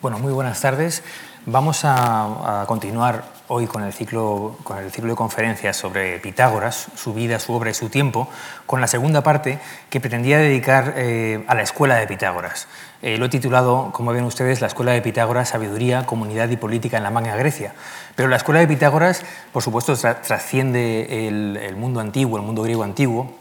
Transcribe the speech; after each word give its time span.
Bueno, 0.00 0.20
muy 0.20 0.32
buenas 0.32 0.60
tardes. 0.60 1.02
Vamos 1.44 1.80
a, 1.82 2.64
continuar 2.68 3.24
hoy 3.48 3.66
con 3.66 3.82
el, 3.82 3.92
ciclo, 3.92 4.56
con 4.62 4.78
el 4.78 4.92
ciclo 4.92 5.10
de 5.10 5.16
conferencias 5.16 5.76
sobre 5.76 6.20
Pitágoras, 6.20 6.86
su 6.94 7.14
vida, 7.14 7.40
su 7.40 7.52
obra 7.52 7.70
y 7.70 7.74
su 7.74 7.88
tiempo, 7.88 8.28
con 8.64 8.80
la 8.80 8.86
segunda 8.86 9.24
parte 9.24 9.58
que 9.90 9.98
pretendía 9.98 10.38
dedicar 10.38 10.94
eh, 10.96 11.44
a 11.48 11.56
la 11.56 11.62
escuela 11.62 11.96
de 11.96 12.06
Pitágoras. 12.06 12.68
Eh, 13.02 13.18
lo 13.18 13.24
he 13.24 13.28
titulado, 13.28 13.90
como 13.92 14.12
ven 14.12 14.22
ustedes, 14.22 14.60
La 14.60 14.68
escuela 14.68 14.92
de 14.92 15.02
Pitágoras, 15.02 15.48
Sabiduría, 15.48 16.06
Comunidad 16.06 16.48
y 16.48 16.56
Política 16.56 16.96
en 16.96 17.02
la 17.02 17.10
Magna 17.10 17.34
Grecia. 17.34 17.74
Pero 18.14 18.28
la 18.28 18.36
escuela 18.36 18.60
de 18.60 18.68
Pitágoras, 18.68 19.24
por 19.52 19.64
supuesto, 19.64 19.96
trasciende 19.96 21.26
el 21.26 21.74
mundo 21.74 21.98
antiguo, 21.98 22.38
el 22.38 22.44
mundo 22.44 22.62
griego 22.62 22.84
antiguo, 22.84 23.34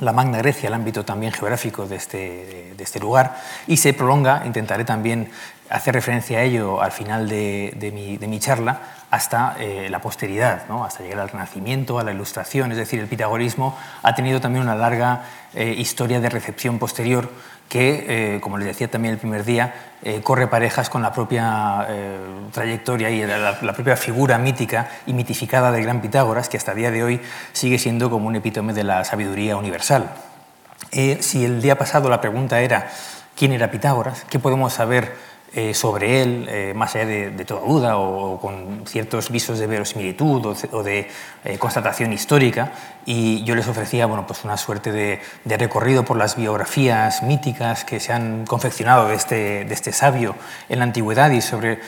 la 0.00 0.12
Magna 0.12 0.38
Grecia, 0.38 0.68
el 0.68 0.74
ámbito 0.74 1.04
también 1.04 1.32
geográfico 1.32 1.86
de 1.86 1.96
este, 1.96 2.74
de 2.76 2.84
este, 2.84 3.00
lugar, 3.00 3.36
y 3.66 3.76
se 3.76 3.92
prolonga, 3.92 4.42
intentaré 4.44 4.84
también 4.84 5.30
hacer 5.70 5.94
referencia 5.94 6.38
a 6.38 6.42
ello 6.42 6.80
al 6.80 6.92
final 6.92 7.28
de, 7.28 7.90
mi, 7.92 8.16
de 8.16 8.26
mi, 8.26 8.38
charla, 8.40 8.80
hasta 9.10 9.56
eh, 9.58 9.88
la 9.90 10.00
posteridad, 10.00 10.68
¿no? 10.68 10.84
hasta 10.84 11.02
llegar 11.02 11.20
al 11.20 11.28
Renacimiento, 11.28 11.98
a 11.98 12.04
la 12.04 12.12
Ilustración, 12.12 12.72
es 12.72 12.78
decir, 12.78 13.00
el 13.00 13.06
pitagorismo 13.06 13.76
ha 14.02 14.14
tenido 14.14 14.40
también 14.40 14.64
una 14.64 14.74
larga 14.74 15.24
eh, 15.54 15.74
historia 15.76 16.20
de 16.20 16.28
recepción 16.28 16.78
posterior 16.78 17.30
que, 17.68 18.36
eh, 18.36 18.40
como 18.40 18.58
les 18.58 18.66
decía 18.66 18.88
también 18.88 19.14
el 19.14 19.20
primer 19.20 19.44
día, 19.44 19.74
eh, 20.02 20.20
corre 20.22 20.46
parejas 20.46 20.88
con 20.88 21.02
la 21.02 21.12
propia 21.12 21.86
eh, 21.88 22.18
trayectoria 22.52 23.10
y 23.10 23.26
la, 23.26 23.58
propia 23.74 23.96
figura 23.96 24.38
mítica 24.38 24.88
y 25.06 25.12
mitificada 25.12 25.70
del 25.70 25.82
gran 25.82 26.00
Pitágoras, 26.00 26.48
que 26.48 26.56
hasta 26.56 26.72
el 26.72 26.78
día 26.78 26.90
de 26.90 27.02
hoy 27.02 27.20
sigue 27.52 27.78
siendo 27.78 28.10
como 28.10 28.28
un 28.28 28.36
epítome 28.36 28.72
de 28.72 28.84
la 28.84 29.04
sabiduría 29.04 29.56
universal. 29.56 30.10
si 30.90 31.44
el 31.44 31.60
día 31.60 31.76
pasado 31.76 32.08
la 32.08 32.20
pregunta 32.20 32.60
era 32.60 32.88
quién 33.36 33.52
era 33.52 33.70
Pitágoras, 33.70 34.24
qué 34.30 34.38
podemos 34.38 34.72
saber 34.72 35.14
eh, 35.54 35.72
sobre 35.72 36.20
él, 36.20 36.46
eh, 36.50 36.72
más 36.76 36.94
allá 36.94 37.06
de, 37.06 37.44
toda 37.46 37.62
duda 37.62 37.96
o, 37.96 38.38
con 38.38 38.82
ciertos 38.86 39.30
visos 39.30 39.58
de 39.58 39.66
verosimilitud 39.66 40.54
o, 40.72 40.82
de 40.82 41.08
eh, 41.44 41.58
constatación 41.58 42.12
histórica. 42.12 42.72
Y 43.06 43.42
yo 43.44 43.54
les 43.54 43.66
ofrecía 43.66 44.04
bueno, 44.04 44.26
pues 44.26 44.44
una 44.44 44.58
suerte 44.58 44.92
de, 44.92 45.20
recorrido 45.56 46.04
por 46.04 46.18
las 46.18 46.36
biografías 46.36 47.22
míticas 47.22 47.86
que 47.86 47.98
se 47.98 48.12
han 48.12 48.44
confeccionado 48.44 49.08
de 49.08 49.14
este, 49.14 49.64
de 49.64 49.72
este 49.72 49.92
sabio 49.92 50.36
en 50.68 50.80
la 50.80 50.84
antigüedad 50.84 51.30
y 51.30 51.40
sobre 51.40 51.80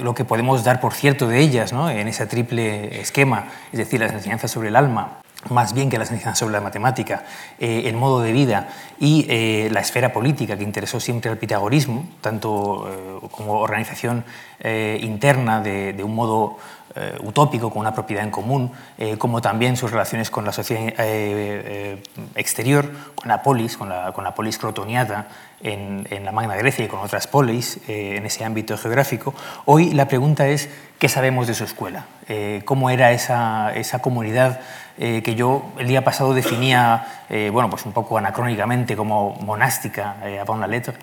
lo 0.00 0.14
que 0.14 0.24
podemos 0.24 0.62
dar 0.62 0.80
por 0.80 0.94
cierto 0.94 1.26
de 1.26 1.40
ellas 1.40 1.72
¿no? 1.72 1.90
en 1.90 2.06
ese 2.06 2.26
triple 2.26 3.00
esquema, 3.00 3.48
es 3.72 3.78
decir, 3.78 3.98
las 3.98 4.12
enseñanzas 4.12 4.52
sobre 4.52 4.68
el 4.68 4.76
alma, 4.76 5.18
más 5.50 5.72
bien 5.72 5.90
que 5.90 5.98
las 5.98 6.10
enseñanzas 6.10 6.38
sobre 6.38 6.52
la 6.52 6.60
matemática, 6.60 7.24
eh, 7.58 7.82
el 7.86 7.96
modo 7.96 8.20
de 8.20 8.32
vida 8.32 8.68
y 8.98 9.26
eh, 9.28 9.68
la 9.72 9.80
esfera 9.80 10.12
política 10.12 10.56
que 10.56 10.64
interesó 10.64 11.00
siempre 11.00 11.30
al 11.30 11.38
pitagorismo, 11.38 12.06
tanto 12.20 12.88
eh, 12.88 13.28
como 13.30 13.60
organización 13.60 14.24
interna 14.58 15.60
de, 15.60 16.02
un 16.02 16.14
modo 16.14 16.56
utópico 17.22 17.70
con 17.70 17.80
una 17.80 17.94
propiedad 17.94 18.24
en 18.24 18.30
común, 18.30 18.72
como 19.18 19.42
también 19.42 19.76
sus 19.76 19.90
relaciones 19.90 20.30
con 20.30 20.44
la 20.44 20.52
sociedad 20.52 20.94
exterior, 22.34 22.90
con 23.14 23.28
la 23.28 23.42
polis, 23.42 23.76
con 23.76 23.88
la, 23.88 24.34
polis 24.34 24.58
crotoniata 24.58 25.28
en, 25.62 26.06
la 26.24 26.32
Magna 26.32 26.56
Grecia 26.56 26.84
y 26.84 26.88
con 26.88 27.00
otras 27.00 27.26
polis 27.26 27.80
en 27.86 28.24
ese 28.24 28.44
ámbito 28.44 28.76
geográfico. 28.78 29.34
Hoy 29.64 29.92
la 29.92 30.08
pregunta 30.08 30.48
es, 30.48 30.68
¿qué 30.98 31.08
sabemos 31.08 31.46
de 31.46 31.54
su 31.54 31.64
escuela? 31.64 32.06
¿Cómo 32.64 32.90
era 32.90 33.12
esa, 33.12 33.98
comunidad? 34.00 34.60
Eh, 34.98 35.20
que 35.22 35.34
yo 35.34 35.72
el 35.78 35.88
día 35.88 36.02
pasado 36.02 36.32
definía, 36.32 37.24
eh, 37.28 37.50
bueno, 37.52 37.68
pues 37.68 37.84
un 37.84 37.92
poco 37.92 38.16
anacrónicamente 38.16 38.96
como 38.96 39.36
monástica, 39.42 40.16
eh, 40.24 40.40
avant 40.40 40.58
la 40.58 40.66
lettre, 40.66 40.94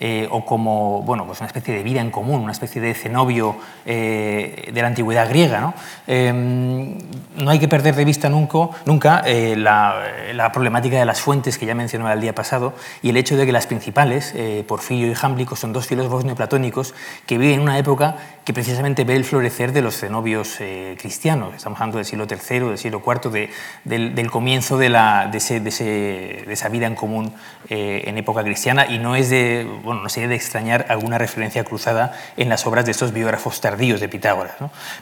eh, 0.00 0.26
o 0.30 0.44
como 0.44 1.02
bueno, 1.02 1.26
pues 1.26 1.40
una 1.40 1.46
especie 1.46 1.74
de 1.74 1.82
vida 1.82 2.00
en 2.00 2.10
común, 2.10 2.40
una 2.40 2.52
especie 2.52 2.80
de 2.80 2.94
cenobio 2.94 3.56
de 3.84 4.72
la 4.74 4.86
antigüedad 4.86 5.28
griega. 5.28 5.60
¿no? 5.60 5.74
Em, 6.06 6.98
no 7.36 7.50
hay 7.50 7.58
que 7.58 7.68
perder 7.68 7.94
de 7.94 8.04
vista 8.04 8.28
nunca, 8.28 8.70
nunca 8.86 9.22
la, 9.26 10.02
la, 10.32 10.52
problemática 10.52 10.98
de 10.98 11.04
las 11.04 11.20
fuentes 11.20 11.58
que 11.58 11.66
ya 11.66 11.74
mencionaba 11.74 12.12
el 12.12 12.20
día 12.20 12.34
pasado 12.34 12.74
y 13.02 13.10
el 13.10 13.16
hecho 13.16 13.36
de 13.36 13.46
que 13.46 13.52
las 13.52 13.66
principales, 13.66 14.34
Porfirio 14.66 15.10
y 15.10 15.14
Jámblico, 15.14 15.56
son 15.56 15.72
dos 15.72 15.86
filósofos 15.86 16.24
neoplatónicos 16.24 16.94
que 17.26 17.38
viven 17.38 17.56
en 17.56 17.60
una 17.60 17.78
época 17.78 18.16
que 18.50 18.54
precisamente 18.54 19.04
ve 19.04 19.14
el 19.14 19.24
florecer 19.24 19.72
de 19.72 19.80
los 19.80 19.96
cenobios 20.00 20.58
cristianos. 20.98 21.54
Estamos 21.54 21.78
hablando 21.78 21.98
del 21.98 22.04
siglo 22.04 22.26
III, 22.28 22.58
del 22.70 22.78
siglo 22.78 23.00
IV, 23.06 23.30
de, 23.30 23.50
del, 23.84 24.28
comienzo 24.28 24.76
de, 24.76 24.88
la, 24.88 25.28
de, 25.30 25.38
ese, 25.38 25.60
de, 25.60 26.44
esa 26.48 26.68
vida 26.68 26.88
en 26.88 26.96
común 26.96 27.32
en 27.68 28.18
época 28.18 28.42
cristiana 28.42 28.86
y 28.88 28.98
no 28.98 29.14
es 29.14 29.30
de 29.30 29.68
bueno, 29.84 30.02
no 30.02 30.08
sería 30.08 30.28
de 30.28 30.34
extrañar 30.34 30.86
alguna 30.88 31.16
referencia 31.16 31.62
cruzada 31.62 32.12
en 32.36 32.48
las 32.48 32.66
obras 32.66 32.84
de 32.86 32.90
estos 32.90 33.12
biógrafos 33.12 33.60
tardíos 33.60 34.00
de 34.00 34.08
Pitágoras. 34.08 34.54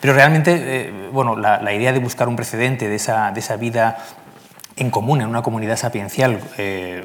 Pero 0.03 0.13
realmente, 0.13 0.55
eh, 0.59 1.09
bueno, 1.11 1.35
la, 1.35 1.73
idea 1.73 1.95
de 1.95 2.01
buscar 2.01 2.29
un 2.29 2.37
precedente 2.37 2.87
de 2.87 2.97
esa, 2.97 3.31
de 3.31 3.41
esa 3.41 3.57
vida 3.57 3.97
en 4.79 4.91
común, 4.91 5.21
en 5.21 5.29
una 5.29 5.43
comunidad 5.43 5.77
sapiencial, 5.77 6.41
eh, 6.57 7.05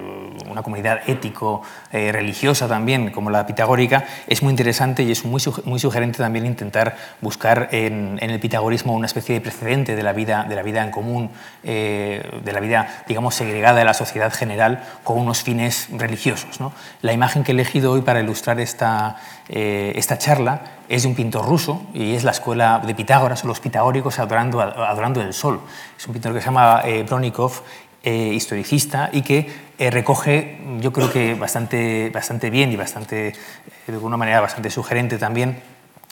una 0.49 0.61
comunidad 0.61 1.01
ético-religiosa 1.07 2.65
eh, 2.65 2.69
también, 2.69 3.11
como 3.11 3.29
la 3.29 3.45
pitagórica, 3.45 4.05
es 4.27 4.43
muy 4.43 4.51
interesante 4.51 5.03
y 5.03 5.11
es 5.11 5.25
muy, 5.25 5.41
muy 5.65 5.79
sugerente 5.79 6.19
también 6.19 6.45
intentar 6.45 6.95
buscar 7.21 7.69
en, 7.71 8.19
el 8.21 8.39
pitagorismo 8.39 8.93
una 8.93 9.07
especie 9.07 9.35
de 9.35 9.41
precedente 9.41 9.95
de 9.95 10.03
la 10.03 10.13
vida, 10.13 10.45
de 10.47 10.55
la 10.55 10.63
vida 10.63 10.83
en 10.83 10.91
común, 10.91 11.31
eh, 11.63 12.23
de 12.43 12.51
la 12.51 12.59
vida, 12.59 13.03
digamos, 13.07 13.35
segregada 13.35 13.79
de 13.79 13.85
la 13.85 13.93
sociedad 13.93 14.33
general 14.33 14.83
con 15.03 15.17
unos 15.17 15.43
fines 15.43 15.87
religiosos. 15.91 16.59
La 17.01 17.13
imagen 17.13 17.43
que 17.43 17.51
he 17.51 17.55
elegido 17.55 17.91
hoy 17.91 18.01
para 18.01 18.19
ilustrar 18.19 18.59
esta, 18.59 19.17
esta 19.47 20.17
charla 20.17 20.61
es 20.89 21.03
de 21.03 21.09
un 21.09 21.15
pintor 21.15 21.45
ruso 21.45 21.81
y 21.93 22.15
es 22.15 22.23
la 22.23 22.31
escuela 22.31 22.81
de 22.85 22.93
Pitágoras, 22.95 23.43
los 23.43 23.59
pitagóricos 23.59 24.19
adorando, 24.19 24.61
adorando 24.61 25.21
el 25.21 25.33
sol. 25.33 25.61
Es 25.97 26.05
un 26.07 26.13
pintor 26.13 26.33
que 26.33 26.39
se 26.39 26.45
llama 26.45 26.81
eh, 26.83 27.03
Bronikov, 27.03 27.61
eh, 28.03 28.31
historicista, 28.33 29.09
y 29.13 29.21
que 29.21 29.49
eh, 29.77 29.89
recoge, 29.89 30.59
yo 30.81 30.91
creo 30.91 31.11
que 31.11 31.35
bastante, 31.35 32.09
bastante 32.09 32.49
bien 32.49 32.71
y 32.71 32.75
bastante, 32.75 33.33
de 33.87 33.93
alguna 33.93 34.17
manera 34.17 34.41
bastante 34.41 34.69
sugerente 34.69 35.17
también, 35.17 35.61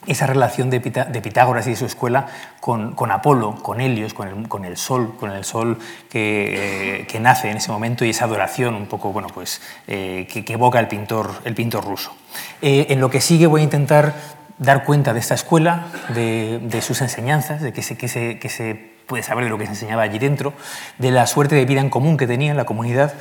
esa 0.08 0.26
relación 0.26 0.72
de, 0.72 0.80
Pitágoras 0.80 1.68
y 1.68 1.72
de 1.72 1.76
su 1.76 1.86
escuela 1.86 2.26
con, 2.60 2.94
con 2.94 3.12
Apolo, 3.12 3.58
con 3.62 3.82
Helios, 3.82 4.16
con 4.16 4.28
el, 4.28 4.48
con 4.48 4.66
el, 4.66 4.76
sol, 4.76 5.16
con 5.20 5.30
el 5.30 5.44
sol 5.44 5.78
que, 6.10 7.06
que, 7.08 7.20
nace 7.20 7.52
en 7.52 7.58
ese 7.58 7.72
momento 7.72 8.04
y 8.04 8.10
esa 8.10 8.26
adoración 8.26 8.74
un 8.74 8.88
poco 8.88 9.12
bueno, 9.12 9.28
pues, 9.32 9.62
que, 9.86 10.26
que, 10.26 10.54
evoca 10.54 10.80
el 10.80 10.88
pintor, 10.88 11.30
el 11.44 11.54
pintor 11.54 11.86
ruso. 11.86 12.16
en 12.64 13.00
lo 13.00 13.12
que 13.12 13.22
sigue 13.22 13.46
voy 13.46 13.62
a 13.62 13.64
intentar 13.64 14.16
dar 14.62 14.84
cuenta 14.84 15.12
de 15.14 15.20
esta 15.20 15.34
escuela, 15.34 15.88
de, 16.14 16.82
sus 16.82 17.02
enseñanzas, 17.02 17.62
de 17.62 17.74
qué 17.74 17.82
se, 17.82 17.96
se, 18.08 18.40
se, 18.48 18.92
puede 19.08 19.24
saber 19.24 19.44
de 19.44 19.50
lo 19.50 19.58
que 19.58 19.66
se 19.66 19.72
enseñaba 19.72 20.04
allí 20.04 20.20
dentro, 20.20 20.54
de 21.00 21.10
la 21.10 21.26
suerte 21.26 21.56
de 21.56 21.66
vida 21.66 21.82
en 21.82 21.90
común 21.90 22.16
que 22.16 22.28
tenía 22.28 22.54
la 22.54 22.64
comunidad. 22.64 23.14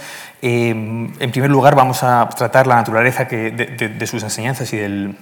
Eh, 0.43 0.69
en 0.69 1.31
primer 1.33 1.51
lugar, 1.51 1.75
vamos 1.75 2.03
a 2.03 2.29
tratar 2.37 2.67
la 2.67 2.77
naturaleza 2.77 3.25
de 3.25 4.07
sus 4.07 4.23
enseñanzas 4.23 4.71
y 4.75 4.77
del, 4.77 5.17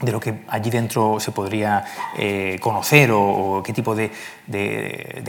de 0.00 0.12
lo 0.12 0.20
que 0.20 0.42
allí 0.48 0.68
dentro 0.68 1.18
se 1.20 1.32
podría 1.32 1.84
eh, 2.18 2.58
conocer 2.60 3.10
o, 3.12 3.62
qué 3.64 3.72
tipo 3.72 3.94
de, 3.94 4.10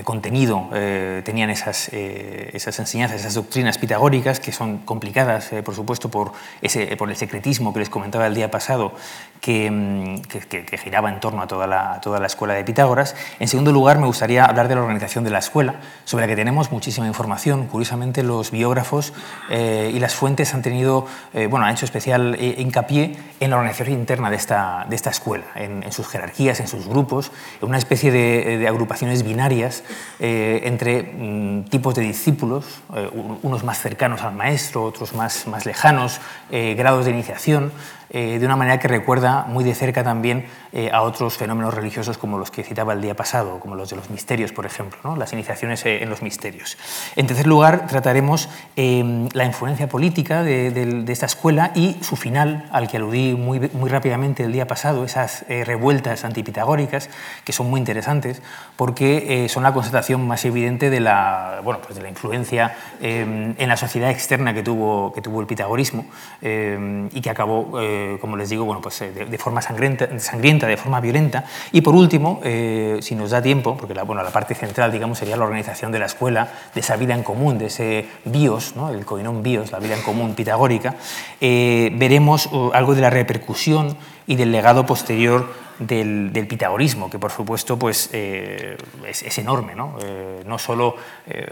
contenido 0.04 0.70
eh, 0.74 1.22
tenían 1.24 1.50
esas, 1.50 1.90
eh, 1.94 2.52
esas 2.54 2.78
enseñanzas, 2.80 3.22
esas 3.22 3.34
doctrinas 3.34 3.78
pitagóricas, 3.78 4.42
que 4.42 4.52
son 4.52 4.80
complicadas, 4.80 5.52
por 5.64 5.74
supuesto, 5.74 6.10
por, 6.10 6.34
ese, 6.62 6.98
por 6.98 7.10
el 7.10 7.16
secretismo 7.16 7.72
que 7.72 7.80
les 7.80 7.90
comentaba 7.90 8.28
el 8.28 8.36
día 8.36 8.52
pasado, 8.52 8.94
que, 9.40 9.72
mm, 9.72 10.22
que, 10.24 10.78
giraba 10.78 11.10
en 11.10 11.20
torno 11.22 11.42
a 11.42 11.48
toda, 11.48 11.66
la, 11.66 12.02
toda 12.02 12.20
la 12.20 12.28
escuela 12.28 12.54
de 12.54 12.64
Pitágoras. 12.66 13.16
En 13.40 13.48
segundo 13.48 13.72
lugar, 13.72 14.00
me 14.00 14.06
gustaría 14.06 14.46
hablar 14.46 14.68
de 14.68 14.76
la 14.76 14.82
organización 14.82 15.24
de 15.24 15.30
la 15.30 15.40
escuela, 15.40 15.76
sobre 16.04 16.26
la 16.26 16.28
que 16.28 16.36
tenemos 16.36 16.72
muchísima 16.72 17.08
información. 17.08 17.68
Curiosamente, 17.68 18.22
los 18.22 18.52
biógrafos 18.52 19.14
y 19.50 20.00
las 20.00 20.14
fuentes 20.14 20.54
han 20.54 20.62
tenido, 20.62 21.08
bueno, 21.50 21.66
han 21.66 21.74
hecho 21.74 21.86
especial 21.86 22.38
hincapié 22.40 23.16
en 23.40 23.50
la 23.50 23.58
organización 23.58 23.98
interna 23.98 24.30
de 24.30 24.36
esta 24.36 24.57
de 24.88 24.96
esta 24.96 25.10
escuela, 25.10 25.46
en, 25.56 25.92
sus 25.92 26.08
jerarquías, 26.08 26.60
en 26.60 26.68
sus 26.68 26.88
grupos, 26.88 27.32
en 27.62 27.70
una 27.70 27.78
especie 27.78 28.12
de, 28.12 28.68
agrupaciones 28.68 29.24
binarias 29.24 29.84
eh, 30.20 30.62
entre 30.64 31.04
mm, 31.04 31.66
tipos 31.66 31.96
de 31.96 32.02
discípulos, 32.02 32.66
eh, 32.96 33.10
unos 33.44 33.64
más 33.64 33.80
cercanos 33.80 34.22
al 34.22 34.34
maestro, 34.34 34.84
otros 34.84 35.14
más, 35.14 35.48
más 35.48 35.66
lejanos, 35.66 36.20
eh, 36.52 36.76
grados 36.78 37.06
de 37.06 37.12
iniciación, 37.12 37.72
de 38.10 38.46
una 38.46 38.56
manera 38.56 38.80
que 38.80 38.88
recuerda 38.88 39.46
muy 39.48 39.64
de 39.64 39.76
cerca 39.76 40.04
también 40.04 40.46
a 40.92 41.02
otros 41.02 41.38
fenómenos 41.38 41.74
religiosos 41.74 42.18
como 42.18 42.38
los 42.38 42.52
que 42.52 42.64
citaba 42.64 42.94
el 42.94 43.02
día 43.02 43.16
pasado, 43.16 43.60
como 43.60 43.76
los 43.76 43.90
de 43.90 43.96
los 43.96 44.10
misterios, 44.10 44.52
por 44.52 44.66
ejemplo, 44.66 45.16
las 45.16 45.34
iniciaciones 45.34 45.86
en 45.86 46.10
los 46.10 46.22
misterios. 46.22 46.78
En 47.16 47.28
tercer 47.28 47.48
lugar, 47.48 47.88
trataremos 47.88 48.50
la 48.76 49.46
influencia 49.46 49.88
política 49.90 50.44
de, 50.44 51.06
esta 51.08 51.26
escuela 51.26 51.72
y 51.76 51.98
su 52.02 52.16
final, 52.16 52.66
al 52.72 52.88
que 52.88 52.98
aludí 52.98 53.34
muy, 53.36 53.60
muy 53.74 53.90
rápidamente 53.90 54.44
el 54.44 54.52
día 54.52 54.68
pasado, 54.68 55.04
esas 55.04 55.46
eh, 55.50 55.64
revueltas 55.64 56.26
antipitagóricas, 56.26 57.10
que 57.44 57.54
son 57.54 57.70
muy 57.70 57.80
interesantes, 57.80 58.42
porque 58.76 59.46
eh, 59.46 59.50
son 59.50 59.64
la 59.64 59.74
constatación 59.74 60.28
más 60.28 60.46
evidente 60.46 60.90
de 60.90 61.00
la, 61.00 61.62
bueno, 61.64 61.80
pues 61.82 61.96
de 61.96 62.02
la 62.02 62.10
influencia 62.10 62.76
eh, 63.02 63.56
en 63.58 63.70
la 63.70 63.78
sociedad 63.78 64.10
externa 64.10 64.54
que 64.54 64.64
tuvo, 64.64 65.14
que 65.14 65.22
tuvo 65.22 65.42
el 65.42 65.48
pitagorismo 65.48 66.06
y 66.42 67.22
que 67.22 67.30
acabó 67.30 67.80
como 68.20 68.38
les 68.38 68.50
digo, 68.50 68.66
bueno, 68.66 68.82
pues, 68.82 69.00
de, 69.00 69.38
forma 69.38 69.62
sangrienta, 69.62 70.20
sangrienta, 70.20 70.68
de 70.68 70.78
forma 70.78 71.00
violenta. 71.00 71.46
Y 71.72 71.82
por 71.82 71.96
último, 71.96 72.42
si 72.44 73.16
nos 73.16 73.32
da 73.32 73.42
tiempo, 73.42 73.78
porque 73.78 73.94
la, 73.94 74.04
bueno, 74.04 74.24
la 74.24 74.32
parte 74.32 74.56
central 74.56 74.92
digamos, 74.92 75.18
sería 75.18 75.38
la 75.38 75.44
organización 75.44 75.92
de 75.92 76.00
la 76.00 76.06
escuela, 76.06 76.50
de 76.74 76.80
esa 76.80 76.96
vida 76.96 77.14
en 77.14 77.24
común, 77.24 77.58
de 77.58 77.68
ese 77.68 78.08
bios, 78.26 78.76
¿no? 78.76 78.90
el 78.90 79.06
coinón 79.06 79.44
bios, 79.44 79.72
la 79.72 79.80
vida 79.80 79.96
en 79.96 80.02
común 80.02 80.34
pitagórica, 80.34 80.96
veremos 81.40 82.50
algo 82.74 82.96
de 82.96 83.02
la 83.02 83.10
repercusión 83.10 83.96
y 84.28 84.36
del 84.36 84.52
legado 84.52 84.86
posterior 84.86 85.68
del, 85.80 86.48
pitagorismo, 86.48 87.10
que 87.10 87.20
por 87.20 87.32
supuesto 87.32 87.78
pues, 87.78 88.10
eh, 88.14 88.78
es, 89.08 89.38
enorme, 89.38 89.76
¿no? 89.76 89.98
Eh, 90.02 90.44
no 90.46 90.58
solo, 90.58 90.96
eh, 91.28 91.48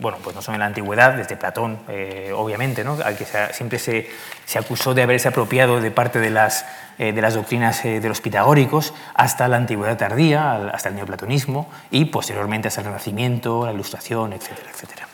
bueno, 0.00 0.18
pues 0.22 0.34
no 0.34 0.42
solo 0.42 0.56
en 0.56 0.60
la 0.60 0.66
antigüedad, 0.66 1.14
desde 1.14 1.36
Platón, 1.36 1.78
obviamente, 2.34 2.84
¿no? 2.84 2.98
al 3.04 3.16
que 3.16 3.26
siempre 3.52 3.78
se, 3.78 4.08
se, 4.44 4.58
acusó 4.58 4.94
de 4.94 5.02
haberse 5.02 5.28
apropiado 5.28 5.80
de 5.80 5.90
parte 5.90 6.18
de 6.18 6.30
las, 6.30 6.66
de 6.98 7.12
las 7.12 7.34
doctrinas 7.34 7.82
de 7.82 8.08
los 8.08 8.20
pitagóricos, 8.20 8.94
hasta 9.14 9.48
la 9.48 9.56
antigüedad 9.56 9.96
tardía, 9.96 10.68
hasta 10.68 10.88
el 10.88 10.96
neoplatonismo 10.96 11.70
y 11.90 12.06
posteriormente 12.06 12.68
hasta 12.68 12.80
el 12.80 12.88
Renacimiento, 12.88 13.64
la 13.64 13.72
Ilustración, 13.72 14.32
etcétera, 14.32 14.70
etcétera. 14.72 15.08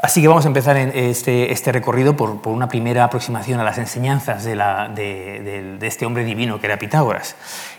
Así 0.00 0.22
que 0.22 0.28
vamos 0.28 0.44
a 0.44 0.48
empezar 0.48 0.76
este, 0.76 1.50
este 1.50 1.72
recorrido 1.72 2.16
por, 2.16 2.38
una 2.46 2.68
primera 2.68 3.02
aproximación 3.02 3.58
a 3.58 3.64
las 3.64 3.78
enseñanzas 3.78 4.44
de, 4.44 5.76
este 5.82 6.06
hombre 6.06 6.24
divino 6.24 6.60
que 6.60 6.66
era 6.66 6.78
Pitágoras. 6.78 7.34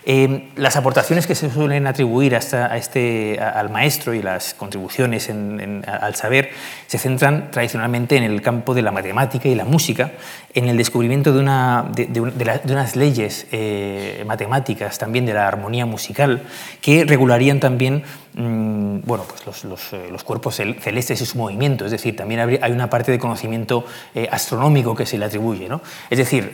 Eh, 0.05 0.49
las 0.57 0.75
aportaciones 0.75 1.27
que 1.27 1.35
se 1.35 1.49
suelen 1.49 1.87
atribuir 1.87 2.35
hasta 2.35 2.73
a 2.73 2.75
este, 2.75 3.39
al 3.39 3.69
maestro 3.69 4.13
y 4.13 4.21
las 4.21 4.53
contribuciones 4.53 5.29
al 5.29 6.15
saber 6.15 6.49
se 6.87 6.97
centran 6.97 7.51
tradicionalmente 7.51 8.17
en 8.17 8.23
el 8.23 8.41
campo 8.41 8.73
de 8.73 8.81
la 8.81 8.91
matemática 8.91 9.47
y 9.47 9.55
la 9.55 9.63
música, 9.63 10.11
en 10.53 10.67
el 10.67 10.75
descubrimiento 10.75 11.31
de, 11.31 11.39
unas 11.39 12.95
leyes 12.97 13.47
eh, 13.53 14.25
matemáticas, 14.27 14.97
también 14.97 15.25
de 15.25 15.33
la 15.33 15.47
armonía 15.47 15.85
musical, 15.85 16.43
que 16.81 17.05
regularían 17.05 17.61
también 17.61 18.03
mm, 18.33 18.99
bueno, 19.05 19.25
pues 19.27 19.45
los, 19.45 19.63
los, 19.63 19.93
eh, 19.93 20.09
cuerpos 20.23 20.55
celestes 20.55 21.21
y 21.21 21.25
su 21.25 21.37
movimiento, 21.37 21.85
es 21.85 21.91
decir, 21.91 22.15
también 22.15 22.59
hay 22.61 22.71
una 22.71 22.89
parte 22.89 23.11
de 23.11 23.19
conocimiento 23.19 23.85
astronómico 24.31 24.95
que 24.95 25.05
se 25.05 25.17
le 25.17 25.25
atribuye, 25.25 25.67
¿no? 25.69 25.81
es 26.09 26.17
decir, 26.17 26.51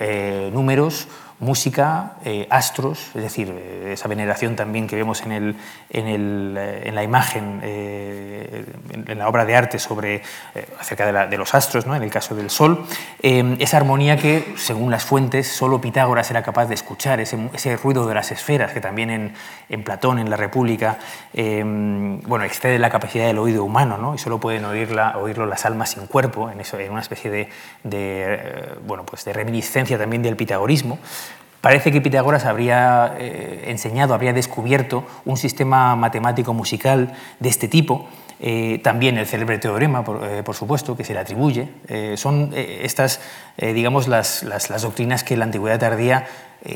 números, 0.54 1.08
música, 1.40 2.14
eh, 2.24 2.48
astros, 2.50 3.12
es 3.14 3.22
decir, 3.22 3.54
eh, 3.54 3.92
esa 3.94 4.08
veneración 4.08 4.56
también 4.56 4.88
que 4.88 4.96
vemos 4.96 5.22
en, 5.24 5.34
el, 5.34 5.56
en, 5.90 6.08
el, 6.08 6.56
eh, 6.58 6.84
en 6.86 6.96
la 6.96 7.04
imagen, 7.04 7.60
en, 7.62 9.18
la 9.18 9.28
obra 9.28 9.46
de 9.46 9.56
arte 9.56 9.80
sobre, 9.80 10.22
acerca 10.80 11.12
de, 11.12 11.28
de, 11.28 11.38
los 11.38 11.54
astros, 11.54 11.86
¿no? 11.86 11.96
en 11.96 12.04
el 12.04 12.10
caso 12.10 12.36
del 12.36 12.50
Sol, 12.50 12.86
esa 13.22 13.78
armonía 13.78 14.18
que, 14.18 14.54
según 14.58 14.92
las 14.92 15.04
fuentes, 15.04 15.48
solo 15.48 15.80
Pitágoras 15.82 16.30
era 16.32 16.44
capaz 16.44 16.68
de 16.68 16.76
escuchar, 16.76 17.20
ese, 17.20 17.50
ese 17.54 17.78
ruido 17.78 18.08
de 18.08 18.14
las 18.14 18.32
esferas, 18.32 18.72
que 18.72 18.82
también 18.82 19.10
en, 19.10 19.34
en 19.70 19.84
Platón, 19.84 20.20
en 20.20 20.30
la 20.30 20.38
República, 20.38 20.98
bueno, 21.34 22.44
excede 22.44 22.80
la 22.80 22.90
capacidad 22.90 23.26
del 23.26 23.38
oído 23.40 23.64
humano, 23.64 23.98
¿no? 23.98 24.16
y 24.16 24.18
solo 24.18 24.40
pueden 24.40 24.66
oírla, 24.66 25.18
oírlo 25.18 25.46
las 25.46 25.66
almas 25.66 25.92
sin 25.92 26.08
cuerpo, 26.08 26.50
en, 26.50 26.60
eso, 26.62 26.80
en 26.80 26.92
una 26.92 27.02
especie 27.02 27.30
de, 27.32 27.50
de, 27.84 28.76
bueno, 28.86 29.06
pues 29.06 29.26
de 29.26 29.34
reminiscencia 29.34 29.98
también 29.98 30.22
del 30.22 30.36
pitagorismo. 30.36 31.00
Parece 31.66 31.92
que 31.92 32.00
Pitágoras 32.00 32.46
habría 32.46 33.16
eh, 33.18 33.64
enseñado, 33.70 34.14
habría 34.14 34.34
descubierto 34.34 35.04
un 35.26 35.36
sistema 35.36 35.96
matemático 35.96 36.54
musical 36.54 37.16
de 37.40 37.50
este 37.50 37.68
tipo. 37.68 38.08
Eh, 38.40 38.80
también 38.84 39.18
el 39.18 39.26
célebre 39.26 39.58
teorema, 39.58 40.04
por, 40.04 40.24
eh, 40.24 40.44
supuesto, 40.54 40.96
que 40.96 41.04
se 41.04 41.16
le 41.16 41.22
atribuye. 41.22 41.70
son 42.18 42.52
estas, 42.54 43.20
digamos, 43.58 44.08
las, 44.08 44.46
doctrinas 44.80 45.24
que 45.24 45.36
la 45.38 45.46
antigüedad 45.46 45.80
tardía 45.80 46.28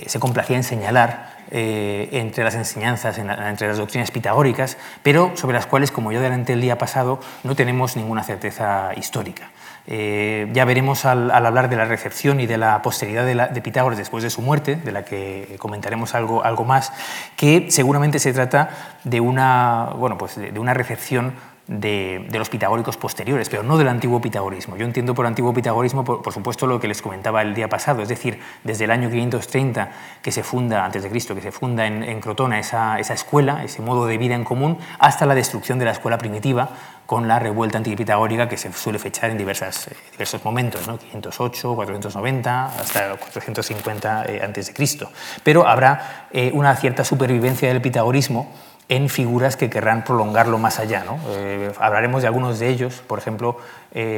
se 0.07 0.19
complacía 0.19 0.57
en 0.57 0.63
señalar 0.63 1.37
entre 1.51 2.43
las 2.43 2.55
enseñanzas, 2.55 3.19
entre 3.19 3.67
las 3.67 3.77
doctrinas 3.77 4.09
pitagóricas, 4.09 4.75
pero 5.03 5.33
sobre 5.35 5.53
las 5.53 5.67
cuales, 5.67 5.91
como 5.91 6.11
yo 6.11 6.17
adelanté 6.17 6.53
el 6.53 6.61
día 6.61 6.79
pasado, 6.79 7.19
no 7.43 7.55
tenemos 7.55 7.95
ninguna 7.95 8.23
certeza 8.23 8.89
histórica. 8.97 9.51
Eh, 9.87 10.47
ya 10.53 10.65
veremos 10.65 11.05
al, 11.05 11.31
hablar 11.31 11.69
de 11.69 11.75
la 11.75 11.85
recepción 11.85 12.39
y 12.39 12.47
de 12.47 12.57
la 12.57 12.81
posteridad 12.81 13.25
de, 13.25 13.61
Pitágoras 13.61 13.97
después 13.97 14.23
de 14.23 14.29
su 14.29 14.41
muerte, 14.41 14.75
de 14.75 14.91
la 14.91 15.03
que 15.03 15.55
comentaremos 15.59 16.15
algo, 16.15 16.43
algo 16.43 16.63
más, 16.63 16.93
que 17.35 17.71
seguramente 17.71 18.19
se 18.19 18.33
trata 18.33 18.69
de 19.03 19.19
una, 19.19 19.91
bueno, 19.95 20.17
pues 20.17 20.35
de 20.35 20.59
una 20.59 20.73
recepción 20.73 21.33
de, 21.69 22.27
los 22.31 22.49
pitagóricos 22.49 22.97
posteriores, 22.97 23.47
pero 23.47 23.63
no 23.63 23.77
del 23.77 23.87
antiguo 23.87 24.19
pitagorismo. 24.19 24.75
Yo 24.75 24.85
entiendo 24.85 25.13
por 25.13 25.27
antiguo 25.27 25.53
pitagorismo, 25.53 26.03
por, 26.03 26.33
supuesto, 26.33 26.65
lo 26.65 26.79
que 26.79 26.87
les 26.87 27.01
comentaba 27.01 27.41
el 27.43 27.53
día 27.53 27.69
pasado, 27.69 28.01
es 28.01 28.09
decir, 28.09 28.39
desde 28.63 28.85
el 28.85 28.91
año 28.91 29.09
530 29.09 29.91
que 30.21 30.31
se 30.31 30.41
funda, 30.41 30.83
antes 30.83 31.03
de 31.03 31.09
Cristo, 31.09 31.35
que 31.35 31.41
se 31.41 31.51
funda 31.51 31.85
en, 31.85 32.19
Crotona 32.21 32.59
esa, 32.59 32.99
esa, 32.99 33.13
escuela, 33.13 33.63
ese 33.63 33.81
modo 33.81 34.07
de 34.07 34.17
vida 34.17 34.35
en 34.35 34.43
común, 34.43 34.77
hasta 34.97 35.25
la 35.27 35.35
destrucción 35.35 35.77
de 35.77 35.85
la 35.85 35.91
escuela 35.91 36.17
primitiva 36.17 36.69
con 37.09 37.27
la 37.27 37.39
revuelta 37.39 37.79
antipitagórica 37.79 38.47
que 38.47 38.55
se 38.55 38.71
suele 38.71 38.99
fechar 38.99 39.31
en 39.31 39.37
diversas, 39.39 39.87
eh, 39.87 39.95
diversos 40.11 40.45
momentos, 40.45 40.87
¿no? 40.87 40.99
508, 40.99 41.73
490, 41.73 42.65
hasta 42.65 43.15
450 43.17 44.25
eh, 44.27 44.73
Cristo. 44.75 45.09
Pero 45.43 45.67
habrá 45.67 46.27
eh, 46.31 46.51
una 46.53 46.75
cierta 46.75 47.03
supervivencia 47.03 47.67
del 47.67 47.81
pitagorismo 47.81 48.53
en 48.89 49.09
figuras 49.09 49.57
que 49.57 49.71
querrán 49.71 50.03
prolongarlo 50.03 50.59
más 50.59 50.77
allá. 50.77 51.03
¿no? 51.03 51.19
Eh, 51.29 51.71
hablaremos 51.79 52.21
de 52.21 52.27
algunos 52.27 52.59
de 52.59 52.69
ellos, 52.69 53.03
por 53.07 53.17
ejemplo, 53.17 53.57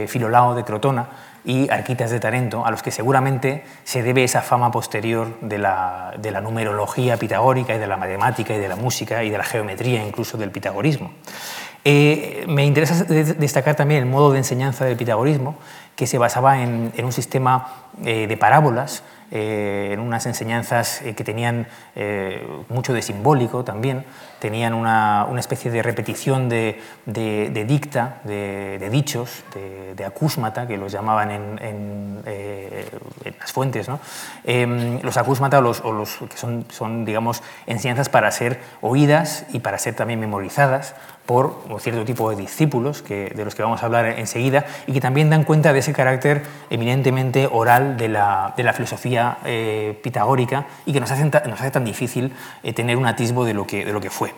Filolao 0.08 0.54
de 0.54 0.66
Crotona 0.66 1.08
y 1.46 1.70
Arquitas 1.70 2.12
de 2.12 2.20
Tarento, 2.20 2.66
a 2.66 2.72
los 2.72 2.84
que 2.84 2.92
seguramente 2.92 3.64
se 3.86 4.04
debe 4.04 4.26
esa 4.26 4.42
fama 4.42 4.70
posterior 4.70 5.40
de 5.40 5.58
la, 5.58 6.14
de 6.18 6.32
la 6.32 6.42
numerología 6.42 7.16
pitagórica 7.16 7.74
y 7.74 7.80
de 7.80 7.88
la 7.88 7.96
matemática 7.96 8.54
y 8.54 8.60
de 8.60 8.68
la 8.68 8.76
música 8.76 9.24
y 9.24 9.30
de 9.30 9.38
la 9.38 9.46
geometría 9.46 10.06
incluso 10.06 10.38
del 10.38 10.52
pitagorismo. 10.52 11.12
Eh, 11.84 12.46
me 12.48 12.66
interesa 12.66 13.04
destacar 13.06 13.76
también 13.76 14.02
el 14.02 14.10
modo 14.10 14.32
de 14.32 14.38
enseñanza 14.38 14.86
del 14.86 14.98
pitagorismo, 14.98 15.56
que 15.96 16.08
se 16.08 16.18
basaba 16.18 16.62
en, 16.62 16.94
un 17.04 17.12
sistema 17.12 17.90
de 17.98 18.38
parábolas 18.38 19.04
eh, 19.34 19.92
en 19.94 20.02
unas 20.02 20.26
enseñanzas 20.26 21.02
eh, 21.04 21.16
que 21.16 21.24
tenían 21.24 21.66
eh, 21.96 22.46
mucho 22.68 22.92
de 22.92 23.02
simbólico 23.02 23.64
también, 23.64 24.04
tenían 24.40 24.74
una, 24.74 25.26
especie 25.40 25.72
de 25.72 25.82
repetición 25.82 26.50
de, 26.50 26.82
dicta, 27.66 28.18
de, 28.26 28.90
dichos, 28.92 29.46
de, 29.96 30.04
acúsmata, 30.04 30.68
que 30.68 30.76
los 30.76 30.92
llamaban 30.92 31.32
en, 31.32 31.60
en, 31.62 33.32
las 33.40 33.54
fuentes. 33.54 33.88
¿no? 33.88 34.02
Em, 34.44 35.00
los 35.02 35.16
acúsmata 35.16 35.60
o 35.60 35.62
los, 35.62 35.80
o 35.80 35.94
los, 35.94 36.18
que 36.30 36.36
son, 36.36 36.66
son, 36.70 37.06
digamos, 37.06 37.42
enseñanzas 37.68 38.10
para 38.10 38.30
ser 38.32 38.60
oídas 38.82 39.46
y 39.54 39.60
para 39.60 39.78
ser 39.78 39.96
también 39.96 40.20
memorizadas 40.20 40.94
por 41.26 41.64
un 41.70 41.80
cierto 41.80 42.04
tipo 42.04 42.30
de 42.30 42.36
discípulos 42.36 43.02
que, 43.02 43.32
de 43.36 43.46
los 43.46 43.56
que 43.56 43.64
vamos 43.64 43.82
a 43.84 43.86
hablar 43.86 44.06
enseguida 44.06 44.66
y 44.88 44.94
que 44.94 45.02
también 45.02 45.30
dan 45.30 45.44
cuenta 45.44 45.74
de 45.74 45.80
ese 45.80 45.94
carácter 45.94 46.44
eminentemente 46.70 47.48
oral 47.52 47.98
de 47.98 48.10
la, 48.10 48.54
de 48.58 48.64
la 48.64 48.74
filosofía 48.74 49.38
eh, 49.46 50.00
pitagórica 50.04 50.66
y 50.86 50.94
que 50.94 51.00
nos 51.00 51.12
hace, 51.12 51.72
tan 51.72 51.86
difícil 51.86 52.34
eh, 52.64 52.74
tener 52.74 52.98
un 52.98 53.06
atisbo 53.06 53.46
de 53.46 53.54
lo 53.54 53.66
que, 53.66 53.86
de 53.86 53.94
lo 53.94 54.02
que 54.02 54.10
fue. 54.10 54.34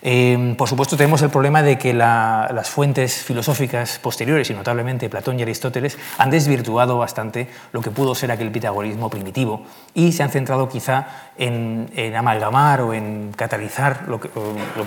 Em, 0.00 0.54
por 0.54 0.68
supuesto, 0.68 0.96
tenemos 0.96 1.22
el 1.22 1.30
problema 1.30 1.62
de 1.62 1.76
que 1.76 1.92
las 1.92 2.70
fuentes 2.70 3.22
filosóficas 3.22 3.98
posteriores, 3.98 4.48
y 4.50 4.54
notablemente 4.54 5.08
Platón 5.08 5.38
y 5.38 5.42
Aristóteles, 5.42 5.98
han 6.18 6.30
desvirtuado 6.30 6.98
bastante 6.98 7.48
lo 7.72 7.80
que 7.80 7.90
pudo 7.90 8.14
ser 8.14 8.30
aquel 8.30 8.52
pitagorismo 8.52 9.10
primitivo 9.10 9.62
y 9.94 10.12
se 10.12 10.22
han 10.22 10.30
centrado 10.30 10.68
quizá 10.68 11.06
en, 11.36 11.90
amalgamar 12.16 12.80
o 12.82 12.94
en 12.94 13.32
catalizar 13.34 14.04
lo 14.06 14.20
que, 14.20 14.28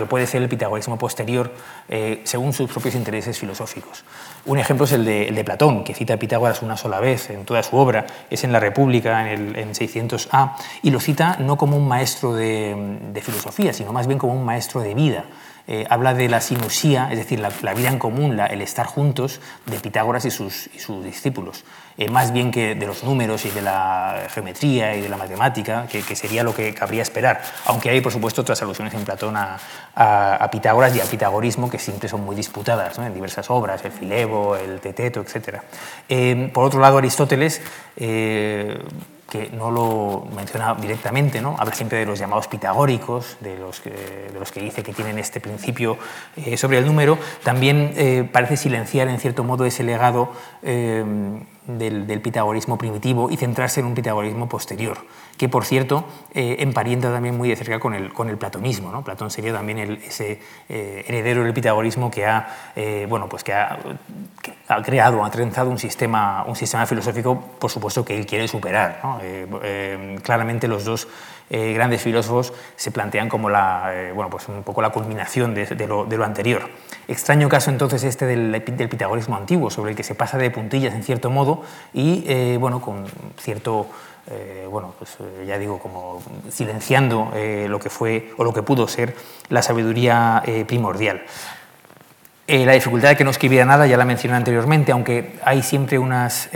puede 0.05 0.27
ser 0.27 0.41
el 0.41 0.49
pitagorismo 0.49 0.97
posterior 0.97 1.53
eh, 1.89 2.21
según 2.23 2.53
sus 2.53 2.69
propios 2.71 2.95
intereses 2.95 3.37
filosóficos. 3.37 4.03
Un 4.45 4.59
ejemplo 4.59 4.85
es 4.85 4.93
el 4.93 5.05
de, 5.05 5.43
Platón, 5.43 5.83
que 5.83 5.93
cita 5.93 6.13
a 6.13 6.17
Pitágoras 6.17 6.61
una 6.61 6.77
sola 6.77 6.99
vez 6.99 7.29
en 7.29 7.45
toda 7.45 7.63
su 7.63 7.75
obra, 7.75 8.05
es 8.29 8.43
en 8.43 8.51
la 8.51 8.59
República, 8.59 9.31
en, 9.31 9.55
el, 9.55 9.71
600A, 9.71 10.53
y 10.83 10.91
lo 10.91 10.99
cita 10.99 11.37
no 11.39 11.57
como 11.57 11.77
un 11.77 11.87
maestro 11.87 12.33
de, 12.33 12.99
de 13.11 13.21
filosofía, 13.21 13.73
sino 13.73 13.91
más 13.91 14.07
bien 14.07 14.19
como 14.19 14.33
un 14.33 14.45
maestro 14.45 14.81
de 14.81 14.93
vida 14.93 15.00
Eh, 15.67 15.85
habla 15.89 16.13
de 16.13 16.27
la 16.27 16.41
sinusía, 16.41 17.09
es 17.11 17.17
decir, 17.17 17.39
la, 17.39 17.73
vida 17.73 17.89
en 17.89 17.99
común, 17.99 18.37
el 18.39 18.61
estar 18.61 18.87
juntos 18.87 19.39
de 19.67 19.79
Pitágoras 19.79 20.25
y 20.25 20.31
sus, 20.31 20.69
discípulos, 21.03 21.63
eh, 21.97 22.09
más 22.09 22.33
bien 22.33 22.51
que 22.51 22.73
de 22.73 22.85
los 22.87 23.03
números 23.03 23.45
y 23.45 23.51
de 23.51 23.61
la 23.61 24.23
geometría 24.33 24.95
y 24.95 25.01
de 25.01 25.07
la 25.07 25.17
matemática, 25.17 25.85
que, 25.87 26.01
sería 26.15 26.43
lo 26.43 26.53
que 26.53 26.73
cabría 26.73 27.03
esperar, 27.03 27.41
aunque 27.65 27.89
hay, 27.89 28.01
por 28.01 28.11
supuesto, 28.11 28.41
otras 28.41 28.61
alusiones 28.61 28.93
en 28.95 29.05
Platón 29.05 29.37
a, 29.37 29.59
a, 29.95 30.49
Pitágoras 30.51 30.95
y 30.95 30.99
al 30.99 31.07
pitagorismo 31.07 31.69
que 31.69 31.77
siempre 31.77 32.09
son 32.09 32.25
muy 32.25 32.35
disputadas 32.35 32.97
en 32.97 33.13
diversas 33.13 33.49
obras, 33.49 33.85
el 33.85 33.91
Filebo, 33.91 34.57
el 34.57 34.81
Teteto, 34.81 35.21
etc. 35.21 35.59
Eh, 36.09 36.49
por 36.53 36.65
otro 36.65 36.81
lado, 36.81 36.97
Aristóteles 36.97 37.61
que 39.31 39.49
no 39.49 39.71
lo 39.71 40.27
menciona 40.35 40.75
directamente, 40.75 41.41
¿no? 41.41 41.55
habla 41.57 41.73
siempre 41.73 41.99
de 41.99 42.05
los 42.05 42.19
llamados 42.19 42.49
pitagóricos, 42.49 43.37
de 43.39 43.57
los 43.57 43.79
que, 43.79 44.59
dice 44.59 44.83
que 44.83 44.91
tienen 44.91 45.17
este 45.19 45.39
principio 45.39 45.97
eh, 46.35 46.57
sobre 46.57 46.79
el 46.79 46.85
número, 46.85 47.17
también 47.41 47.93
eh, 47.95 48.29
parece 48.29 48.57
silenciar 48.57 49.07
en 49.07 49.21
cierto 49.21 49.45
modo 49.45 49.63
ese 49.63 49.83
legado 49.83 50.33
eh, 50.63 51.05
del, 51.65 52.21
pitagorismo 52.21 52.77
primitivo 52.77 53.31
y 53.31 53.37
centrarse 53.37 53.79
en 53.79 53.85
un 53.85 53.93
pitagorismo 53.93 54.49
posterior, 54.49 54.97
que 55.41 55.49
por 55.49 55.65
cierto 55.65 56.05
eh, 56.35 56.71
también 57.01 57.35
muy 57.35 57.49
de 57.49 57.55
cerca 57.55 57.79
con 57.79 57.95
el, 57.95 58.13
con 58.13 58.29
el 58.29 58.37
platonismo. 58.37 58.91
¿no? 58.91 59.03
Platón 59.03 59.31
sería 59.31 59.51
también 59.51 59.79
ese 59.79 60.39
eh, 60.69 61.03
heredero 61.07 61.43
del 61.43 61.51
pitagorismo 61.51 62.11
que 62.11 62.27
ha, 62.27 62.47
eh, 62.75 63.07
bueno, 63.09 63.27
pues 63.27 63.43
que 63.43 63.51
ha, 63.51 63.79
ha, 64.67 64.81
creado, 64.83 65.25
ha 65.25 65.31
trenzado 65.31 65.71
un 65.71 65.79
sistema, 65.79 66.43
un 66.45 66.55
sistema 66.55 66.85
filosófico, 66.85 67.43
por 67.57 67.71
supuesto, 67.71 68.05
que 68.05 68.15
él 68.15 68.27
quiere 68.27 68.47
superar. 68.47 69.01
claramente 70.21 70.67
los 70.67 70.85
dos 70.85 71.07
grandes 71.49 72.01
filósofos 72.01 72.53
se 72.77 72.91
plantean 72.91 73.27
como 73.27 73.49
la, 73.49 73.91
bueno, 74.13 74.29
pues 74.29 74.47
un 74.47 74.63
poco 74.63 74.81
la 74.81 74.91
culminación 74.91 75.53
de, 75.55 75.65
lo, 75.87 76.05
de, 76.05 76.17
lo, 76.17 76.23
anterior. 76.23 76.69
Extraño 77.07 77.49
caso 77.49 77.71
entonces 77.71 78.03
este 78.03 78.25
del, 78.25 78.51
del 78.51 78.89
pitagorismo 78.89 79.35
antiguo, 79.35 79.69
sobre 79.69 79.91
el 79.91 79.97
que 79.97 80.03
se 80.03 80.15
pasa 80.15 80.37
de 80.37 80.49
puntillas 80.49 80.93
en 80.93 81.03
cierto 81.03 81.29
modo 81.29 81.63
y 81.93 82.23
eh, 82.27 82.57
bueno, 82.57 82.79
con 82.79 83.05
cierto, 83.37 83.87
eh, 84.29 84.67
bueno, 84.69 84.93
pues 84.97 85.17
eh, 85.19 85.45
ya 85.47 85.57
digo, 85.57 85.79
como 85.79 86.21
silenciando 86.49 87.31
lo 87.67 87.79
que 87.79 87.89
fue 87.89 88.31
o 88.37 88.43
lo 88.43 88.53
que 88.53 88.63
pudo 88.63 88.87
ser 88.87 89.15
la 89.49 89.61
sabiduría 89.61 90.43
primordial. 90.67 91.23
la 92.47 92.73
dificultad 92.73 93.09
de 93.09 93.15
que 93.15 93.23
no 93.23 93.31
escribiera 93.31 93.65
nada 93.65 93.87
ya 93.87 93.97
la 93.97 94.05
mencioné 94.05 94.35
anteriormente, 94.35 94.91
aunque 94.91 95.39
hay 95.43 95.63
siempre 95.63 95.97
unas, 95.97 96.49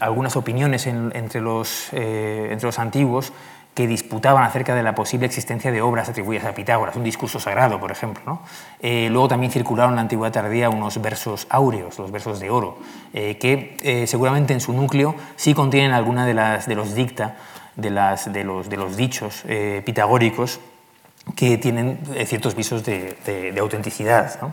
algunas 0.00 0.36
opiniones 0.36 0.86
entre, 0.86 1.40
los, 1.40 1.92
entre 1.92 2.66
los 2.66 2.78
antiguos 2.78 3.32
que 3.74 3.86
disputaban 3.86 4.44
acerca 4.44 4.74
de 4.74 4.82
la 4.82 4.94
posible 4.94 5.26
existencia 5.26 5.72
de 5.72 5.80
obras 5.80 6.08
atribuidas 6.08 6.44
a 6.44 6.54
Pitágoras, 6.54 6.94
un 6.94 7.04
discurso 7.04 7.40
sagrado, 7.40 7.80
por 7.80 7.90
ejemplo. 7.90 8.40
Eh, 8.80 9.08
luego 9.10 9.28
también 9.28 9.50
circularon 9.50 9.92
en 9.92 9.96
la 9.96 10.02
antigüedad 10.02 10.32
tardía 10.32 10.68
unos 10.68 11.00
versos 11.00 11.46
áureos, 11.48 11.98
los 11.98 12.10
versos 12.10 12.38
de 12.38 12.50
oro, 12.50 12.78
eh, 13.14 13.38
que 13.38 13.78
eh, 13.80 14.06
seguramente 14.06 14.52
en 14.52 14.60
su 14.60 14.74
núcleo 14.74 15.14
sí 15.36 15.54
contienen 15.54 15.92
alguna 15.92 16.26
de, 16.26 16.34
las, 16.34 16.66
de 16.66 16.74
los 16.74 16.94
dicta, 16.94 17.36
de, 17.76 17.88
las, 17.88 18.30
de, 18.30 18.44
los, 18.44 18.68
de 18.68 18.76
los 18.76 18.96
dichos 18.96 19.44
pitagóricos 19.86 20.60
que 21.34 21.56
tienen 21.56 21.98
ciertos 22.26 22.54
visos 22.54 22.84
de, 22.84 23.16
de, 23.24 23.58
autenticidad. 23.60 24.52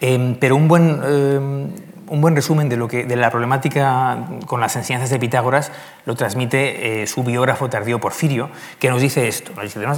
Em, 0.00 0.34
pero 0.34 0.56
un 0.56 0.68
buen 0.68 1.00
em, 1.02 1.70
un 2.08 2.20
buen 2.20 2.34
resumen 2.34 2.68
de, 2.68 2.76
lo 2.76 2.88
que, 2.88 3.04
de 3.04 3.16
la 3.16 3.30
problemática 3.30 4.26
con 4.46 4.60
las 4.60 4.76
enseñanzas 4.76 5.10
de 5.10 5.18
Pitágoras 5.18 5.72
lo 6.04 6.14
transmite 6.14 7.02
eh, 7.02 7.06
su 7.06 7.22
biógrafo 7.22 7.68
tardío 7.68 8.00
Porfirio, 8.00 8.50
que 8.78 8.88
nos 8.88 9.00
dice 9.00 9.28
esto. 9.28 9.52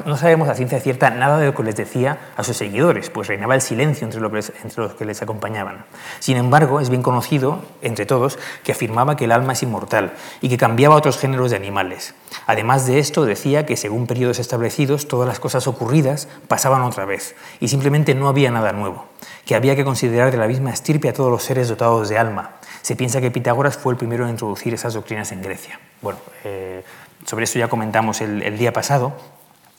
no, 0.06 0.16
sabemos 0.16 0.48
a 0.48 0.54
ciencia 0.54 0.80
cierta 0.80 1.10
nada 1.10 1.38
de 1.38 1.46
lo 1.46 1.54
que 1.54 1.62
les 1.62 1.76
decía 1.76 2.18
a 2.36 2.44
sus 2.44 2.56
seguidores, 2.56 3.10
pues 3.10 3.28
reinaba 3.28 3.54
el 3.54 3.60
silencio 3.60 4.06
entre, 4.06 4.20
entre 4.62 4.82
los 4.82 4.94
que 4.94 5.04
les 5.04 5.22
acompañaban. 5.22 5.84
Sin 6.18 6.36
embargo, 6.36 6.80
es 6.80 6.90
bien 6.90 7.02
conocido 7.02 7.64
entre 7.82 8.06
todos 8.06 8.38
que 8.64 8.72
afirmaba 8.72 9.16
que 9.16 9.26
el 9.26 9.32
alma 9.32 9.52
es 9.52 9.62
inmortal 9.62 10.12
y 10.40 10.48
que 10.48 10.56
cambiaba 10.56 10.96
a 10.96 10.98
otros 10.98 11.18
géneros 11.18 11.50
de 11.50 11.56
animales. 11.56 12.14
Además 12.46 12.86
de 12.86 12.98
esto, 12.98 13.24
decía 13.24 13.66
que 13.66 13.76
según 13.76 14.06
periodos 14.06 14.38
establecidos, 14.38 15.08
todas 15.08 15.28
las 15.28 15.40
cosas 15.40 15.66
ocurridas 15.66 16.28
pasaban 16.48 16.82
otra 16.82 17.04
vez 17.04 17.36
y 17.60 17.68
simplemente 17.68 18.14
no 18.14 18.28
había 18.28 18.50
nada 18.50 18.72
nuevo 18.72 19.06
que 19.44 19.54
había 19.54 19.76
que 19.76 19.84
considerar 19.84 20.30
de 20.30 20.36
la 20.36 20.46
misma 20.46 20.70
estirpe 20.70 21.08
a 21.08 21.12
todos 21.12 21.30
los 21.30 21.42
seres 21.42 21.68
dotados 21.68 22.08
de 22.08 22.18
alma. 22.18 22.56
Se 22.82 22.96
piensa 22.96 23.20
que 23.20 23.30
Pitágoras 23.30 23.76
fue 23.76 23.92
el 23.92 23.98
primero 23.98 24.24
en 24.24 24.30
introducir 24.30 24.74
esas 24.74 24.94
doctrinas 24.94 25.32
en 25.32 25.42
Grecia. 25.42 25.78
Bueno, 26.02 26.18
eh, 26.44 26.82
sobre 27.26 27.44
eso 27.44 27.58
ya 27.58 27.68
comentamos 27.68 28.20
el, 28.20 28.58
día 28.58 28.72
pasado. 28.72 29.12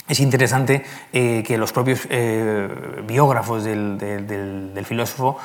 Es 0.07 0.19
interesante 0.19 0.83
eh, 1.13 1.43
que 1.45 1.57
los 1.57 1.71
propios 1.71 2.01
eh, 2.09 2.67
biógrafos 3.07 3.63
del 3.63 4.85
filósofo 4.85 5.37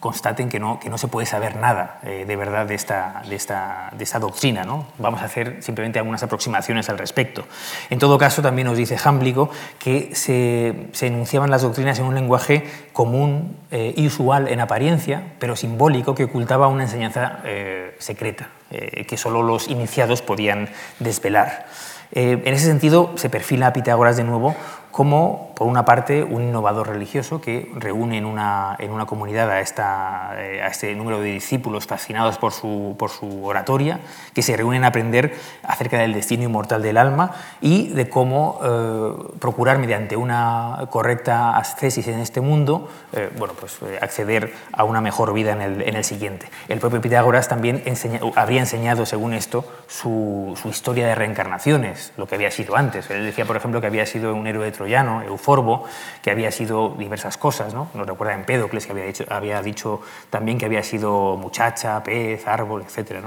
constaten 0.00 0.48
que 0.48 0.60
no, 0.60 0.78
que 0.80 0.90
no 0.90 0.98
se 0.98 1.08
puede 1.08 1.26
saber 1.26 1.56
nada 1.56 2.00
eh, 2.04 2.24
de 2.26 2.36
verdad 2.36 2.66
de 2.66 2.74
esta, 2.74 3.22
de 3.28 3.34
esta, 3.34 3.90
de 3.96 4.04
esta 4.04 4.18
doctrina. 4.18 4.64
¿no? 4.64 4.86
Vamos 4.98 5.22
a 5.22 5.24
hacer 5.24 5.62
simplemente 5.62 5.98
algunas 5.98 6.22
aproximaciones 6.22 6.88
al 6.88 6.98
respecto. 6.98 7.44
En 7.90 7.98
todo 7.98 8.18
caso, 8.18 8.42
también 8.42 8.66
nos 8.66 8.76
dice 8.76 8.96
Jámblico 8.96 9.50
que 9.78 10.14
se, 10.14 10.88
se, 10.92 11.06
enunciaban 11.08 11.50
las 11.50 11.62
doctrinas 11.62 11.98
en 11.98 12.04
un 12.04 12.14
lenguaje 12.14 12.68
común 12.92 13.56
eh, 13.70 13.94
y 13.96 14.06
usual 14.06 14.48
en 14.48 14.60
apariencia, 14.60 15.22
pero 15.38 15.56
simbólico, 15.56 16.14
que 16.14 16.24
ocultaba 16.24 16.68
una 16.68 16.84
enseñanza 16.84 17.40
eh, 17.44 17.96
secreta, 17.98 18.48
que 18.70 19.16
solo 19.16 19.42
los 19.42 19.68
iniciados 19.68 20.20
podían 20.20 20.68
desvelar. 20.98 21.66
en 22.10 22.52
ese 22.52 22.66
sentido, 22.66 23.12
se 23.16 23.30
perfila 23.30 23.68
a 23.68 23.72
Pitágoras 23.72 24.18
de 24.18 24.24
nuevo 24.24 24.54
como, 24.90 25.47
por 25.58 25.66
una 25.66 25.84
parte, 25.84 26.22
un 26.22 26.44
innovador 26.44 26.86
religioso 26.86 27.40
que 27.40 27.68
reúne 27.74 28.16
en 28.16 28.26
una, 28.26 28.76
en 28.78 28.92
una 28.92 29.06
comunidad 29.06 29.50
a, 29.50 29.58
esta, 29.58 30.30
eh, 30.36 30.62
a, 30.62 30.68
este 30.68 30.94
número 30.94 31.20
de 31.20 31.32
discípulos 31.32 31.84
fascinados 31.84 32.38
por 32.38 32.52
su, 32.52 32.94
por 32.96 33.10
su, 33.10 33.44
oratoria, 33.44 33.98
que 34.34 34.42
se 34.42 34.56
reúnen 34.56 34.84
a 34.84 34.88
aprender 34.88 35.34
acerca 35.64 35.98
del 35.98 36.12
destino 36.14 36.44
inmortal 36.44 36.80
del 36.80 36.96
alma 36.96 37.32
y 37.60 37.88
de 37.88 38.08
cómo 38.08 38.60
eh, 38.62 39.36
procurar, 39.40 39.78
mediante 39.78 40.16
una 40.16 40.86
correcta 40.90 41.56
ascesis 41.56 42.06
en 42.06 42.20
este 42.20 42.40
mundo, 42.40 42.88
eh, 43.12 43.28
bueno, 43.36 43.54
pues, 43.58 43.80
acceder 44.00 44.54
a 44.70 44.84
una 44.84 45.00
mejor 45.00 45.32
vida 45.32 45.50
en 45.50 45.60
el, 45.60 45.82
en 45.82 45.96
el 45.96 46.04
siguiente. 46.04 46.48
El 46.68 46.78
propio 46.78 47.00
Pitágoras 47.00 47.48
también 47.48 47.82
enseña, 47.84 48.20
habría 48.36 48.60
enseñado, 48.60 49.06
según 49.06 49.34
esto, 49.34 49.64
su, 49.88 50.56
su, 50.62 50.68
historia 50.68 51.08
de 51.08 51.16
reencarnaciones, 51.16 52.12
lo 52.16 52.28
que 52.28 52.36
había 52.36 52.52
sido 52.52 52.76
antes. 52.76 53.10
Él 53.10 53.24
decía, 53.24 53.44
por 53.44 53.56
ejemplo, 53.56 53.80
que 53.80 53.88
había 53.88 54.06
sido 54.06 54.32
un 54.36 54.46
héroe 54.46 54.70
troyano, 54.70 55.24
Euforbo, 55.48 55.84
que 56.22 56.30
había 56.30 56.50
sido 56.50 56.94
diversas 56.98 57.38
cosas, 57.38 57.72
¿no? 57.72 57.88
Nos 57.94 58.06
recuerda 58.06 58.34
Empédocles, 58.34 58.84
que 58.84 58.92
había 58.92 59.04
dicho, 59.04 59.24
había 59.30 59.62
dicho 59.62 60.00
también 60.28 60.58
que 60.58 60.66
había 60.66 60.82
sido 60.82 61.36
muchacha, 61.36 62.02
pez, 62.02 62.46
árbol, 62.46 62.82
etc. 62.82 63.24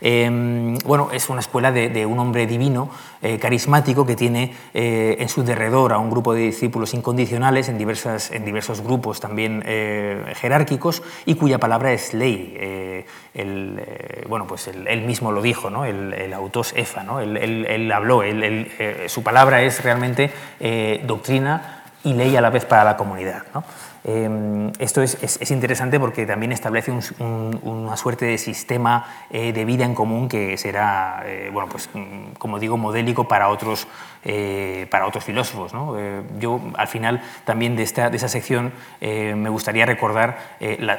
Em, 0.00 0.76
bueno, 0.84 1.08
es 1.12 1.30
una 1.30 1.40
escuela 1.40 1.72
de, 1.72 2.04
un 2.04 2.18
hombre 2.18 2.46
divino, 2.46 2.90
eh, 3.22 3.38
carismático, 3.38 4.04
que 4.04 4.16
tiene 4.16 4.54
eh, 4.74 5.16
en 5.18 5.28
su 5.28 5.44
derredor 5.44 5.92
a 5.92 5.98
un 5.98 6.10
grupo 6.10 6.34
de 6.34 6.42
discípulos 6.42 6.92
incondicionales 6.92 7.68
en, 7.68 7.78
diversas, 7.78 8.30
en 8.32 8.44
diversos 8.44 8.82
grupos 8.82 9.20
también 9.20 9.62
eh, 9.64 10.34
jerárquicos 10.36 11.02
y 11.24 11.36
cuya 11.36 11.58
palabra 11.58 11.92
es 11.92 12.12
ley. 12.12 13.06
Bueno, 14.28 14.46
pues 14.46 14.68
él, 14.68 15.02
mismo 15.02 15.32
lo 15.32 15.40
dijo, 15.40 15.70
¿no? 15.70 15.84
el, 15.84 16.12
el 16.12 16.32
autos 16.34 16.74
efa, 16.76 17.02
¿no? 17.02 17.20
él, 17.20 17.92
habló, 17.92 18.22
su 19.06 19.22
palabra 19.22 19.62
es 19.62 19.82
realmente 19.82 20.30
doctrina 21.04 21.61
y 22.04 22.14
ley 22.14 22.36
a 22.36 22.40
la 22.40 22.50
vez 22.50 22.64
para 22.64 22.84
la 22.84 22.96
comunidad. 22.96 23.42
Em, 24.04 24.72
esto 24.80 25.00
es, 25.00 25.50
interesante 25.52 26.00
porque 26.00 26.26
también 26.26 26.50
establece 26.50 26.92
una 27.20 27.96
suerte 27.96 28.24
de 28.24 28.38
sistema 28.38 29.06
eh, 29.30 29.52
de 29.52 29.64
vida 29.64 29.84
en 29.84 29.94
común 29.94 30.28
que 30.28 30.58
será, 30.58 31.22
eh, 31.24 31.50
bueno, 31.52 31.68
pues, 31.68 31.88
mm, 31.94 32.32
como 32.36 32.58
digo, 32.58 32.76
modélico 32.76 33.28
para 33.28 33.48
otros, 33.48 33.86
eh, 34.24 34.88
para 34.90 35.06
otros 35.06 35.24
filósofos. 35.24 35.72
yo, 36.38 36.60
al 36.76 36.88
final, 36.88 37.22
también 37.44 37.76
de, 37.76 37.84
esta, 37.84 38.10
de 38.10 38.16
esa 38.16 38.28
sección, 38.28 38.72
me 39.00 39.48
gustaría 39.48 39.86
recordar 39.86 40.38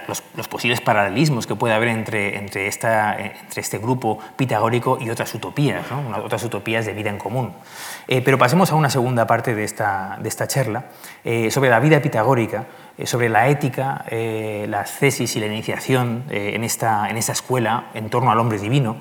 los, 0.08 0.22
posibles 0.48 0.82
paralelismos 0.82 1.48
que 1.48 1.56
puede 1.56 1.74
haber 1.74 1.90
entre, 1.90 2.38
entre, 2.38 2.68
esta, 2.68 3.18
entre 3.18 3.62
este 3.62 3.78
grupo 3.78 4.20
pitagórico 4.36 4.98
y 5.00 5.10
otras 5.10 5.34
utopías, 5.34 5.86
otras 6.24 6.44
utopías 6.44 6.86
de 6.86 6.94
vida 6.94 7.10
en 7.10 7.18
común. 7.18 7.54
Pero 8.08 8.38
pasemos 8.38 8.72
a 8.72 8.76
una 8.76 8.90
segunda 8.90 9.26
parte 9.28 9.56
de 9.56 9.64
esta, 9.64 10.18
de 10.22 10.30
esta 10.30 10.48
charla 10.48 10.86
sobre 11.50 11.70
la 11.70 11.80
vida 11.80 12.02
pitagórica. 12.02 12.66
Eh, 12.96 13.08
sobre 13.08 13.28
la 13.28 13.48
ética, 13.50 14.06
eh, 14.08 14.68
la 14.70 14.82
ascesis 14.82 15.36
y 15.36 15.40
la 15.40 15.48
iniciación 15.48 16.26
eh, 16.30 16.52
en, 16.54 16.64
esta, 16.64 17.10
en 17.10 17.18
esta 17.18 17.32
escuela 17.32 17.86
en 17.96 18.12
torno 18.12 18.30
al 18.32 18.40
hombre 18.40 18.60
divino. 18.60 18.98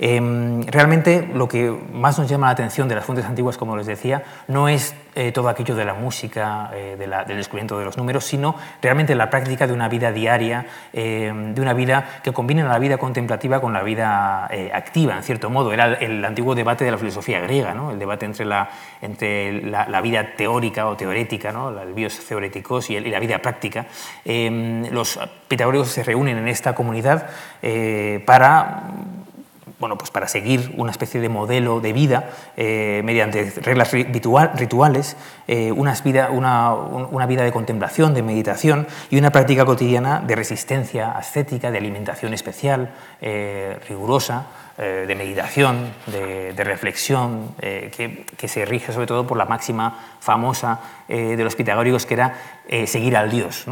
Em, 0.00 0.66
realmente 0.66 1.30
lo 1.32 1.46
que 1.46 1.70
más 1.92 2.18
nos 2.18 2.28
llama 2.28 2.48
la 2.48 2.54
atención 2.54 2.88
de 2.88 2.96
las 2.96 3.04
fuentes 3.04 3.24
antiguas, 3.24 3.56
como 3.56 3.76
les 3.76 3.86
decía, 3.86 4.24
no 4.48 4.68
es 4.68 4.96
todo 5.32 5.48
aquello 5.48 5.74
de 5.74 5.84
la 5.84 5.94
música, 5.94 6.70
de 6.72 6.96
del 6.96 7.36
descubrimiento 7.36 7.78
de 7.78 7.84
los 7.84 7.96
números, 7.96 8.24
sino 8.24 8.56
realmente 8.82 9.14
la 9.14 9.30
práctica 9.30 9.66
de 9.66 9.72
una 9.72 9.88
vida 9.88 10.12
diaria, 10.12 10.66
em, 10.92 11.54
de 11.54 11.60
una 11.60 11.72
vida 11.72 12.20
que 12.22 12.32
combina 12.32 12.64
la 12.64 12.78
vida 12.78 12.98
contemplativa 12.98 13.60
con 13.60 13.72
la 13.72 13.82
vida 13.82 14.48
activa, 14.74 15.16
en 15.16 15.22
cierto 15.22 15.48
modo. 15.48 15.72
Era 15.72 15.94
el 15.94 16.24
antiguo 16.24 16.54
debate 16.54 16.84
de 16.84 16.90
la 16.90 16.98
filosofía 16.98 17.40
griega, 17.40 17.72
¿no? 17.72 17.90
el 17.90 17.98
debate 17.98 18.26
entre 18.26 18.44
la, 18.44 18.68
entre 19.00 19.62
la, 19.62 20.00
vida 20.00 20.34
teórica 20.36 20.86
o 20.86 20.96
teorética, 20.96 21.50
¿no? 21.50 21.80
el 21.80 21.94
bios 21.94 22.18
teoréticos 22.26 22.90
y, 22.90 22.96
y 22.96 23.10
la 23.10 23.18
vida 23.18 23.38
práctica, 23.38 23.86
los 24.24 25.18
pitagóricos 25.48 25.88
se 25.88 26.02
reúnen 26.02 26.38
en 26.38 26.48
esta 26.48 26.74
comunidad 26.74 27.28
eh, 27.62 28.22
para 28.26 28.82
bueno, 29.78 29.98
pues 29.98 30.10
para 30.10 30.28
seguir 30.28 30.74
una 30.76 30.90
especie 30.90 31.20
de 31.20 31.28
modelo 31.28 31.80
de 31.80 31.92
vida 31.92 32.30
eh, 32.56 33.02
mediante 33.04 33.50
reglas 33.62 33.92
rituales, 33.92 35.16
eh, 35.48 35.72
vida, 36.04 36.30
una, 36.30 36.74
una, 36.74 37.26
vida 37.26 37.44
de 37.44 37.52
contemplación, 37.52 38.14
de 38.14 38.22
meditación 38.22 38.86
y 39.10 39.18
una 39.18 39.30
práctica 39.30 39.64
cotidiana 39.64 40.20
de 40.20 40.34
resistencia 40.34 41.12
ascética, 41.12 41.70
de 41.70 41.78
alimentación 41.78 42.32
especial, 42.34 42.90
rigurosa, 43.88 44.46
de 44.76 45.14
meditación, 45.14 45.94
de, 46.06 46.52
reflexión, 46.64 47.54
que, 47.58 48.26
que, 48.36 48.48
se 48.48 48.64
rige 48.66 48.92
sobre 48.92 49.06
todo 49.06 49.26
por 49.26 49.38
la 49.38 49.46
máxima 49.46 50.16
famosa 50.20 50.80
de 51.08 51.42
los 51.42 51.56
pitagóricos, 51.56 52.04
que 52.04 52.14
era 52.14 52.34
seguir 52.86 53.16
al 53.16 53.30
Dios, 53.30 53.64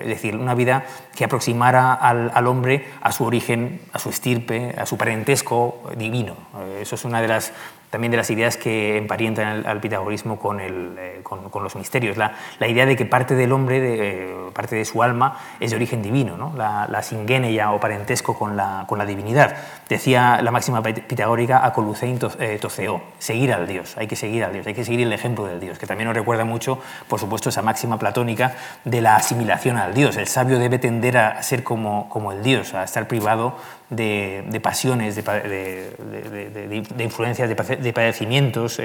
es 0.00 0.06
decir, 0.06 0.36
una 0.36 0.54
vida 0.54 0.84
que 1.16 1.24
aproximara 1.24 1.94
al, 1.94 2.30
al, 2.34 2.46
hombre 2.46 2.84
a 3.00 3.10
su 3.10 3.24
origen, 3.24 3.80
a 3.94 3.98
su 3.98 4.10
estirpe, 4.10 4.74
a 4.76 4.84
su 4.84 4.98
parentesco 4.98 5.90
divino. 5.96 6.36
eso 6.78 6.94
es 6.94 7.04
una 7.06 7.22
de 7.22 7.28
las 7.28 7.52
también 7.90 8.12
de 8.12 8.16
las 8.16 8.30
ideas 8.30 8.56
que 8.56 8.96
emparentan 8.96 9.66
al, 9.66 9.80
pitagorismo 9.80 10.38
con, 10.38 10.60
el, 10.60 10.96
eh, 10.98 11.20
con, 11.22 11.62
los 11.62 11.74
misterios. 11.76 12.16
La, 12.16 12.34
la, 12.58 12.68
idea 12.68 12.86
de 12.86 12.96
que 12.96 13.04
parte 13.04 13.34
del 13.34 13.52
hombre, 13.52 13.80
de, 13.80 14.30
eh, 14.30 14.34
parte 14.54 14.76
de 14.76 14.84
su 14.84 15.02
alma, 15.02 15.38
es 15.58 15.70
de 15.70 15.76
origen 15.76 16.00
divino, 16.00 16.36
¿no? 16.36 16.52
la, 16.56 16.86
la 16.88 17.02
ya 17.50 17.72
o 17.72 17.80
parentesco 17.80 18.38
con 18.38 18.56
la, 18.56 18.84
con 18.86 18.98
la 18.98 19.04
divinidad. 19.04 19.56
Decía 19.88 20.40
la 20.40 20.50
máxima 20.52 20.82
pitagórica 20.82 21.66
a 21.66 21.72
Colucein 21.72 22.18
eh, 22.38 22.58
Toceo, 22.60 23.02
seguir 23.18 23.52
al 23.52 23.66
Dios, 23.66 23.96
hay 23.98 24.06
que 24.06 24.16
seguir 24.16 24.44
al 24.44 24.52
Dios, 24.52 24.66
hay 24.66 24.74
que 24.74 24.84
seguir 24.84 25.00
el 25.00 25.12
ejemplo 25.12 25.46
del 25.46 25.58
Dios, 25.58 25.78
que 25.78 25.86
también 25.86 26.06
nos 26.06 26.16
recuerda 26.16 26.44
mucho, 26.44 26.78
por 27.08 27.18
supuesto, 27.18 27.48
esa 27.48 27.62
máxima 27.62 27.98
platónica 27.98 28.54
de 28.84 29.00
la 29.00 29.16
asimilación 29.16 29.76
al 29.76 29.94
Dios. 29.94 30.16
El 30.16 30.28
sabio 30.28 30.58
debe 30.58 30.78
tender 30.78 31.18
a 31.18 31.42
ser 31.42 31.64
como, 31.64 32.08
como 32.08 32.30
el 32.30 32.42
Dios, 32.42 32.74
a 32.74 32.84
estar 32.84 33.08
privado 33.08 33.56
de, 33.90 34.60
pasiones, 34.62 35.16
de, 35.16 36.82
influencias, 36.98 37.48
de, 37.48 37.92
padecimientos 37.92 38.78
eh, 38.78 38.82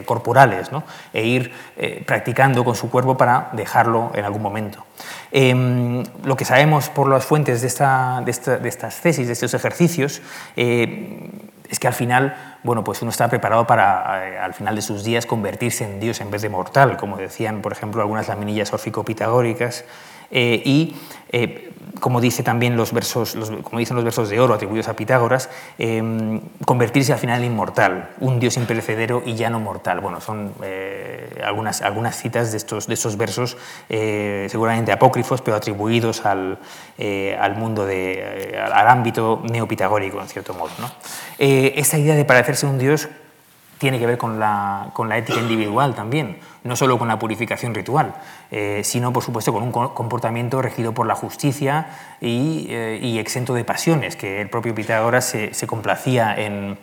eh, 0.00 0.02
corporales, 0.04 0.70
e 1.12 1.24
ir 1.24 1.52
eh, 1.76 2.02
practicando 2.06 2.64
con 2.64 2.74
su 2.74 2.90
cuerpo 2.90 3.16
para 3.16 3.48
dejarlo 3.52 4.12
en 4.14 4.24
algún 4.24 4.42
momento. 4.42 4.84
Em, 5.32 6.04
lo 6.24 6.36
que 6.36 6.44
sabemos 6.44 6.90
por 6.90 7.08
las 7.08 7.24
fuentes 7.24 7.62
de, 7.62 7.68
estas 7.68 9.00
tesis, 9.00 9.26
de 9.26 9.32
estos 9.32 9.54
ejercicios, 9.54 10.20
es 10.54 11.78
que 11.78 11.86
al 11.86 11.94
final, 11.94 12.58
bueno, 12.62 12.84
pues 12.84 13.00
uno 13.02 13.10
está 13.10 13.28
preparado 13.28 13.66
para, 13.66 14.44
al 14.44 14.54
final 14.54 14.76
de 14.76 14.82
sus 14.82 15.02
días, 15.02 15.24
convertirse 15.26 15.84
en 15.84 15.98
Dios 15.98 16.20
en 16.20 16.30
vez 16.30 16.42
de 16.42 16.50
mortal, 16.50 16.96
como 16.98 17.16
decían, 17.16 17.62
por 17.62 17.72
ejemplo, 17.72 18.02
algunas 18.02 18.28
laminillas 18.28 18.70
órfico-pitagóricas, 20.30 20.62
y 20.64 20.94
como, 22.00 22.20
dice 22.20 22.42
también 22.42 22.76
los 22.76 22.92
versos, 22.92 23.36
como 23.62 23.78
dicen 23.78 23.96
los 23.96 24.04
versos 24.04 24.28
de 24.28 24.40
oro 24.40 24.54
atribuidos 24.54 24.88
a 24.88 24.94
Pitágoras, 24.94 25.48
em, 25.78 26.40
convertirse 26.64 27.12
al 27.12 27.18
final 27.18 27.42
en 27.42 27.52
inmortal, 27.52 28.10
un 28.20 28.40
dios 28.40 28.56
imperecedero 28.56 29.22
y 29.24 29.34
ya 29.34 29.50
no 29.50 29.60
mortal. 29.60 30.00
Bueno, 30.00 30.20
son 30.20 30.52
eh, 30.62 31.42
algunas, 31.44 31.82
algunas 31.82 32.16
citas 32.16 32.50
de 32.50 32.58
estos, 32.58 32.86
de 32.86 32.94
estos 32.94 33.16
versos, 33.16 33.56
eh, 33.88 34.46
seguramente 34.50 34.92
apócrifos, 34.92 35.40
pero 35.40 35.56
atribuidos 35.56 36.26
al, 36.26 36.58
eh, 36.98 37.36
al 37.40 37.56
mundo, 37.56 37.86
de, 37.86 38.60
al 38.72 38.88
ámbito 38.88 39.42
neopitagórico, 39.50 40.20
en 40.20 40.28
cierto 40.28 40.54
modo. 40.54 40.70
¿no? 40.78 40.90
esta 41.38 41.98
idea 41.98 42.14
de 42.14 42.24
parecerse 42.24 42.66
un 42.66 42.78
dios 42.78 43.08
tiene 43.78 43.98
que 43.98 44.06
ver 44.06 44.18
con 44.18 44.38
la, 44.38 44.90
con 44.92 45.08
la 45.08 45.18
ética 45.18 45.40
individual 45.40 45.94
también 45.94 46.38
no 46.64 46.76
solo 46.76 46.98
con 46.98 47.08
la 47.08 47.18
purificación 47.18 47.74
ritual, 47.74 48.14
eh, 48.50 48.80
sino 48.84 49.12
por 49.12 49.22
supuesto 49.22 49.52
con 49.52 49.62
un 49.62 49.70
comportamiento 49.70 50.60
regido 50.62 50.92
por 50.92 51.06
la 51.06 51.14
justicia 51.14 51.86
eh, 52.20 52.98
y, 53.00 53.18
exento 53.18 53.54
de 53.54 53.64
pasiones, 53.64 54.16
que 54.16 54.40
el 54.40 54.48
propio 54.48 54.74
Pitágoras 54.74 55.26
se, 55.26 55.66
complacía 55.66 56.34
en, 56.34 56.78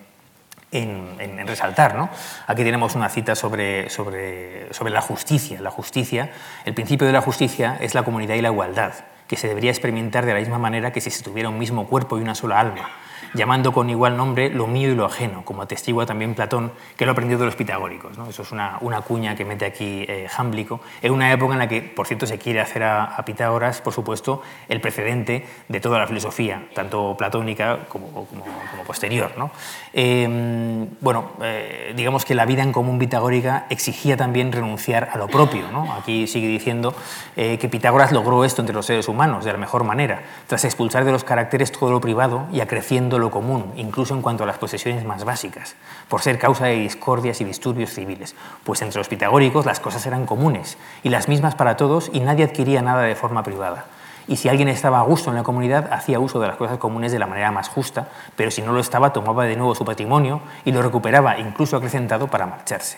en, 0.71 1.47
resaltar. 1.47 1.95
¿no? 1.95 2.09
Aquí 2.45 2.63
tenemos 2.63 2.93
una 2.95 3.09
cita 3.09 3.35
sobre, 3.35 3.89
sobre, 3.89 4.71
sobre 4.71 4.93
la 4.93 5.01
justicia. 5.01 5.59
La 5.61 5.71
justicia, 5.71 6.29
el 6.63 6.75
principio 6.75 7.07
de 7.07 7.13
la 7.13 7.21
justicia 7.21 7.77
es 7.81 7.95
la 7.95 8.03
comunidad 8.03 8.35
y 8.35 8.41
la 8.41 8.49
igualdad, 8.49 8.93
que 9.27 9.35
se 9.35 9.47
debería 9.47 9.71
experimentar 9.71 10.27
de 10.27 10.33
la 10.33 10.39
misma 10.39 10.59
manera 10.59 10.93
que 10.93 11.01
si 11.01 11.09
se 11.09 11.23
tuviera 11.23 11.49
un 11.49 11.57
mismo 11.57 11.87
cuerpo 11.87 12.19
y 12.19 12.21
una 12.21 12.35
sola 12.35 12.59
alma 12.59 12.87
llamando 13.33 13.71
con 13.71 13.89
igual 13.89 14.17
nombre 14.17 14.49
lo 14.49 14.67
mío 14.67 14.91
y 14.91 14.95
lo 14.95 15.05
ajeno, 15.05 15.43
como 15.45 15.61
atestigua 15.61 16.05
también 16.05 16.35
Platón, 16.35 16.71
que 16.97 17.05
lo 17.05 17.11
aprendió 17.11 17.37
de 17.37 17.45
los 17.45 17.55
pitagóricos. 17.55 18.17
¿no? 18.17 18.27
Eso 18.27 18.41
es 18.41 18.51
una, 18.51 18.77
una, 18.81 19.01
cuña 19.01 19.35
que 19.35 19.45
mete 19.45 19.65
aquí 19.65 20.05
eh, 20.07 20.27
Jámblico, 20.29 20.81
en 21.01 21.11
una 21.11 21.31
época 21.31 21.53
en 21.53 21.59
la 21.59 21.67
que, 21.67 21.81
por 21.81 22.07
cierto, 22.07 22.25
se 22.25 22.37
quiere 22.37 22.61
hacer 22.61 22.83
a, 22.83 23.21
Pitágoras, 23.25 23.81
por 23.81 23.93
supuesto, 23.93 24.41
el 24.67 24.81
precedente 24.81 25.45
de 25.67 25.79
toda 25.79 25.99
la 25.99 26.07
filosofía, 26.07 26.67
tanto 26.73 27.15
platónica 27.17 27.85
como, 27.87 28.07
como, 28.11 28.43
posterior. 28.85 29.31
¿no? 29.37 29.51
Em, 29.93 30.87
bueno, 30.99 31.31
eh, 31.41 31.93
digamos 31.95 32.25
que 32.25 32.35
la 32.35 32.45
vida 32.45 32.63
en 32.63 32.71
común 32.71 32.97
pitagórica 32.99 33.67
exigía 33.69 34.17
también 34.17 34.51
renunciar 34.51 35.09
a 35.13 35.17
lo 35.17 35.27
propio. 35.27 35.69
¿no? 35.71 35.93
Aquí 35.93 36.27
sigue 36.27 36.47
diciendo 36.47 36.93
eh, 37.35 37.57
que 37.59 37.69
Pitágoras 37.69 38.11
logró 38.11 38.43
esto 38.43 38.61
entre 38.61 38.75
los 38.75 38.85
seres 38.85 39.07
humanos 39.07 39.45
de 39.45 39.51
la 39.51 39.57
mejor 39.57 39.83
manera, 39.83 40.23
tras 40.47 40.65
expulsar 40.65 41.05
de 41.05 41.11
los 41.11 41.23
caracteres 41.23 41.71
todo 41.71 41.91
lo 41.91 42.01
privado 42.01 42.47
y 42.51 42.59
acreciendo 42.59 43.10
lo 43.19 43.31
común, 43.31 43.73
incluso 43.75 44.13
en 44.13 44.21
cuanto 44.21 44.43
a 44.43 44.47
las 44.47 44.57
posesiones 44.57 45.05
más 45.05 45.23
básicas, 45.23 45.75
por 46.09 46.21
ser 46.21 46.37
causa 46.37 46.65
de 46.65 46.75
discordias 46.75 47.41
y 47.41 47.45
disturbios 47.45 47.91
civiles, 47.91 48.35
pues 48.63 48.81
entre 48.81 48.99
los 48.99 49.07
pitagóricos 49.07 49.65
las 49.65 49.79
cosas 49.79 50.05
eran 50.05 50.25
comunes 50.25 50.77
y 51.03 51.09
las 51.09 51.27
mismas 51.27 51.55
para 51.55 51.77
todos 51.77 52.09
y 52.13 52.19
nadie 52.19 52.45
adquiría 52.45 52.81
nada 52.81 53.03
de 53.03 53.15
forma 53.15 53.43
privada. 53.43 53.85
Y 54.27 54.37
si 54.37 54.49
alguien 54.49 54.67
estaba 54.67 54.99
a 54.99 55.03
gusto 55.03 55.29
en 55.29 55.35
la 55.35 55.43
comunidad, 55.43 55.91
hacía 55.91 56.19
uso 56.19 56.39
de 56.39 56.47
las 56.47 56.55
cosas 56.55 56.77
comunes 56.77 57.11
de 57.11 57.19
la 57.19 57.27
manera 57.27 57.51
más 57.51 57.67
justa, 57.69 58.07
pero 58.35 58.51
si 58.51 58.61
no 58.61 58.71
lo 58.71 58.79
estaba, 58.79 59.13
tomaba 59.13 59.45
de 59.45 59.55
nuevo 59.55 59.75
su 59.75 59.83
patrimonio 59.83 60.41
y 60.63 60.71
lo 60.71 60.81
recuperaba, 60.81 61.39
incluso 61.39 61.75
acrecentado, 61.75 62.27
para 62.27 62.45
marcharse. 62.45 62.97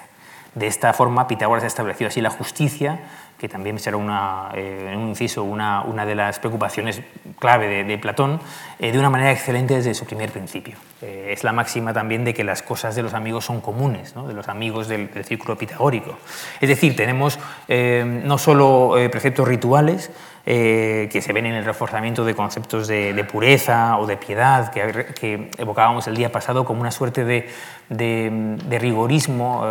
De 0.55 0.67
esta 0.67 0.93
forma, 0.93 1.27
Pitágoras 1.27 1.63
estableció 1.63 2.07
así 2.07 2.21
la 2.21 2.29
justicia 2.29 2.99
que 3.43 3.49
también 3.49 3.77
será 3.77 3.97
una, 3.97 4.51
eh, 4.55 4.93
un 4.95 5.09
inciso 5.09 5.43
una, 5.43 5.81
una, 5.81 6.05
de 6.05 6.15
las 6.15 6.39
preocupaciones 6.39 7.01
clave 7.39 7.83
de, 7.83 7.97
Platón, 7.97 8.39
eh, 8.79 8.93
de 8.93 8.97
una 8.97 9.09
manera 9.09 9.33
excelente 9.33 9.73
desde 9.73 9.93
su 9.93 10.05
primer 10.05 10.31
principio. 10.31 10.77
Eh, 11.01 11.31
es 11.33 11.43
la 11.43 11.51
máxima 11.51 11.91
también 11.91 12.23
de 12.23 12.33
que 12.33 12.45
las 12.45 12.61
cosas 12.61 12.95
de 12.95 13.03
los 13.03 13.13
amigos 13.13 13.43
son 13.43 13.59
comunes, 13.59 14.13
de 14.15 14.33
los 14.33 14.47
amigos 14.47 14.87
del, 14.87 15.09
círculo 15.25 15.57
pitagórico. 15.57 16.17
Es 16.61 16.69
decir, 16.69 16.95
tenemos 16.95 17.37
no 17.67 18.37
solo 18.37 18.95
preceptos 19.11 19.45
rituales, 19.45 20.09
que 20.45 21.19
se 21.21 21.33
ven 21.33 21.45
en 21.45 21.53
el 21.53 21.65
reforzamiento 21.65 22.25
de 22.25 22.35
conceptos 22.35 22.87
de, 22.87 23.25
pureza 23.29 23.97
o 23.97 24.05
de 24.05 24.17
piedad 24.17 24.71
que, 24.71 25.07
que, 25.19 25.49
evocábamos 25.57 26.07
el 26.07 26.15
día 26.15 26.31
pasado 26.31 26.65
como 26.65 26.81
una 26.81 26.91
suerte 26.91 27.23
de, 27.23 27.49
de 27.89 28.77
rigorismo 28.79 29.61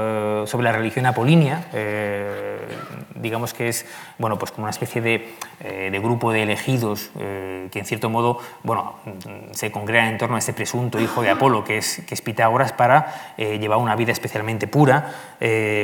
sobre 0.47 0.65
la 0.65 0.73
religión 0.73 1.07
apolínea, 1.07 1.67
digamos 3.15 3.55
que 3.55 3.69
es 3.69 3.87
bueno, 4.19 4.39
pues 4.39 4.53
como 4.53 4.65
una 4.65 4.71
especie 4.71 5.01
de, 5.01 5.29
eh, 5.61 6.01
grupo 6.03 6.33
de 6.33 6.43
elegidos 6.43 7.11
eh, 7.19 7.69
que 7.71 7.79
en 7.79 7.85
cierto 7.85 8.11
modo 8.11 8.39
bueno, 8.63 8.95
se 9.53 9.71
congregan 9.71 10.09
en 10.09 10.19
torno 10.19 10.37
a 10.37 10.39
este 10.39 10.53
presunto 10.53 11.01
hijo 11.01 11.23
de 11.23 11.31
Apolo, 11.31 11.65
que 11.65 11.79
es, 11.79 12.03
que 12.07 12.15
es 12.15 12.21
Pitágoras, 12.23 12.73
para 12.73 13.35
eh, 13.37 13.59
llevar 13.59 13.79
una 13.79 13.97
vida 13.97 14.13
especialmente 14.13 14.67
pura, 14.67 15.13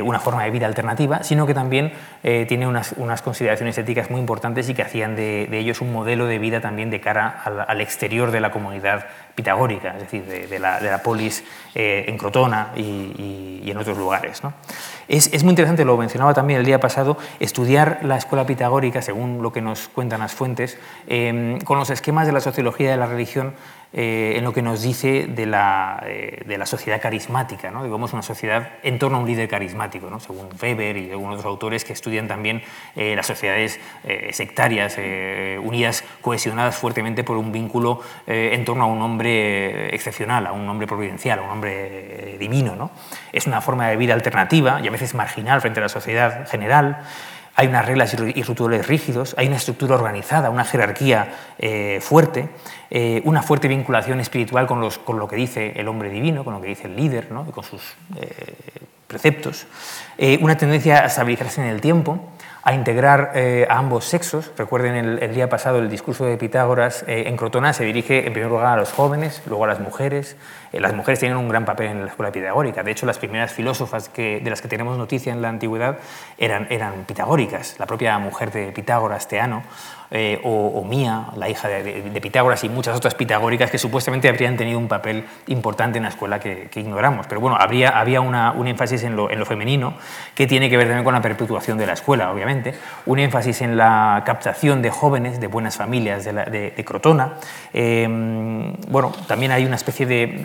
una 0.03 0.19
forma 0.21 0.45
de 0.45 0.51
vida 0.51 0.67
alternativa, 0.67 1.23
sino 1.23 1.45
que 1.45 1.53
también 1.53 1.91
tiene 2.21 2.65
unas, 2.65 2.93
unas, 2.95 3.21
consideraciones 3.21 3.77
éticas 3.77 4.09
muy 4.09 4.21
importantes 4.21 4.69
y 4.69 4.73
que 4.73 4.81
hacían 4.81 5.17
de, 5.17 5.49
ellos 5.51 5.81
un 5.81 5.91
modelo 5.91 6.27
de 6.27 6.39
vida 6.39 6.61
también 6.61 6.89
de 6.89 7.01
cara 7.01 7.41
al, 7.67 7.81
exterior 7.81 8.31
de 8.31 8.39
la 8.39 8.51
comunidad 8.51 9.07
pitagórica, 9.35 9.95
es 9.95 9.99
decir, 9.99 10.23
de, 10.23 10.59
la, 10.59 10.79
de 10.79 10.89
la, 10.89 11.03
polis 11.03 11.43
Crotona 12.19 12.71
y, 12.75 13.63
en 13.65 13.77
otros 13.77 13.97
lugares. 13.97 14.41
Es, 15.07 15.31
es, 15.31 15.43
muy 15.43 15.51
interesante, 15.51 15.85
lo 15.85 15.95
mencionaba 15.95 16.33
también 16.33 16.59
el 16.59 16.65
día 16.65 16.79
pasado, 16.79 17.17
estudiar 17.39 17.99
la 18.03 18.17
escuela 18.17 18.45
pitagórica, 18.45 19.01
según 19.01 19.41
lo 19.43 19.51
que 19.51 19.61
nos 19.61 19.87
cuentan 19.89 20.19
las 20.19 20.33
fuentes, 20.33 20.77
eh, 21.07 21.59
con 21.65 21.77
los 21.77 21.89
esquemas 21.89 22.25
de 22.25 22.33
la 22.33 22.41
sociología 22.41 22.91
de 22.91 22.97
la 22.97 23.05
religión 23.05 23.53
eh, 23.91 24.33
en 24.37 24.43
lo 24.43 24.53
que 24.53 24.61
nos 24.61 24.83
dice 24.83 25.25
de 25.25 25.47
la, 25.47 26.03
eh, 26.05 26.43
de 26.45 26.57
la 26.59 26.67
sociedad 26.67 27.01
carismática, 27.01 27.71
¿no? 27.71 27.83
digamos 27.83 28.13
una 28.13 28.21
sociedad 28.21 28.73
en 28.83 28.99
torno 28.99 29.17
a 29.17 29.21
un 29.21 29.25
líder 29.25 29.49
carismático, 29.49 30.11
¿no? 30.11 30.19
según 30.19 30.47
Weber 30.61 30.95
y 30.95 31.09
algunos 31.09 31.39
otros 31.39 31.49
autores 31.49 31.85
que 31.85 31.93
estudian 31.93 32.27
también 32.27 32.61
eh, 32.95 33.15
las 33.15 33.25
sociedades 33.25 33.79
sectarias, 34.31 34.97
unidas, 35.63 36.03
cohesionadas 36.21 36.75
fuertemente 36.75 37.23
por 37.23 37.37
un 37.37 37.51
vínculo 37.51 38.01
en 38.27 38.63
torno 38.65 38.83
a 38.83 38.87
un 38.87 39.01
hombre 39.01 39.93
excepcional, 39.93 40.45
a 40.47 40.51
un 40.51 40.67
hombre 40.69 40.87
providencial, 40.87 41.39
a 41.39 41.41
un 41.43 41.49
hombre 41.49 42.37
divino. 42.39 42.75
¿no? 42.75 42.91
Es 43.31 43.47
una 43.47 43.61
forma 43.61 43.87
de 43.87 43.97
vida 43.97 44.13
alternativa 44.13 44.79
y 44.83 44.87
a 44.87 44.91
veces 44.91 45.15
marginal 45.15 45.61
frente 45.61 45.79
a 45.79 45.83
la 45.83 45.89
sociedad 45.89 46.47
general 46.47 47.03
hay 47.59 47.67
unas 47.67 47.85
reglas 47.85 48.13
y 48.13 48.41
rituales 48.41 48.87
rígidos, 48.87 49.35
hay 49.37 49.47
una 49.47 49.57
estructura 49.57 49.95
organizada, 49.95 50.49
una 50.49 50.63
jerarquía 50.63 51.27
eh, 51.57 51.99
fuerte, 52.01 52.47
eh, 52.89 53.21
una 53.25 53.41
fuerte 53.41 53.67
vinculación 53.67 54.21
espiritual 54.21 54.65
con, 54.65 54.79
los, 54.79 54.97
con, 54.97 55.19
lo 55.19 55.27
que 55.27 55.35
dice 55.35 55.73
el 55.75 55.89
hombre 55.89 56.09
divino, 56.09 56.45
con 56.45 56.53
lo 56.53 56.61
que 56.61 56.69
dice 56.69 56.87
el 56.87 56.95
líder, 56.95 57.33
¿no? 57.33 57.43
con 57.51 57.65
sus 57.65 57.81
eh, 58.15 58.53
preceptos, 59.07 59.67
una 60.39 60.55
tendencia 60.55 61.03
a 61.03 61.07
estabilizarse 61.07 61.61
en 61.61 61.67
el 61.67 61.81
tiempo, 61.81 62.29
a 62.63 62.73
integrar 62.73 63.31
eh, 63.35 63.65
a 63.69 63.77
ambos 63.77 64.05
sexos. 64.05 64.51
Recuerden 64.57 65.19
el, 65.19 65.33
día 65.33 65.49
pasado 65.49 65.79
el 65.79 65.89
discurso 65.89 66.25
de 66.25 66.37
Pitágoras 66.37 67.03
eh, 67.07 67.23
en 67.27 67.37
Crotona 67.37 67.73
se 67.73 67.83
dirige 67.83 68.27
en 68.27 68.33
primer 68.33 68.51
lugar 68.51 68.67
a 68.67 68.75
los 68.77 68.91
jóvenes, 68.91 69.41
luego 69.47 69.63
a 69.63 69.67
las 69.67 69.79
mujeres. 69.79 70.35
Eh, 70.71 70.79
las 70.79 70.93
mujeres 70.93 71.19
tienen 71.19 71.37
un 71.37 71.49
gran 71.49 71.65
papel 71.65 71.87
en 71.87 72.01
la 72.01 72.07
escuela 72.07 72.31
pitagórica. 72.31 72.83
De 72.83 72.91
hecho, 72.91 73.05
las 73.05 73.17
primeras 73.17 73.51
filósofas 73.51 74.11
de 74.13 74.41
las 74.45 74.61
que 74.61 74.67
tenemos 74.67 74.97
noticia 74.97 75.33
en 75.33 75.41
la 75.41 75.49
antigüedad 75.49 75.97
eran, 76.37 76.67
eran 76.69 77.05
pitagóricas. 77.05 77.75
La 77.79 77.85
propia 77.85 78.17
mujer 78.19 78.51
de 78.51 78.71
Pitágoras, 78.71 79.27
Teano, 79.27 79.63
eh, 80.11 80.41
o, 80.43 80.83
Mía, 80.83 81.27
la 81.35 81.49
hija 81.49 81.67
de, 81.67 82.19
Pitágoras, 82.19 82.63
y 82.63 82.69
muchas 82.69 82.97
otras 82.97 83.13
pitagóricas 83.13 83.69
que 83.69 83.77
supuestamente 83.77 84.27
habrían 84.27 84.57
tenido 84.57 84.79
un 84.79 84.87
papel 84.87 85.25
importante 85.47 85.97
en 85.97 86.03
la 86.03 86.09
escuela 86.09 86.39
que, 86.39 86.69
ignoramos. 86.75 87.27
Pero 87.27 87.41
bueno, 87.41 87.57
habría, 87.59 87.89
había 87.89 88.21
un 88.21 88.67
énfasis 88.67 89.03
en 89.03 89.15
lo, 89.15 89.29
femenino 89.45 89.93
que 90.35 90.47
tiene 90.47 90.69
que 90.69 90.77
ver 90.77 90.87
también 90.87 91.03
con 91.03 91.13
la 91.13 91.21
perpetuación 91.21 91.77
de 91.77 91.85
la 91.85 91.93
escuela, 91.93 92.31
obviamente, 92.31 92.73
un 93.05 93.19
énfasis 93.19 93.61
en 93.61 93.77
la 93.77 94.23
captación 94.25 94.81
de 94.81 94.89
jóvenes 94.89 95.39
de 95.39 95.47
buenas 95.47 95.77
familias 95.77 96.25
de, 96.25 96.83
Crotona. 96.85 97.35
Em, 97.73 98.73
bueno, 98.87 99.11
también 99.27 99.51
hay 99.51 99.65
una 99.65 99.75
especie 99.75 100.05
de, 100.07 100.41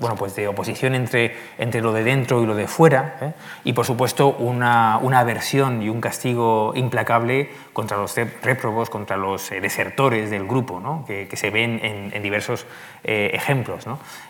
bueno, 0.00 0.16
pues 0.16 0.34
de 0.34 0.48
oposición 0.48 0.94
entre, 0.94 1.36
entre 1.58 1.80
lo 1.80 1.92
de 1.92 2.02
dentro 2.02 2.42
y 2.42 2.46
lo 2.46 2.54
de 2.54 2.66
fuera, 2.66 3.16
¿eh? 3.20 3.32
y 3.64 3.72
por 3.74 3.86
supuesto 3.86 4.28
una, 4.28 4.98
una 5.00 5.20
aversión 5.20 5.82
y 5.82 5.88
un 5.88 6.00
castigo 6.00 6.72
implacable 6.74 7.50
contra 7.72 7.96
los 7.96 8.12
contra 8.90 9.16
los 9.16 9.50
eh, 9.52 9.60
desertores 9.60 10.30
del 10.30 10.46
grupo, 10.46 11.04
que, 11.06 11.28
se 11.34 11.50
ven 11.50 11.80
en, 11.82 12.22
diversos 12.22 12.66
eh, 13.04 13.30
ejemplos. 13.32 13.84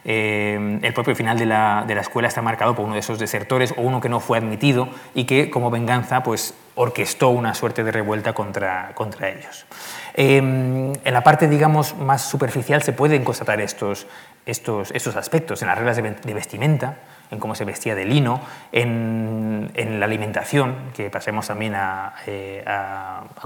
Eh, 0.05 0.79
el 0.83 0.93
propio 0.93 1.15
final 1.15 1.39
de 1.39 1.47
la, 1.47 1.85
de 1.87 1.95
la, 1.95 2.01
escuela 2.01 2.29
está 2.29 2.43
marcado 2.43 2.75
por 2.75 2.85
uno 2.85 2.95
de 2.95 3.01
esos 3.01 3.19
desertores 3.19 3.73
o 3.77 3.83
uno 3.83 4.01
que 4.01 4.09
no 4.09 4.21
fue 4.21 4.39
admitido 4.39 4.89
y 5.15 5.25
que 5.25 5.51
como 5.51 5.71
venganza 5.71 6.23
pues, 6.23 6.55
orquestó 6.75 7.31
una 7.31 7.55
suerte 7.55 7.85
de 7.85 7.93
revuelta 7.93 8.33
contra, 8.33 8.93
contra 8.95 9.31
ellos. 9.31 9.67
en 10.15 10.99
la 11.05 11.23
parte 11.23 11.49
digamos, 11.49 11.97
más 11.97 12.23
superficial 12.23 12.83
se 12.83 12.93
pueden 12.93 13.25
constatar 13.25 13.61
estos, 13.61 14.07
estos, 14.47 14.91
estos 14.93 15.17
aspectos 15.17 15.63
en 15.63 15.69
las 15.69 15.79
reglas 15.79 15.97
de 15.97 16.35
vestimenta, 16.35 16.99
en 17.31 17.39
cómo 17.39 17.55
se 17.55 17.65
vestía 17.65 17.95
de 17.95 18.05
lino, 18.05 18.41
en, 18.73 19.71
la 19.99 20.07
alimentación, 20.07 20.75
que 20.97 21.11
pasemos 21.11 21.47
también 21.49 21.75
a, 21.75 22.15
eh, 22.27 22.65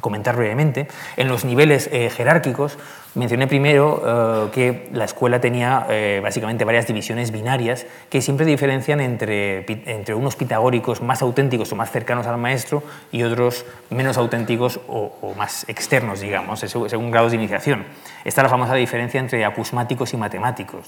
comentar 0.00 0.36
brevemente, 0.36 0.88
en 1.16 1.28
los 1.28 1.44
niveles 1.44 1.88
eh, 1.92 2.10
jerárquicos. 2.10 2.78
Mencioné 3.14 3.46
primero 3.46 4.02
eh, 4.04 4.50
que 4.52 4.88
la 4.92 5.04
escuela 5.04 5.40
tenía 5.40 5.86
básicamente 6.22 6.64
varias 6.64 6.86
divisiones 6.86 7.30
binarias 7.30 7.86
que 8.08 8.22
siempre 8.22 8.46
diferencian 8.46 9.00
entre, 9.00 9.66
entre 9.90 10.14
unos 10.14 10.36
pitagóricos 10.36 11.02
más 11.02 11.22
auténticos 11.22 11.70
o 11.72 11.76
más 11.76 11.90
cercanos 11.90 12.26
al 12.26 12.38
maestro 12.38 12.82
y 13.10 13.22
otros 13.22 13.66
menos 13.90 14.16
auténticos 14.16 14.80
o, 14.88 15.34
más 15.36 15.68
externos, 15.68 16.20
digamos, 16.20 16.60
según 16.60 17.10
grados 17.10 17.32
de 17.32 17.38
iniciación. 17.38 17.84
Está 18.24 18.42
la 18.42 18.48
famosa 18.48 18.74
diferencia 18.74 19.20
entre 19.20 19.44
acusmáticos 19.44 20.12
y 20.14 20.16
matemáticos. 20.16 20.86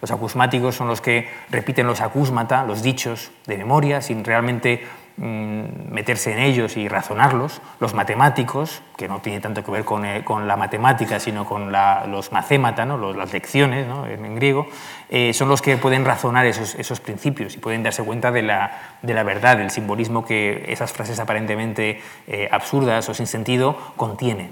Los 0.00 0.10
acusmáticos 0.10 0.74
son 0.74 0.88
los 0.88 1.00
que 1.00 1.28
repiten 1.50 1.86
los 1.86 2.00
acúsmata, 2.00 2.64
los 2.64 2.82
dichos 2.82 3.30
de 3.46 3.58
memoria, 3.58 4.02
sin 4.02 4.24
realmente 4.24 4.84
meterse 5.16 6.32
en 6.32 6.40
ellos 6.40 6.76
y 6.76 6.88
razonarlos. 6.88 7.60
Los 7.78 7.94
matemáticos, 7.94 8.82
que 8.96 9.06
no 9.06 9.20
tiene 9.20 9.40
tanto 9.40 9.62
que 9.62 9.70
ver 9.70 9.84
con, 9.84 10.04
eh, 10.04 10.24
la 10.44 10.56
matemática, 10.56 11.20
sino 11.20 11.44
con 11.44 11.72
los 11.72 12.32
macémata, 12.32 12.84
¿no? 12.84 13.12
las 13.12 13.32
lecciones 13.32 13.86
en, 14.08 14.34
griego, 14.34 14.66
eh, 15.08 15.32
son 15.32 15.48
los 15.48 15.62
que 15.62 15.76
pueden 15.76 16.04
razonar 16.04 16.46
esos, 16.46 17.00
principios 17.00 17.54
y 17.54 17.58
pueden 17.58 17.82
darse 17.82 18.02
cuenta 18.02 18.32
de 18.32 18.42
la, 18.42 18.72
verdad, 19.02 19.56
del 19.56 19.70
simbolismo 19.70 20.24
que 20.24 20.64
esas 20.68 20.92
frases 20.92 21.20
aparentemente 21.20 22.00
eh, 22.26 22.48
absurdas 22.50 23.08
o 23.08 23.14
sin 23.14 23.26
sentido 23.26 23.78
contiene. 23.96 24.48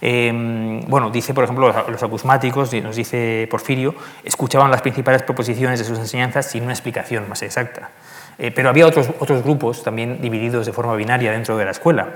Em, 0.00 0.82
bueno, 0.88 1.10
dice, 1.10 1.32
por 1.32 1.44
ejemplo, 1.44 1.68
los, 1.68 1.88
los 1.88 2.02
acusmáticos, 2.02 2.72
nos 2.74 2.96
dice 2.96 3.48
Porfirio, 3.50 3.94
escuchaban 4.24 4.70
las 4.70 4.82
principales 4.82 5.22
proposiciones 5.22 5.78
de 5.78 5.84
sus 5.86 5.98
enseñanzas 5.98 6.50
sin 6.50 6.64
una 6.64 6.72
explicación 6.72 7.28
más 7.28 7.42
exacta. 7.42 7.90
Eh, 8.38 8.50
pero 8.50 8.68
había 8.68 8.86
otros, 8.86 9.10
otros 9.20 9.42
grupos 9.42 9.82
también 9.82 10.20
divididos 10.20 10.66
de 10.66 10.72
forma 10.72 10.94
binaria 10.94 11.32
dentro 11.32 11.56
de 11.56 11.64
la 11.64 11.70
escuela. 11.70 12.08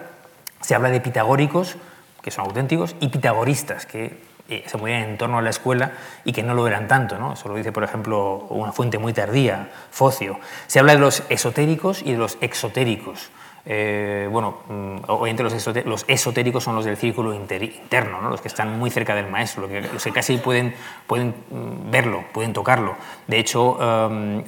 Se 0.61 0.75
habla 0.75 0.91
de 0.91 1.01
pitagóricos, 1.01 1.77
que 2.23 2.31
son 2.31 2.47
auténticos, 2.47 2.97
y 3.01 3.09
pitagoristas, 3.09 3.87
que 3.87 4.19
eh, 4.49 4.63
se 4.67 4.79
movían 4.79 5.03
en 5.03 5.19
torno 5.19 5.39
a 5.39 5.43
la 5.43 5.51
escuela 5.51 5.93
y 6.25 6.33
que 6.33 6.43
no 6.43 6.55
lo 6.55 6.67
eran 6.69 6.87
tanto. 6.87 7.19
¿no? 7.19 7.33
Eso 7.33 7.49
lo 7.49 7.57
dice, 7.57 7.73
por 7.73 7.83
ejemplo, 7.83 8.47
una 8.51 8.73
fuente 8.73 8.99
muy 8.99 9.13
tardía, 9.13 9.69
Focio. 9.91 10.39
Se 10.67 10.79
habla 10.79 10.93
de 10.93 11.01
los 11.01 11.25
esotéricos 11.29 12.03
y 12.03 12.13
de 12.13 12.19
los 12.19 12.39
exotéricos. 12.41 13.31
Eh, 13.69 14.29
bueno, 14.31 14.59
mm, 14.69 14.97
obviamente 15.09 15.43
los, 15.43 16.05
esotéricos 16.07 16.63
son 16.63 16.77
los 16.77 16.85
del 16.85 16.97
círculo 16.97 17.35
interno, 17.35 18.23
¿no? 18.23 18.31
los 18.31 18.41
que 18.41 18.47
están 18.47 18.79
muy 18.79 18.91
cerca 18.91 19.17
del 19.17 19.29
maestro, 19.29 19.67
los 19.67 20.05
que, 20.05 20.13
casi 20.13 20.39
pueden, 20.39 20.73
pueden 21.09 21.35
mm, 21.51 21.91
verlo, 21.91 22.25
pueden 22.33 22.53
tocarlo. 22.53 22.95
De 23.27 23.41
hecho, 23.41 23.77
eh, 23.81 24.45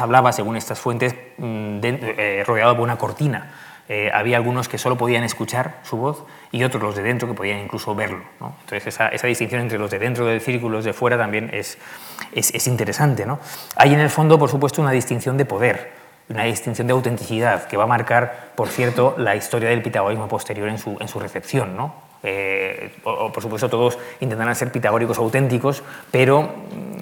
hablaba, 0.00 0.32
según 0.32 0.56
estas 0.56 0.80
fuentes, 0.80 1.14
mm, 1.36 1.80
eh, 1.82 2.44
rodeado 2.46 2.74
por 2.74 2.84
una 2.84 2.96
cortina. 2.96 3.52
había 4.12 4.36
algunos 4.36 4.68
que 4.68 4.76
solo 4.76 4.96
podían 4.96 5.24
escuchar 5.24 5.80
su 5.82 5.96
voz 5.96 6.24
y 6.52 6.62
otros, 6.62 6.82
los 6.82 6.94
de 6.94 7.02
dentro, 7.02 7.26
que 7.26 7.32
podían 7.32 7.58
incluso 7.58 7.94
verlo. 7.94 8.22
Entonces, 8.38 8.86
esa, 8.86 9.26
distinción 9.26 9.62
entre 9.62 9.78
los 9.78 9.90
de 9.90 9.98
dentro 9.98 10.26
del 10.26 10.42
círculo 10.42 10.74
y 10.74 10.76
los 10.76 10.84
de 10.84 10.92
fuera 10.92 11.16
también 11.16 11.50
es, 11.54 11.78
es, 12.32 12.54
es 12.54 12.66
interesante. 12.66 13.26
Hay 13.76 13.94
en 13.94 14.00
el 14.00 14.10
fondo, 14.10 14.38
por 14.38 14.50
supuesto, 14.50 14.82
una 14.82 14.92
distinción 14.92 15.38
de 15.38 15.46
poder 15.46 15.97
una 16.28 16.44
distinción 16.44 16.86
de 16.86 16.92
autenticidad 16.92 17.66
que 17.66 17.76
va 17.76 17.84
a 17.84 17.86
marcar, 17.86 18.50
por 18.54 18.68
cierto, 18.68 19.14
la 19.18 19.36
historia 19.36 19.70
del 19.70 19.82
pitagorismo 19.82 20.28
posterior 20.28 20.68
en 20.68 20.78
su, 20.78 20.96
en 21.00 21.08
su 21.08 21.18
recepción. 21.18 21.76
¿no? 21.76 22.08
Eh, 22.22 22.90
por 23.04 23.40
supuesto, 23.40 23.68
todos 23.70 23.96
intentarán 24.20 24.54
ser 24.56 24.72
pitagóricos 24.72 25.18
auténticos, 25.18 25.84
pero 26.10 26.42
mm, 26.42 26.48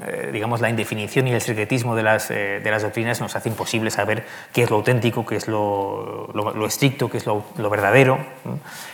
eh, 0.06 0.30
digamos, 0.32 0.60
la 0.60 0.68
indefinición 0.68 1.26
y 1.26 1.32
el 1.32 1.40
secretismo 1.40 1.96
de 1.96 2.02
las, 2.02 2.30
eh, 2.30 2.60
de 2.62 2.70
las 2.70 2.82
doctrinas 2.82 3.20
nos 3.20 3.34
hace 3.34 3.48
imposible 3.48 3.90
saber 3.90 4.24
qué 4.52 4.62
es 4.62 4.70
lo 4.70 4.76
auténtico, 4.76 5.24
qué 5.24 5.36
es 5.36 5.48
lo, 5.48 6.30
lo, 6.34 6.66
estricto, 6.66 7.08
qué 7.08 7.16
es 7.16 7.26
lo, 7.26 7.44
verdadero. 7.70 8.18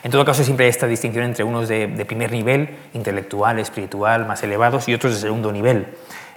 En 0.04 0.10
todo 0.10 0.24
caso, 0.24 0.44
siempre 0.44 0.66
hay 0.66 0.70
esta 0.70 0.86
distinción 0.86 1.24
entre 1.24 1.44
unos 1.44 1.68
de 1.68 2.04
primer 2.06 2.30
nivel, 2.30 2.68
intelectual, 2.94 3.58
espiritual, 3.58 4.26
más 4.26 4.42
elevados, 4.42 4.88
y 4.88 4.94
otros 4.94 5.14
de 5.14 5.20
segundo 5.20 5.50
nivel. 5.50 5.88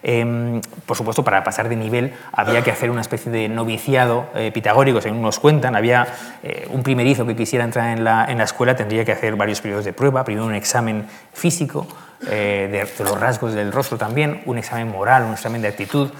Em, 0.07 0.61
por 0.85 0.95
supuesto, 0.95 1.23
para 1.23 1.43
pasar 1.43 1.67
de 1.67 1.75
nivel 1.75 2.13
había 2.31 2.61
que 2.61 2.69
hacer 2.69 2.91
una 2.91 3.01
especie 3.01 3.31
de 3.31 3.49
noviciado 3.49 4.29
eh, 4.35 4.51
pitagórico, 4.53 5.01
según 5.01 5.23
nos 5.23 5.39
cuentan. 5.39 5.75
Había 5.75 6.05
eh, 6.43 6.67
un 6.69 6.83
primerizo 6.83 7.25
que 7.25 7.35
quisiera 7.35 7.65
entrar 7.65 7.97
en 7.97 8.03
la, 8.03 8.23
en 8.25 8.37
la, 8.37 8.43
escuela, 8.43 8.75
tendría 8.75 9.03
que 9.03 9.11
hacer 9.11 9.35
varios 9.35 9.61
periodos 9.61 9.83
de 9.83 9.93
prueba. 9.93 10.23
Primero 10.23 10.45
un 10.45 10.53
examen 10.53 11.07
físico, 11.33 11.87
eh, 12.29 12.69
de, 12.71 13.03
los 13.03 13.19
rasgos 13.19 13.53
del 13.53 13.71
rostro 13.71 13.97
también, 13.97 14.43
un 14.45 14.59
examen 14.59 14.91
moral, 14.91 15.23
un 15.23 15.33
examen 15.33 15.63
de 15.63 15.69
actitud, 15.69 16.11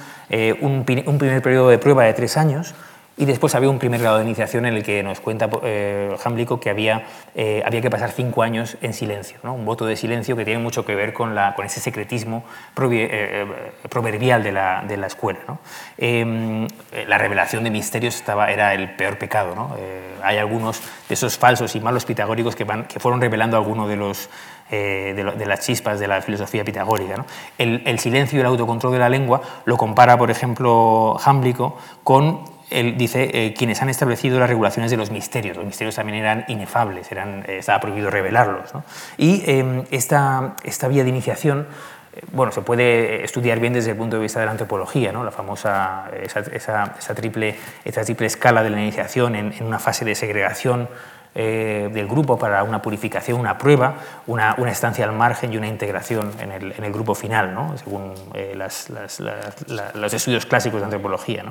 un, 0.61 0.83
un 1.05 1.17
primer 1.19 1.41
periodo 1.43 1.69
de 1.69 1.77
prueba 1.77 2.05
de 2.05 2.13
tres 2.13 2.37
años 2.37 2.73
y 3.17 3.25
después 3.25 3.56
había 3.56 3.69
un 3.69 3.80
primer 3.80 4.01
grado 4.01 4.17
de 4.17 4.25
iniciación 4.25 4.65
en 4.65 4.75
el 4.75 4.84
que 4.84 5.01
nos 5.01 5.21
cuenta 5.21 5.49
eh, 5.63 6.15
Hamblico 6.23 6.60
que 6.60 6.69
había, 6.69 7.06
eh, 7.34 7.63
había 7.65 7.82
que 7.82 7.89
pasar 7.89 8.12
cinco 8.12 8.43
años 8.43 8.78
en 8.82 8.93
silencio, 8.93 9.38
¿no? 9.43 9.54
un 9.54 9.63
voto 9.63 9.86
de 9.86 9.95
silencio 9.95 10.36
que 10.36 10.43
tiene 10.43 10.60
mucho 10.60 10.86
que 10.86 10.95
ver 10.95 11.13
con, 11.13 11.34
la, 11.34 11.56
con 11.56 11.65
ese 11.65 11.80
secretismo 11.80 12.43
eh, 12.91 13.45
proverbial 13.89 14.43
de 14.43 14.51
la, 14.51 14.84
de 14.86 14.97
la 14.97 15.08
escuela. 15.08 15.39
¿no? 15.47 15.60
Em, 15.97 16.67
la 17.08 17.17
revelación 17.17 17.63
de 17.63 17.69
misterios 17.69 18.15
estaba, 18.15 18.51
era 18.51 18.73
el 18.73 18.95
peor 18.95 19.17
pecado. 19.17 19.56
¿no? 19.56 19.75
hay 20.21 20.38
algunos 20.38 20.82
de 21.08 21.13
esos 21.13 21.38
falsos 21.38 21.75
y 21.75 21.80
malos 21.80 22.06
pitagóricos 22.06 22.56
que, 22.56 22.65
que 22.88 22.99
fueron 22.99 23.21
revelando 23.21 23.56
algunos 23.56 23.88
de 23.88 23.95
los, 23.95 24.30
de, 24.69 25.45
las 25.45 25.60
chispas 25.62 25.99
de 25.99 26.08
la 26.08 26.21
filosofía 26.21 26.65
pitagórica. 26.65 27.15
¿no? 27.15 27.25
El, 27.58 27.99
silencio 27.99 28.38
y 28.38 28.41
el 28.41 28.47
autocontrol 28.47 28.91
de 28.91 28.99
la 28.99 29.10
lengua 29.10 29.41
lo 29.65 29.78
compara, 29.78 30.17
por 30.17 30.32
ejemplo, 30.32 31.17
Hamblico 31.23 31.78
con 32.04 32.54
él 32.69 32.97
dice 32.97 33.30
eh, 33.34 33.54
quienes 33.54 33.82
han 33.82 33.89
establecido 33.89 34.39
las 34.39 34.49
regulaciones 34.49 34.91
de 34.91 34.97
los 34.97 35.12
misterios. 35.12 35.56
Los 35.58 35.65
misterios 35.65 35.95
también 35.95 36.19
eran 36.19 36.45
inefables, 36.47 37.12
eran, 37.12 37.43
eh, 37.47 37.58
estaba 37.60 37.80
prohibido 37.80 38.10
revelarlos. 38.10 38.71
Y 39.17 39.43
em, 39.49 39.84
esta, 39.91 40.56
esta, 40.63 40.88
vía 40.88 41.04
de 41.04 41.10
iniciación 41.10 41.67
eh, 42.15 42.21
bueno, 42.32 42.51
se 42.51 42.62
puede 42.62 43.23
estudiar 43.23 43.60
bien 43.60 43.73
desde 43.73 43.91
el 43.91 43.97
punto 43.97 44.15
de 44.15 44.23
vista 44.23 44.39
de 44.39 44.45
la 44.45 44.51
antropología, 44.51 45.12
¿no? 45.12 45.23
la 45.23 45.32
famosa, 45.32 46.10
esa, 46.21 47.15
triple, 47.15 47.56
esa 47.84 48.04
triple 48.04 48.28
escala 48.28 48.63
de 48.63 48.69
la 48.69 48.82
iniciación 48.82 49.36
en 49.36 49.63
una 49.63 49.80
fase 49.80 50.06
de 50.06 50.15
segregación 50.15 50.88
eh, 51.37 51.89
del 51.91 52.07
grupo 52.07 52.39
para 52.39 52.63
una 52.63 52.81
purificación, 52.81 53.37
una 53.37 53.57
prueba, 53.57 53.97
una, 54.25 54.55
una, 54.57 54.71
estancia 54.71 55.03
al 55.03 55.11
margen 55.11 55.51
y 55.51 55.57
una 55.57 55.67
integración 55.67 56.31
en 56.39 56.53
el, 56.53 56.71
en 56.71 56.83
el 56.85 56.93
grupo 56.93 57.13
final, 57.13 57.53
¿no? 57.53 57.77
según 57.77 58.13
eh, 58.33 58.55
los 58.55 60.13
estudios 60.13 60.45
clásicos 60.45 60.79
de 60.79 60.85
antropología. 60.85 61.43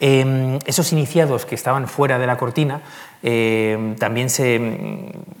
Em, 0.00 0.58
esos 0.64 0.92
iniciados 0.94 1.44
que 1.44 1.54
estaban 1.56 1.88
fuera 1.88 2.18
de 2.18 2.26
la 2.26 2.38
cortina 2.38 2.80
em, 3.22 3.96
también 3.96 4.30
se, 4.30 4.58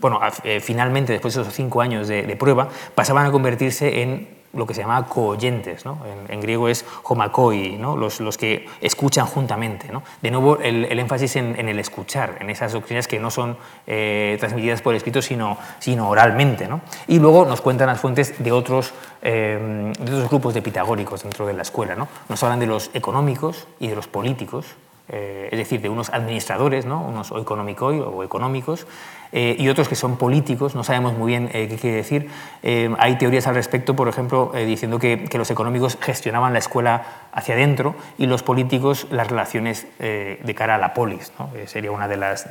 bueno, 0.00 0.20
eh, 0.44 0.60
finalmente, 0.60 1.14
después 1.14 1.34
de 1.34 1.40
esos 1.40 1.54
cinco 1.54 1.80
años 1.80 2.08
de 2.08 2.36
prueba, 2.36 2.68
pasaban 2.94 3.24
a 3.24 3.30
convertirse 3.30 4.02
en 4.02 4.37
lo 4.54 4.66
que 4.66 4.74
se 4.74 4.80
llama 4.80 5.06
co-oyentes, 5.06 5.84
¿no? 5.84 5.98
en, 6.28 6.40
griego 6.40 6.68
es 6.68 6.84
homakoi, 7.04 7.76
¿no? 7.76 7.96
los, 7.96 8.20
los, 8.20 8.38
que 8.38 8.66
escuchan 8.80 9.26
juntamente. 9.26 9.88
¿no? 9.92 10.02
De 10.22 10.30
nuevo, 10.30 10.58
el, 10.58 10.98
énfasis 10.98 11.36
en, 11.36 11.68
el 11.68 11.78
escuchar, 11.78 12.38
en 12.40 12.50
esas 12.50 12.72
doctrinas 12.72 13.06
que 13.06 13.18
no 13.18 13.30
son 13.30 13.56
eh, 13.86 14.36
transmitidas 14.40 14.80
por 14.80 14.94
escrito, 14.94 15.20
sino, 15.20 15.58
sino 15.78 16.08
oralmente. 16.08 16.68
Y 17.06 17.18
luego 17.18 17.44
nos 17.44 17.60
cuentan 17.60 17.88
las 17.88 18.00
fuentes 18.00 18.42
de 18.42 18.52
otros, 18.52 18.94
eh, 19.22 19.92
de 19.98 20.12
otros 20.12 20.28
grupos 20.28 20.54
de 20.54 20.62
pitagóricos 20.62 21.22
dentro 21.22 21.46
de 21.46 21.52
la 21.52 21.62
escuela. 21.62 21.94
¿no? 21.94 22.08
Nos 22.28 22.42
hablan 22.42 22.58
de 22.58 22.66
los 22.66 22.90
económicos 22.94 23.66
y 23.78 23.88
de 23.88 23.96
los 23.96 24.08
políticos, 24.08 24.66
es 25.10 25.56
decir, 25.56 25.80
de 25.80 25.88
unos 25.88 26.10
administradores, 26.10 26.84
¿no? 26.84 27.00
unos 27.00 27.32
o 27.32 27.36
o 27.36 28.22
económicos, 28.22 28.86
eh, 29.32 29.56
y 29.58 29.68
otros 29.68 29.88
que 29.88 29.94
son 29.94 30.16
políticos, 30.16 30.74
no 30.74 30.84
sabemos 30.84 31.16
muy 31.16 31.28
bien 31.28 31.50
eh, 31.52 31.68
qué 31.68 31.76
quiere 31.76 31.96
decir. 31.96 32.30
Eh, 32.62 32.94
hay 32.98 33.16
teorías 33.16 33.46
al 33.46 33.54
respecto, 33.54 33.94
por 33.94 34.08
ejemplo, 34.08 34.52
diciendo 34.54 34.98
que, 34.98 35.28
los 35.38 35.50
económicos 35.52 35.96
gestionaban 36.00 36.52
la 36.52 36.58
escuela 36.58 37.28
hacia 37.32 37.54
adentro 37.54 37.94
y 38.18 38.26
los 38.26 38.42
políticos 38.42 39.06
las 39.10 39.28
relaciones 39.28 39.86
de 40.00 40.54
cara 40.56 40.74
a 40.74 40.78
la 40.78 40.94
polis. 40.94 41.30
¿no? 41.38 41.50
sería 41.66 41.92
una 41.92 42.08
de, 42.08 42.16
las, 42.16 42.48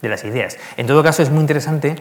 de 0.00 0.08
las, 0.08 0.24
ideas. 0.24 0.58
En 0.76 0.86
todo 0.86 1.02
caso, 1.02 1.22
es 1.22 1.30
muy 1.30 1.40
interesante 1.40 1.96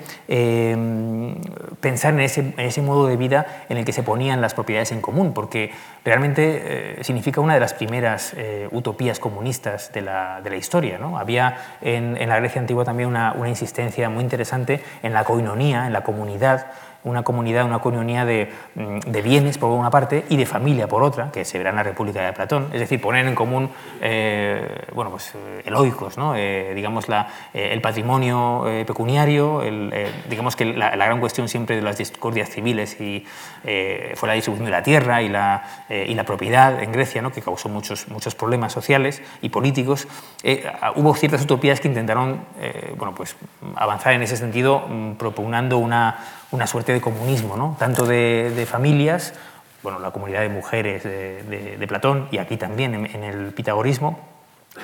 pensar 1.79 2.13
en 2.13 2.19
ese, 2.19 2.41
en 2.41 2.60
ese, 2.60 2.81
modo 2.81 3.07
de 3.07 3.17
vida 3.17 3.65
en 3.69 3.77
el 3.77 3.86
que 3.86 3.93
se 3.93 4.03
ponían 4.03 4.41
las 4.41 4.53
propiedades 4.53 4.91
en 4.91 5.01
común, 5.01 5.33
porque 5.33 5.71
realmente 6.03 6.97
significa 7.01 7.41
una 7.41 7.53
de 7.53 7.60
las 7.60 7.73
primeras 7.73 8.33
utopías 8.71 9.19
comunistas 9.19 9.91
de 9.93 10.01
la, 10.01 10.41
de 10.41 10.49
la 10.49 10.55
historia. 10.55 10.97
¿no? 10.97 11.17
Había 11.17 11.57
en, 11.81 12.17
en, 12.17 12.29
la 12.29 12.39
Grecia 12.39 12.62
antigua 12.62 12.86
también 12.86 13.10
una, 13.10 13.33
una 13.33 13.49
insistencia 13.49 14.10
muy 14.10 14.23
interesante 14.23 14.81
en 15.03 15.13
la 15.13 15.23
coinonía, 15.23 15.88
en 15.88 15.93
la 15.93 16.01
comunidad, 16.01 16.67
una 17.08 17.24
comunidad, 17.24 17.65
una 17.65 17.80
comunidad 17.80 18.26
mm, 18.26 19.00
de, 19.00 19.22
bienes 19.22 19.58
por 19.58 19.72
una 19.72 19.89
parte 19.89 20.26
y 20.30 20.38
de 20.38 20.46
familia 20.46 20.88
por 20.88 21.04
otra, 21.04 21.32
que 21.32 21.46
se 21.46 21.58
verá 21.58 21.72
en 21.72 21.78
la 21.78 21.84
República 21.84 22.26
de 22.26 22.34
Platón, 22.34 22.67
es 22.74 22.80
decir, 22.80 23.02
poner 23.02 23.26
en 23.26 23.36
común 23.36 23.70
eh, 24.02 24.86
bueno, 24.93 25.12
pues, 25.12 25.34
eh, 25.36 25.63
eloicos, 25.65 26.17
¿no? 26.17 26.36
Eh, 26.36 26.74
digamos 26.76 27.10
la, 27.10 27.28
el 27.54 27.82
patrimonio 27.82 28.65
pecuniario, 28.86 29.62
digamos 30.30 30.56
que 30.56 30.65
la, 30.65 30.96
gran 30.96 31.20
cuestión 31.20 31.48
siempre 31.48 31.76
de 31.76 31.82
las 31.82 31.98
discordias 31.98 32.50
civiles 32.50 33.00
y, 33.00 33.26
fue 34.15 34.28
la 34.28 34.34
distribución 34.34 34.65
de 34.65 34.72
la 34.72 34.84
tierra 34.84 35.22
y 35.22 35.30
la, 35.30 35.86
y 35.89 36.13
la 36.13 36.24
propiedad 36.24 36.82
en 36.82 36.91
Grecia, 36.91 37.24
que 37.34 37.41
causó 37.41 37.70
muchos, 37.70 38.08
muchos 38.10 38.36
problemas 38.36 38.72
sociales 38.72 39.22
y 39.41 39.50
políticos. 39.50 40.08
hubo 40.96 41.15
ciertas 41.15 41.41
utopías 41.41 41.80
que 41.80 41.88
intentaron 41.88 42.41
bueno, 42.98 43.13
pues, 43.15 43.36
avanzar 43.76 44.13
en 44.13 44.22
ese 44.22 44.38
sentido, 44.38 44.86
mm, 44.88 45.13
propugnando 45.15 45.78
una 45.78 46.17
una 46.51 46.67
suerte 46.67 46.93
de 46.93 47.01
comunismo, 47.01 47.57
¿no? 47.57 47.75
tanto 47.79 48.05
de, 48.05 48.67
familias, 48.69 49.33
bueno, 49.83 49.99
la 49.99 50.12
comunidad 50.12 50.41
de 50.41 50.49
mujeres 50.49 51.03
de, 51.03 51.86
Platón 51.88 52.27
y 52.31 52.38
aquí 52.38 52.57
también 52.57 52.93
en, 52.93 53.23
el 53.23 53.53
pitagorismo, 53.53 54.19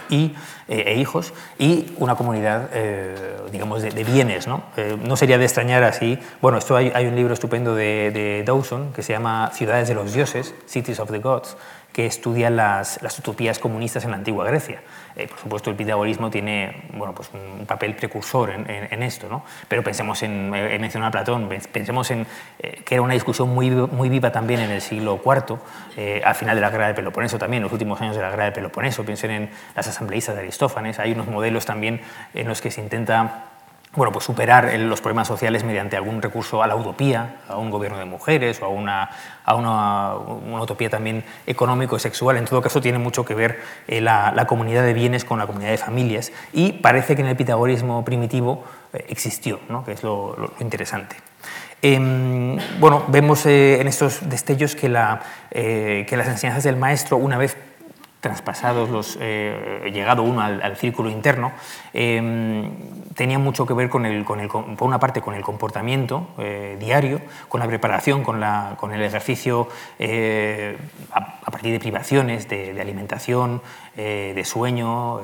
y, 0.09 0.35
eh, 0.67 0.85
e 0.87 0.95
hijos, 0.95 1.33
y 1.59 1.93
una 1.97 2.15
comunidad, 2.15 2.69
eh, 2.73 3.37
digamos, 3.51 3.83
de, 3.83 4.03
bienes. 4.03 4.47
¿no? 4.47 4.63
Eh, 4.75 4.97
no 4.99 5.15
sería 5.15 5.37
de 5.37 5.45
extrañar 5.45 5.83
así. 5.83 6.17
Bueno, 6.41 6.57
esto 6.57 6.75
hay, 6.75 6.91
hay 6.95 7.05
un 7.05 7.15
libro 7.15 7.33
estupendo 7.33 7.75
de, 7.75 8.43
Dawson 8.43 8.91
que 8.91 9.03
se 9.03 9.13
llama 9.13 9.51
Ciudades 9.53 9.87
de 9.87 9.93
los 9.93 10.13
Dioses, 10.13 10.55
Cities 10.65 10.99
of 10.99 11.11
the 11.11 11.19
Gods, 11.19 11.57
que 11.91 12.07
estudia 12.07 12.49
las 12.49 13.19
utopías 13.19 13.59
comunistas 13.59 14.03
en 14.03 14.11
la 14.11 14.17
antigua 14.17 14.45
Grecia. 14.45 14.81
Eh, 15.15 15.27
por 15.27 15.39
supuesto, 15.39 15.69
el 15.69 15.75
pitagorismo 15.75 16.29
tiene 16.29 16.83
bueno, 16.93 17.13
pues 17.13 17.29
un 17.33 17.65
papel 17.65 17.95
precursor 17.95 18.49
en, 18.49 19.03
esto, 19.03 19.27
¿no? 19.29 19.43
pero 19.67 19.83
pensemos 19.83 20.23
en, 20.23 20.53
he 20.53 20.79
mencionado 20.79 21.09
a 21.09 21.11
Platón, 21.11 21.49
pensemos 21.71 22.09
en 22.11 22.25
eh, 22.59 22.81
que 22.83 22.95
era 22.95 23.01
una 23.01 23.13
discusión 23.13 23.49
muy, 23.49 23.69
muy 23.69 24.09
viva 24.09 24.31
también 24.31 24.59
en 24.59 24.71
el 24.71 24.81
siglo 24.81 25.21
IV, 25.23 25.57
eh, 25.97 26.21
al 26.25 26.35
final 26.35 26.55
de 26.55 26.61
la 26.61 26.69
guerra 26.69 26.87
del 26.87 26.95
Peloponeso 26.95 27.37
también, 27.37 27.59
en 27.61 27.63
los 27.63 27.73
últimos 27.73 28.01
años 28.01 28.15
de 28.15 28.21
la 28.21 28.29
guerra 28.29 28.45
del 28.45 28.53
Peloponeso, 28.53 29.05
piensen 29.05 29.31
en 29.31 29.49
las 29.75 29.87
asambleístas 29.87 30.35
de 30.35 30.41
Aristófanes, 30.41 30.99
hay 30.99 31.11
unos 31.11 31.27
modelos 31.27 31.65
también 31.65 32.01
en 32.33 32.47
los 32.47 32.61
que 32.61 32.71
se 32.71 32.81
intenta 32.81 33.52
bueno, 33.95 34.11
pues 34.11 34.25
superar 34.25 34.73
los 34.79 35.01
problemas 35.01 35.27
sociales 35.27 35.63
mediante 35.63 35.95
algún 35.95 36.19
recurso 36.19 36.63
a 36.63 36.67
la 36.67 36.75
utopía, 36.75 37.35
a 37.47 37.57
un 37.57 37.69
gobierno 37.69 37.99
de 37.99 38.05
mujeres 38.05 38.59
o 38.61 38.65
a 38.65 38.67
una, 38.67 39.09
a 39.45 39.55
una, 39.55 40.15
utopía 40.61 40.89
también 40.89 41.23
económico 41.45 41.95
y 41.95 41.99
sexual. 41.99 42.37
En 42.37 42.45
todo 42.45 42.61
caso, 42.61 42.81
tiene 42.81 42.97
mucho 42.97 43.23
que 43.23 43.35
ver 43.35 43.61
eh, 43.87 44.01
la, 44.01 44.45
comunidad 44.47 44.83
de 44.83 44.93
bienes 44.93 45.25
con 45.25 45.37
la 45.37 45.45
comunidad 45.45 45.69
de 45.69 45.77
familias 45.77 46.31
y 46.53 46.73
parece 46.73 47.15
que 47.15 47.21
en 47.21 47.27
el 47.27 47.35
pitagorismo 47.35 48.03
primitivo 48.03 48.63
eh, 48.93 49.05
existió, 49.09 49.59
¿no? 49.69 49.85
que 49.85 49.91
es 49.91 50.01
lo, 50.01 50.53
interesante. 50.59 51.15
Em, 51.83 52.57
bueno, 52.79 53.03
vemos 53.09 53.45
eh, 53.45 53.79
en 53.79 53.87
estos 53.87 54.27
destellos 54.27 54.75
que, 54.75 54.89
la, 54.89 55.21
que 55.51 56.15
las 56.17 56.27
enseñanzas 56.27 56.63
del 56.63 56.77
maestro, 56.77 57.17
una 57.17 57.37
vez 57.37 57.57
traspasados, 58.21 58.89
los, 58.89 59.19
llegado 59.19 60.23
uno 60.23 60.41
al, 60.41 60.77
círculo 60.77 61.09
interno, 61.09 61.51
eh, 61.93 62.69
tenía 63.15 63.37
mucho 63.37 63.65
que 63.65 63.73
ver 63.73 63.89
con 63.89 64.05
el, 64.05 64.25
con 64.25 64.39
el, 64.39 64.47
por 64.47 64.87
una 64.87 64.99
parte 64.99 65.21
con 65.21 65.35
el 65.35 65.43
comportamiento 65.43 66.27
eh, 66.39 66.77
diario, 66.79 67.21
con 67.47 67.59
la 67.59 67.67
preparación, 67.67 68.23
con, 68.23 68.39
la, 68.39 68.75
con 68.79 68.91
el 68.93 69.01
ejercicio 69.01 69.67
a, 71.11 71.51
partir 71.51 71.71
de 71.71 71.79
privaciones, 71.79 72.49
de, 72.49 72.79
alimentación, 72.81 73.61
de 73.95 74.43
sueño, 74.43 75.19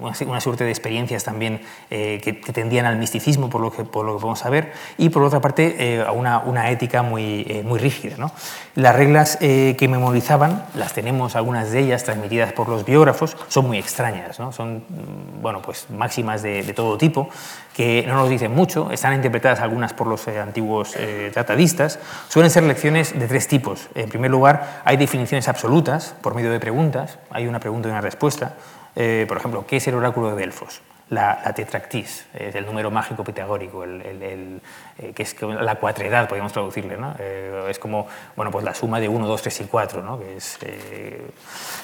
una, 0.00 0.40
suerte 0.40 0.64
de 0.64 0.70
experiencias 0.70 1.22
también 1.22 1.60
que, 1.90 2.40
tendían 2.54 2.86
al 2.86 2.96
misticismo, 2.96 3.50
por 3.50 3.60
lo 3.60 3.70
que, 3.70 3.84
por 3.84 4.06
lo 4.06 4.14
que 4.14 4.20
podemos 4.20 4.38
saber, 4.38 4.72
y 4.96 5.10
por 5.10 5.22
otra 5.22 5.40
parte 5.40 6.02
a 6.06 6.12
una, 6.12 6.38
una, 6.38 6.70
ética 6.70 7.02
muy, 7.02 7.62
muy 7.64 7.78
rígida. 7.78 8.16
¿no? 8.16 8.32
Las 8.74 8.96
reglas 8.96 9.36
que 9.36 9.86
memorizaban, 9.88 10.64
las 10.74 10.94
tenemos 10.94 11.36
algunas 11.36 11.70
de 11.70 11.80
ellas 11.80 12.04
transmitidas 12.04 12.54
por 12.54 12.70
los 12.70 12.86
biógrafos 12.86 13.36
son 13.48 13.66
muy 13.66 13.78
extrañas, 13.78 14.38
¿no? 14.38 14.52
son 14.52 14.84
mm, 14.88 15.42
bueno, 15.42 15.60
pues 15.60 15.89
máximas 15.90 16.42
de, 16.42 16.62
todo 16.74 16.98
tipo 16.98 17.28
que 17.74 18.04
no 18.06 18.14
nos 18.14 18.28
dicen 18.28 18.52
mucho, 18.52 18.90
están 18.90 19.14
interpretadas 19.14 19.60
algunas 19.60 19.92
por 19.92 20.06
los 20.06 20.26
eh, 20.28 20.38
antiguos 20.38 20.94
eh, 20.96 21.30
tratadistas, 21.32 21.98
suelen 22.28 22.50
ser 22.50 22.64
lecciones 22.64 23.18
de 23.18 23.26
tres 23.26 23.48
tipos. 23.48 23.88
En 23.94 24.08
primer 24.08 24.30
lugar, 24.30 24.82
hay 24.84 24.96
definiciones 24.96 25.48
absolutas 25.48 26.14
por 26.20 26.34
medio 26.34 26.50
de 26.50 26.60
preguntas, 26.60 27.18
hay 27.30 27.46
una 27.46 27.60
pregunta 27.60 27.88
y 27.88 27.92
una 27.92 28.00
respuesta. 28.00 28.54
Eh, 28.96 29.24
por 29.28 29.36
ejemplo, 29.36 29.64
¿qué 29.66 29.76
es 29.76 29.88
el 29.88 29.94
oráculo 29.94 30.30
de 30.30 30.36
Delfos? 30.36 30.82
La, 31.10 31.42
tetractis, 31.54 32.26
es 32.32 32.54
el 32.54 32.64
número 32.64 32.90
mágico 32.90 33.24
pitagórico, 33.24 33.82
el, 33.82 34.60
eh, 34.98 35.12
que 35.12 35.22
es 35.22 35.36
la 35.42 35.74
cuatredad, 35.74 36.28
podríamos 36.28 36.52
traducirle. 36.52 36.96
¿no? 36.96 37.14
Eh, 37.18 37.66
es 37.68 37.78
como 37.78 38.06
bueno, 38.36 38.50
pues 38.50 38.64
la 38.64 38.74
suma 38.74 39.00
de 39.00 39.08
1, 39.08 39.26
2, 39.26 39.42
3 39.42 39.60
y 39.60 39.64
4. 39.64 40.02
¿no? 40.02 40.20
Es, 40.22 40.58
eh, 40.62 41.30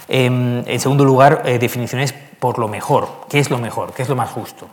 em, 0.09 0.62
en 0.67 0.81
segundo 0.81 1.05
lugar, 1.05 1.43
definiciones 1.43 2.12
por 2.12 2.59
lo 2.59 2.69
mejor. 2.69 3.27
¿Qué 3.29 3.41
es 3.41 3.51
lo 3.51 3.59
mejor? 3.59 3.93
¿Qué 3.93 4.03
es 4.03 4.09
lo 4.09 4.17
más 4.17 4.31
justo? 4.31 4.69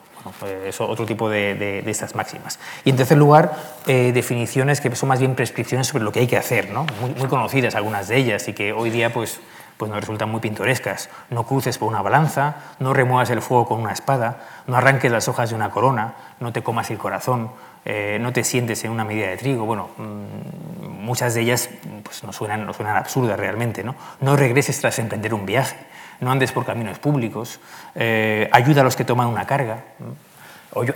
Eso, 0.66 0.88
otro 0.88 1.06
tipo 1.06 1.30
de, 1.30 1.54
de, 1.56 1.92
estas 1.92 2.16
máximas. 2.16 2.58
Y 2.86 2.92
en 2.92 2.96
tercer 2.96 3.18
lugar, 3.18 3.58
definiciones 3.86 4.80
que 4.80 4.96
son 4.96 5.10
más 5.10 5.20
bien 5.20 5.36
prescripciones 5.36 5.88
sobre 5.88 6.06
lo 6.06 6.14
que 6.14 6.22
hay 6.22 6.28
que 6.28 6.38
hacer, 6.38 6.70
¿no? 6.70 6.86
muy, 7.02 7.10
muy 7.10 7.28
conocidas 7.28 7.76
algunas 7.76 8.08
de 8.08 8.18
ellas 8.18 8.48
y 8.48 8.54
que 8.54 8.72
hoy 8.72 8.90
día 8.90 9.12
pues, 9.12 9.42
pues 9.78 9.90
nos 9.92 10.00
resultan 10.00 10.30
muy 10.30 10.40
pintorescas. 10.40 11.10
No 11.30 11.44
cruces 11.46 11.78
por 11.78 11.90
una 11.90 12.02
balanza, 12.02 12.56
no 12.80 12.94
remuevas 12.94 13.30
el 13.30 13.42
fuego 13.42 13.68
con 13.68 13.82
una 13.82 13.94
espada, 13.94 14.42
no 14.68 14.78
arranques 14.78 15.12
las 15.12 15.28
hojas 15.28 15.50
de 15.50 15.56
una 15.56 15.72
corona, 15.72 16.14
no 16.40 16.52
te 16.54 16.62
comas 16.62 16.90
el 16.92 16.98
corazón, 16.98 17.52
eh, 17.86 18.18
no 18.22 18.32
te 18.32 18.44
sientes 18.44 18.84
en 18.86 18.92
una 18.92 19.04
medida 19.04 19.28
de 19.28 19.38
trigo. 19.38 19.66
Bueno, 19.66 19.90
mm, 19.98 21.04
muchas 21.04 21.34
de 21.34 21.42
ellas 21.42 21.70
pues, 22.04 22.24
nos, 22.24 22.36
suenan, 22.36 22.66
nos 22.66 22.78
suenan 22.78 22.96
absurdas 22.96 23.40
realmente. 23.40 23.84
¿no? 23.84 23.96
no 24.22 24.36
regreses 24.36 24.80
tras 24.80 25.00
emprender 25.00 25.34
un 25.34 25.46
viaje, 25.46 25.78
no 26.20 26.32
andes 26.32 26.52
por 26.52 26.66
caminos 26.66 27.00
públicos, 27.00 27.60
eh, 27.96 28.50
ayuda 28.52 28.82
a 28.82 28.84
los 28.84 28.96
que 28.96 29.06
toman 29.06 29.28
una 29.28 29.46
carga 29.46 29.84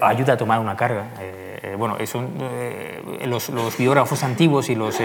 ayuda 0.02 0.34
a 0.34 0.38
tomar 0.38 0.60
una 0.60 0.76
carga. 0.76 1.08
Eh, 1.20 1.60
eh, 1.64 1.76
bueno, 1.78 1.98
eso, 1.98 2.24
eh, 2.40 3.02
los, 3.26 3.78
biógrafos 3.78 4.24
antiguos 4.24 4.70
y 4.70 4.76
los, 4.76 5.00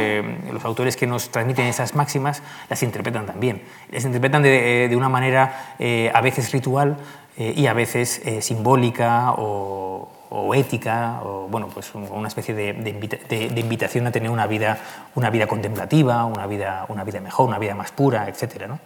los, 0.53 0.65
autores 0.65 0.97
que 0.97 1.07
nos 1.07 1.31
transmiten 1.31 1.67
esas 1.67 1.95
máximas 1.95 2.43
las 2.69 2.83
interpretan 2.83 3.27
también. 3.27 3.63
Las 3.91 4.05
interpretan 4.05 4.43
de, 4.43 4.89
de 4.89 4.97
una 4.97 5.09
manera 5.09 5.75
a 5.79 6.21
veces 6.21 6.53
ritual 6.53 6.97
y 7.37 7.67
a 7.67 7.73
veces 7.73 8.23
simbólica 8.41 9.33
o, 9.37 10.09
o 10.35 10.55
ética, 10.55 11.21
o 11.23 11.47
bueno, 11.49 11.69
pues 11.69 11.95
una 11.95 12.29
especie 12.29 12.55
de, 12.55 12.73
de, 12.73 13.61
invitación 13.61 14.07
a 14.07 14.11
tener 14.11 14.31
una 14.31 14.47
vida, 14.47 14.79
una 15.15 15.29
vida 15.29 15.47
contemplativa, 15.47 16.25
una 16.25 16.47
vida, 16.47 16.87
una 16.89 17.05
vida 17.05 17.21
mejor, 17.21 17.49
una 17.49 17.59
vida 17.59 17.75
más 17.75 17.93
pura, 17.93 18.27
etc. 18.27 18.67
¿no? 18.67 18.79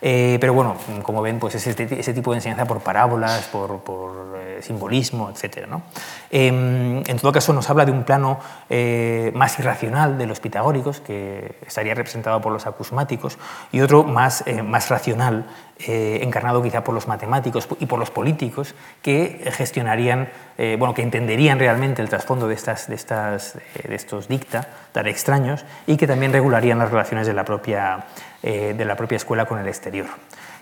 Eh, 0.00 0.38
pero 0.40 0.54
bueno, 0.54 0.76
como 1.02 1.20
ven, 1.20 1.38
pues 1.38 1.56
ese, 1.56 1.70
ese 1.70 2.14
tipo 2.14 2.30
de 2.30 2.38
enseñanza 2.38 2.64
por 2.64 2.80
parábolas, 2.80 3.42
por, 3.52 3.80
por 3.80 4.38
eh, 4.38 4.62
simbolismo, 4.62 5.30
etc. 5.30 5.66
¿no? 5.68 5.82
Em, 6.30 7.02
en 7.06 7.18
todo 7.18 7.32
caso, 7.32 7.52
nos 7.52 7.68
habla 7.68 7.84
de 7.84 7.92
un 7.92 8.04
plano 8.04 8.40
eh, 8.70 9.30
más 9.34 9.58
irracional 9.58 10.16
de 10.16 10.26
los 10.26 10.40
pitagóricos, 10.40 11.00
que 11.00 11.58
estaría 11.66 11.94
representado 11.94 12.40
por 12.40 12.50
los 12.50 12.66
acusmáticos, 12.66 13.36
y 13.72 13.82
otro 13.82 14.04
más, 14.04 14.42
más 14.64 14.88
racional, 14.88 15.44
encarnado 15.78 16.62
quizá 16.62 16.84
por 16.84 16.94
los 16.94 17.08
matemáticos 17.08 17.68
y 17.80 17.86
por 17.86 17.98
los 17.98 18.10
políticos, 18.10 18.74
que 19.02 19.50
gestionarían, 19.52 20.28
bueno, 20.78 20.94
que 20.94 21.02
entenderían 21.02 21.58
realmente 21.58 22.00
el 22.00 22.08
trasfondo 22.08 22.48
de, 22.48 22.54
estas, 22.54 22.88
de, 22.88 22.94
estas, 22.94 23.56
eh, 23.56 23.88
de 23.88 23.94
estos 23.94 24.28
dicta 24.28 24.68
tan 24.92 25.06
extraños 25.06 25.64
y 25.86 25.96
que 25.96 26.06
también 26.06 26.32
regularían 26.32 26.78
las 26.78 26.90
relaciones 26.90 27.26
de 27.26 27.34
la 27.34 27.44
propia, 27.44 28.06
eh, 28.42 28.74
de 28.76 28.84
la 28.84 28.96
propia 28.96 29.16
escuela 29.16 29.46
con 29.46 29.58
el 29.58 29.68
exterior. 29.68 30.06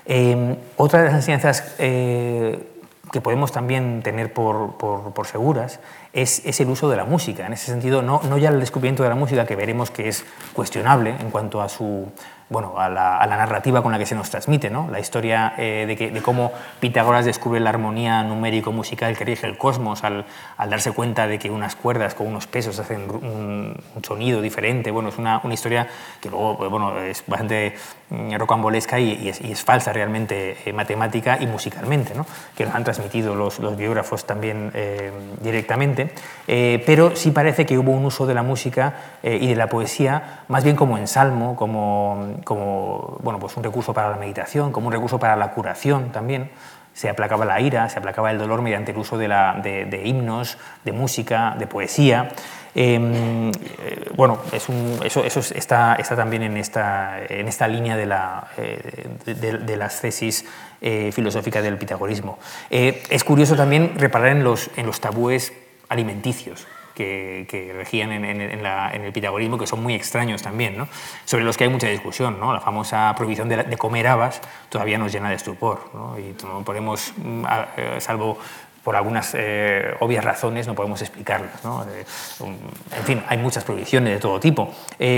Eh, 0.07 0.57
otra 0.77 1.01
de 1.01 1.07
las 1.07 1.15
enseñanzas 1.15 1.75
que 1.79 3.21
podemos 3.21 3.53
también 3.53 4.03
tener 4.03 4.33
por, 4.33 4.79
por, 4.79 5.27
seguras 5.27 5.81
es, 6.15 6.45
es, 6.47 6.61
el 6.61 6.69
uso 6.71 6.89
de 6.89 6.97
la 6.97 7.05
música. 7.05 7.47
En 7.47 7.53
ese 7.53 7.67
sentido, 7.67 8.01
no, 8.01 8.23
no 8.23 8.39
ya 8.39 8.49
el 8.49 8.59
descubrimiento 8.59 9.03
de 9.03 9.11
la 9.11 9.15
música, 9.15 9.45
que 9.45 9.55
veremos 9.55 9.91
que 9.91 10.09
es 10.09 10.25
cuestionable 10.55 11.15
en 11.21 11.31
cuanto 11.31 11.61
a 11.61 11.69
su 11.69 12.11
bueno, 12.53 12.75
a 12.77 12.89
la, 12.89 13.27
narrativa 13.27 13.83
con 13.83 13.91
la 13.91 13.99
que 13.99 14.07
se 14.07 14.15
nos 14.15 14.31
transmite, 14.31 14.71
¿no? 14.71 14.89
la 14.91 15.01
historia 15.01 15.55
eh, 15.57 15.85
de, 15.89 15.97
que, 15.97 16.11
de, 16.11 16.23
cómo 16.23 16.53
Pitágoras 16.79 17.25
descubre 17.25 17.59
la 17.59 17.71
armonía 17.71 18.23
numérico-musical 18.23 19.17
que 19.17 19.25
rige 19.25 19.47
el 19.47 19.57
cosmos 19.57 20.05
al, 20.05 20.27
al, 20.59 20.71
darse 20.71 20.93
cuenta 20.93 21.27
de 21.27 21.39
que 21.39 21.51
unas 21.51 21.75
cuerdas 21.75 22.15
con 22.15 22.27
unos 22.27 22.47
pesos 22.47 22.79
hacen 22.79 23.11
un, 23.11 23.75
sonido 24.03 24.41
diferente. 24.43 24.91
Bueno, 24.91 25.09
es 25.09 25.19
una, 25.19 25.41
una, 25.43 25.55
historia 25.55 25.89
que 26.21 26.29
luego 26.29 26.59
pues, 26.59 26.71
bueno, 26.71 26.99
es 27.01 27.25
bastante 27.27 27.75
mm, 28.11 28.35
rocambolesca 28.35 29.01
y, 29.01 29.29
es, 29.29 29.41
y, 29.41 29.53
es, 29.53 29.63
falsa 29.63 29.93
realmente 29.93 30.59
eh, 30.67 30.73
matemática 30.73 31.39
y 31.41 31.47
musicalmente, 31.47 32.15
¿no? 32.15 32.27
que 32.57 32.67
nos 32.67 32.75
han 32.75 32.85
transmitido 32.85 33.35
los, 33.35 33.59
los 33.61 33.77
biógrafos 33.77 34.27
también 34.27 34.71
eh, 34.75 35.11
directamente, 35.41 36.13
pero 36.47 37.17
sí 37.17 37.31
parece 37.31 37.65
que 37.65 37.79
hubo 37.79 37.93
un 37.93 38.05
uso 38.05 38.27
de 38.27 38.35
la 38.35 38.43
música 38.43 38.95
y 39.23 39.47
de 39.47 39.57
la 39.57 39.69
poesía 39.69 40.43
más 40.49 40.65
bien 40.65 40.77
como 40.77 40.99
ensalmo, 40.99 41.57
como 41.57 42.37
como 42.45 43.19
bueno, 43.23 43.39
pues 43.39 43.57
un 43.57 43.65
recurso 43.65 43.93
para 43.93 44.11
la 44.11 44.17
meditación, 44.17 44.73
como 44.73 44.89
un 44.89 44.93
recurso 44.93 45.19
para 45.19 45.37
la 45.37 45.53
curación 45.53 46.11
también. 46.13 46.51
Se 46.95 47.09
aplacaba 47.09 47.47
la 47.47 47.59
ira, 47.59 47.89
se 47.89 47.99
aplacaba 47.99 48.31
el 48.31 48.39
dolor 48.39 48.61
mediante 48.61 48.93
el 48.93 48.99
uso 48.99 49.17
de, 49.17 49.27
la, 49.27 49.55
de, 49.63 50.03
himnos, 50.05 50.59
de 50.85 50.93
música, 50.93 51.57
de 51.59 51.67
poesía. 51.67 52.29
Em, 52.75 53.49
eh, 53.51 54.11
bueno, 54.15 54.41
es 54.53 54.67
eso, 55.05 55.25
eso 55.25 55.41
está, 55.41 55.95
está, 55.95 56.17
también 56.17 56.43
en 56.43 56.59
esta, 56.59 57.19
en 57.27 57.49
esta 57.49 57.67
línea 57.67 57.97
de, 57.97 58.05
la, 58.05 58.47
eh, 58.59 59.09
de, 59.25 59.77
las 59.77 60.03
tesis 60.03 60.45
eh, 60.83 61.11
filosóficas 61.13 61.63
del 61.63 61.79
pitagorismo. 61.79 62.39
es 62.69 63.25
curioso 63.25 63.57
también 63.57 63.95
reparar 63.97 64.29
en 64.29 64.45
los, 64.45 64.71
en 64.77 64.85
los 64.85 65.01
tabúes 65.01 65.55
alimenticios 65.89 66.67
que, 66.95 67.73
regían 67.75 68.13
en, 68.13 68.25
el 68.25 69.13
pitagorismo, 69.13 69.59
que 69.59 69.67
son 69.67 69.83
muy 69.83 69.95
extraños 69.95 70.43
también, 70.43 70.77
sobre 71.25 71.45
los 71.45 71.57
que 71.57 71.65
hay 71.65 71.71
mucha 71.71 71.89
discusión. 71.89 72.39
¿no? 72.39 72.53
La 72.53 72.61
famosa 72.61 73.13
prohibición 73.17 73.49
de, 73.49 73.77
comer 73.77 74.07
habas 74.07 74.41
todavía 74.69 74.99
nos 74.99 75.13
llena 75.13 75.31
de 75.31 75.37
estupor 75.37 75.91
¿no? 75.95 76.19
y 76.19 76.35
no 76.45 76.63
podemos, 76.65 77.13
mm, 77.17 77.45
eh, 77.77 77.97
salvo 77.99 78.39
por 78.85 78.97
algunas 78.97 79.33
eh, 79.35 79.95
obvias 80.01 80.25
razones 80.25 80.67
no 80.67 80.75
podemos 80.75 81.01
explicarlas. 81.03 81.65
¿no? 81.65 81.85
Eh, 81.85 82.05
en 82.41 83.05
fin, 83.05 83.23
hay 83.29 83.39
muchas 83.39 83.63
prohibiciones 83.65 84.13
de 84.15 84.19
todo 84.19 84.41
tipo. 84.41 84.75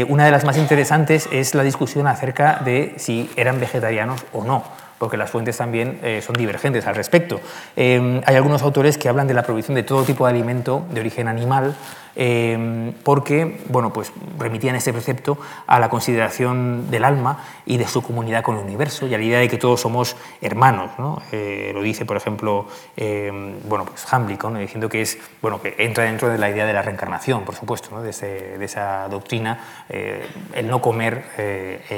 una 0.08 0.26
de 0.26 0.30
las 0.30 0.44
más 0.44 0.58
interesantes 0.58 1.28
es 1.32 1.54
la 1.54 1.62
discusión 1.62 2.06
acerca 2.06 2.60
de 2.64 2.94
si 2.98 3.30
eran 3.36 3.60
vegetarianos 3.60 4.24
o 4.32 4.44
no 4.44 4.83
porque 4.98 5.16
las 5.16 5.30
fuentes 5.30 5.56
también 5.56 5.98
eh, 6.02 6.22
son 6.24 6.34
divergentes 6.34 6.86
al 6.86 6.94
respecto. 6.94 7.40
Eh, 7.76 8.20
hay 8.26 8.36
algunos 8.36 8.62
autores 8.62 8.98
que 8.98 9.08
hablan 9.08 9.26
de 9.26 9.34
la 9.34 9.42
prohibición 9.42 9.74
de 9.74 9.82
todo 9.82 10.04
tipo 10.04 10.26
de 10.26 10.30
alimento 10.30 10.86
de 10.90 11.00
origen 11.00 11.28
animal, 11.28 11.74
eh, 12.16 12.92
porque 13.02 13.60
bueno, 13.68 13.92
pues 13.92 14.12
remitían 14.38 14.76
ese 14.76 14.92
precepto 14.92 15.38
a 15.66 15.78
la 15.78 15.88
consideración 15.88 16.90
del 16.90 17.04
alma 17.04 17.44
y 17.66 17.76
de 17.76 17.86
su 17.86 18.02
comunidad 18.02 18.42
con 18.42 18.56
el 18.56 18.64
universo 18.64 19.06
y 19.06 19.14
a 19.14 19.18
la 19.18 19.24
idea 19.24 19.38
de 19.38 19.48
que 19.48 19.58
todos 19.58 19.80
somos 19.80 20.16
hermanos. 20.40 20.90
¿no? 20.98 21.22
lo 21.32 21.82
dice, 21.82 22.04
por 22.04 22.16
ejemplo, 22.16 22.66
bueno, 22.96 23.84
pues 23.84 24.06
Hamblick, 24.12 24.44
diciendo 24.58 24.88
que, 24.88 25.02
es, 25.02 25.18
bueno, 25.42 25.60
que 25.60 25.74
entra 25.78 26.04
dentro 26.04 26.28
de 26.28 26.38
la 26.38 26.50
idea 26.50 26.66
de 26.66 26.72
la 26.72 26.82
reencarnación, 26.82 27.44
por 27.44 27.54
supuesto, 27.54 27.88
¿no? 27.92 28.02
de, 28.02 28.12
de, 28.58 28.64
esa 28.64 29.08
doctrina, 29.08 29.60
el 29.88 30.68
no 30.68 30.80
comer 30.80 31.24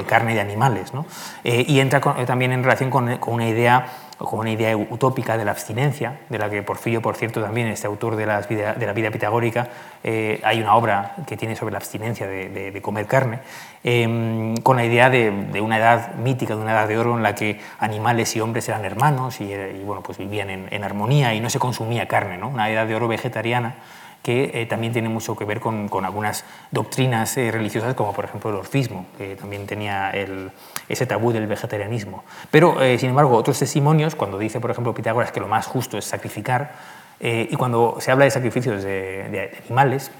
carne 0.06 0.34
de 0.34 0.40
animales. 0.40 0.94
¿no? 0.94 1.06
y 1.44 1.80
entra 1.80 2.00
también 2.00 2.52
en 2.52 2.62
relación 2.62 2.90
con, 2.90 3.18
una 3.26 3.48
idea 3.48 3.86
con 4.18 4.40
una 4.40 4.50
idea 4.50 4.76
utópica 4.76 5.36
de 5.36 5.44
la 5.44 5.50
abstinencia, 5.50 6.20
de 6.28 6.38
la 6.38 6.48
que 6.48 6.62
Porfirio, 6.62 7.02
por 7.02 7.16
cierto, 7.16 7.42
también, 7.42 7.66
este 7.68 7.86
autor 7.86 8.16
de, 8.16 8.24
de 8.24 8.86
la 8.86 8.92
vida 8.92 9.10
pitagórica, 9.10 9.68
eh, 10.02 10.40
hay 10.42 10.60
una 10.60 10.74
obra 10.74 11.16
que 11.26 11.36
tiene 11.36 11.56
sobre 11.56 11.72
la 11.72 11.78
abstinencia 11.78 12.26
de, 12.26 12.80
comer 12.80 13.06
carne, 13.06 13.40
em, 13.84 14.56
con 14.58 14.76
la 14.76 14.84
idea 14.84 15.10
de, 15.10 15.60
una 15.60 15.78
edad 15.78 16.14
mítica, 16.14 16.54
de 16.54 16.62
una 16.62 16.72
edad 16.72 16.88
de 16.88 16.96
oro 16.96 17.16
en 17.16 17.22
la 17.22 17.34
que 17.34 17.60
animales 17.78 18.34
y 18.36 18.40
hombres 18.40 18.68
eran 18.68 18.84
hermanos 18.84 19.40
y, 19.40 19.52
bueno, 19.84 20.02
pues 20.02 20.16
vivían 20.16 20.50
en, 20.50 20.84
armonía 20.84 21.34
y 21.34 21.40
no 21.40 21.50
se 21.50 21.58
consumía 21.58 22.06
carne, 22.06 22.38
¿no? 22.38 22.48
una 22.48 22.70
edad 22.70 22.86
de 22.86 22.94
oro 22.94 23.08
vegetariana 23.08 23.74
que 24.26 24.50
eh, 24.54 24.66
también 24.66 24.92
tiene 24.92 25.08
mucho 25.08 25.36
que 25.36 25.44
ver 25.44 25.60
con, 25.60 25.88
algunas 26.04 26.44
doctrinas 26.72 27.36
eh, 27.36 27.52
religiosas, 27.52 27.94
como 27.94 28.12
por 28.12 28.24
ejemplo 28.24 28.50
el 28.50 28.56
orfismo, 28.56 29.06
que 29.16 29.36
también 29.36 29.68
tenía 29.68 30.10
ese 30.88 31.06
tabú 31.06 31.30
del 31.30 31.46
vegetarianismo. 31.46 32.24
Pero, 32.50 32.82
eh, 32.82 32.98
sin 32.98 33.10
embargo, 33.10 33.36
otros 33.36 33.56
testimonios, 33.56 34.16
cuando 34.16 34.36
dice, 34.36 34.58
por 34.58 34.72
ejemplo, 34.72 34.92
Pitágoras 34.92 35.30
que 35.30 35.38
lo 35.38 35.46
más 35.46 35.68
justo 35.68 35.96
es 35.96 36.06
sacrificar, 36.06 36.72
y 37.20 37.54
cuando 37.54 37.98
se 38.00 38.10
habla 38.10 38.24
de 38.24 38.32
sacrificios 38.32 38.82
de 38.82 39.56
animales, 39.64 40.10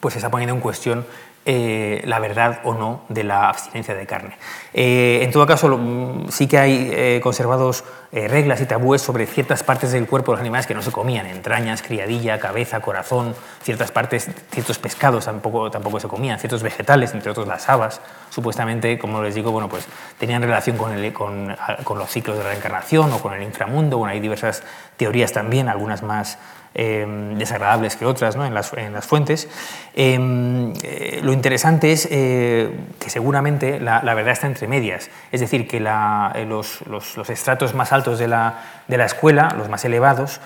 pues 0.00 0.14
se 0.14 0.18
está 0.18 0.30
poniendo 0.30 0.54
en 0.54 0.60
cuestión 0.60 1.06
eh, 1.46 2.00
la 2.06 2.20
verdad 2.20 2.60
o 2.64 2.72
no 2.72 3.02
de 3.10 3.22
la 3.22 3.50
abstinencia 3.50 3.94
de 3.94 4.06
carne. 4.06 4.38
Eh, 4.72 5.20
en 5.22 5.30
todo 5.30 5.46
caso, 5.46 5.68
mm, 5.76 6.28
sí 6.30 6.46
que 6.46 6.56
hay 6.56 6.90
eh, 6.90 7.20
conservados 7.22 7.84
reglas 8.12 8.60
y 8.60 8.66
tabúes 8.66 9.02
sobre 9.02 9.26
ciertas 9.26 9.64
partes 9.64 9.90
del 9.90 10.06
cuerpo 10.06 10.30
de 10.30 10.36
los 10.36 10.40
animales 10.42 10.68
que 10.68 10.74
no 10.74 10.82
se 10.82 10.92
comían, 10.92 11.26
entrañas, 11.26 11.82
criadilla, 11.82 12.38
cabeza, 12.38 12.78
corazón, 12.78 13.34
ciertas 13.60 13.90
partes, 13.90 14.30
ciertos 14.52 14.78
pescados 14.78 15.24
tampoco, 15.24 15.68
tampoco 15.68 15.98
se 15.98 16.06
comían, 16.06 16.38
ciertos 16.38 16.62
vegetales, 16.62 17.12
entre 17.12 17.32
otros 17.32 17.48
las 17.48 17.68
habas, 17.68 18.00
supuestamente, 18.30 19.00
como 19.00 19.20
les 19.20 19.34
digo, 19.34 19.50
bueno, 19.50 19.68
pues 19.68 19.88
tenían 20.16 20.42
relación 20.42 20.76
con, 20.76 20.92
el, 20.92 21.12
con, 21.12 21.56
con 21.82 21.98
los 21.98 22.08
ciclos 22.08 22.38
de 22.38 22.44
la 22.44 22.50
reencarnación 22.50 23.12
o 23.12 23.18
con 23.18 23.34
el 23.34 23.42
inframundo, 23.42 23.98
bueno, 23.98 24.12
hay 24.12 24.20
diversas 24.20 24.62
teorías 24.96 25.32
también, 25.32 25.68
algunas 25.68 26.04
más 26.04 26.38
Em, 26.76 27.38
desagradables 27.38 27.94
que 27.94 28.04
otras 28.04 28.34
¿no? 28.34 28.44
en, 28.44 28.52
las, 28.52 28.72
en, 28.72 28.92
las, 28.92 29.06
fuentes. 29.06 29.48
Em, 29.94 30.72
eh, 30.82 31.20
lo 31.22 31.32
interesante 31.32 31.92
es 31.92 32.08
eh, 32.10 32.68
que 32.98 33.10
seguramente 33.10 33.78
la, 33.78 34.00
verdad 34.02 34.32
está 34.32 34.48
entre 34.48 34.66
medias, 34.66 35.08
es 35.30 35.38
decir, 35.38 35.68
que 35.68 35.76
eh, 35.76 36.46
los, 36.48 36.80
los, 36.88 37.30
estratos 37.30 37.74
más 37.74 37.92
altos 37.92 38.18
de 38.18 38.26
la, 38.26 38.64
de 38.88 38.98
la 38.98 39.04
escuela, 39.04 39.54
los 39.56 39.68
más 39.68 39.84
elevados, 39.84 40.40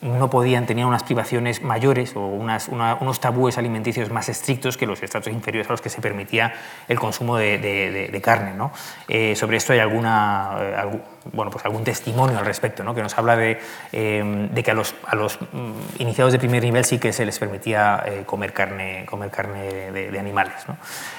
no 0.00 0.30
podían, 0.30 0.64
tenían 0.64 0.88
unas 0.88 1.02
privaciones 1.02 1.62
mayores 1.62 2.16
o 2.16 2.20
unos 2.20 3.20
tabúes 3.20 3.58
alimenticios 3.58 4.10
más 4.10 4.30
estrictos 4.30 4.78
que 4.78 4.86
los 4.86 5.02
estratos 5.02 5.30
inferiores 5.30 5.68
a 5.68 5.74
los 5.74 5.82
que 5.82 5.90
se 5.90 6.00
permitía 6.00 6.54
el 6.88 6.98
consumo 6.98 7.36
de, 7.36 7.58
de, 7.58 8.20
carne. 8.22 8.54
¿no? 8.54 8.72
sobre 9.36 9.58
esto 9.58 9.74
hay 9.74 9.80
alguna, 9.80 10.56
bueno, 11.32 11.50
pues 11.50 11.64
algún 11.64 11.84
testimonio 11.84 12.38
al 12.38 12.46
respecto, 12.46 12.82
¿no? 12.82 12.94
que 12.94 13.02
nos 13.02 13.16
habla 13.18 13.36
de, 13.36 13.60
eh, 13.92 14.48
de 14.52 14.62
que 14.62 14.70
a 14.70 14.74
los, 14.74 14.94
a 15.06 15.14
los, 15.16 15.38
mm, 15.40 16.00
iniciados 16.00 16.32
de 16.32 16.38
primer 16.38 16.62
nivel 16.62 16.84
sí 16.84 16.98
que 16.98 17.12
se 17.12 17.26
les 17.26 17.38
permitía 17.38 18.02
eh, 18.06 18.22
comer 18.24 18.52
carne, 18.52 19.04
comer 19.08 19.30
carne 19.30 19.92
de, 19.92 20.18
animales. 20.18 20.54
¿no? 20.68 20.76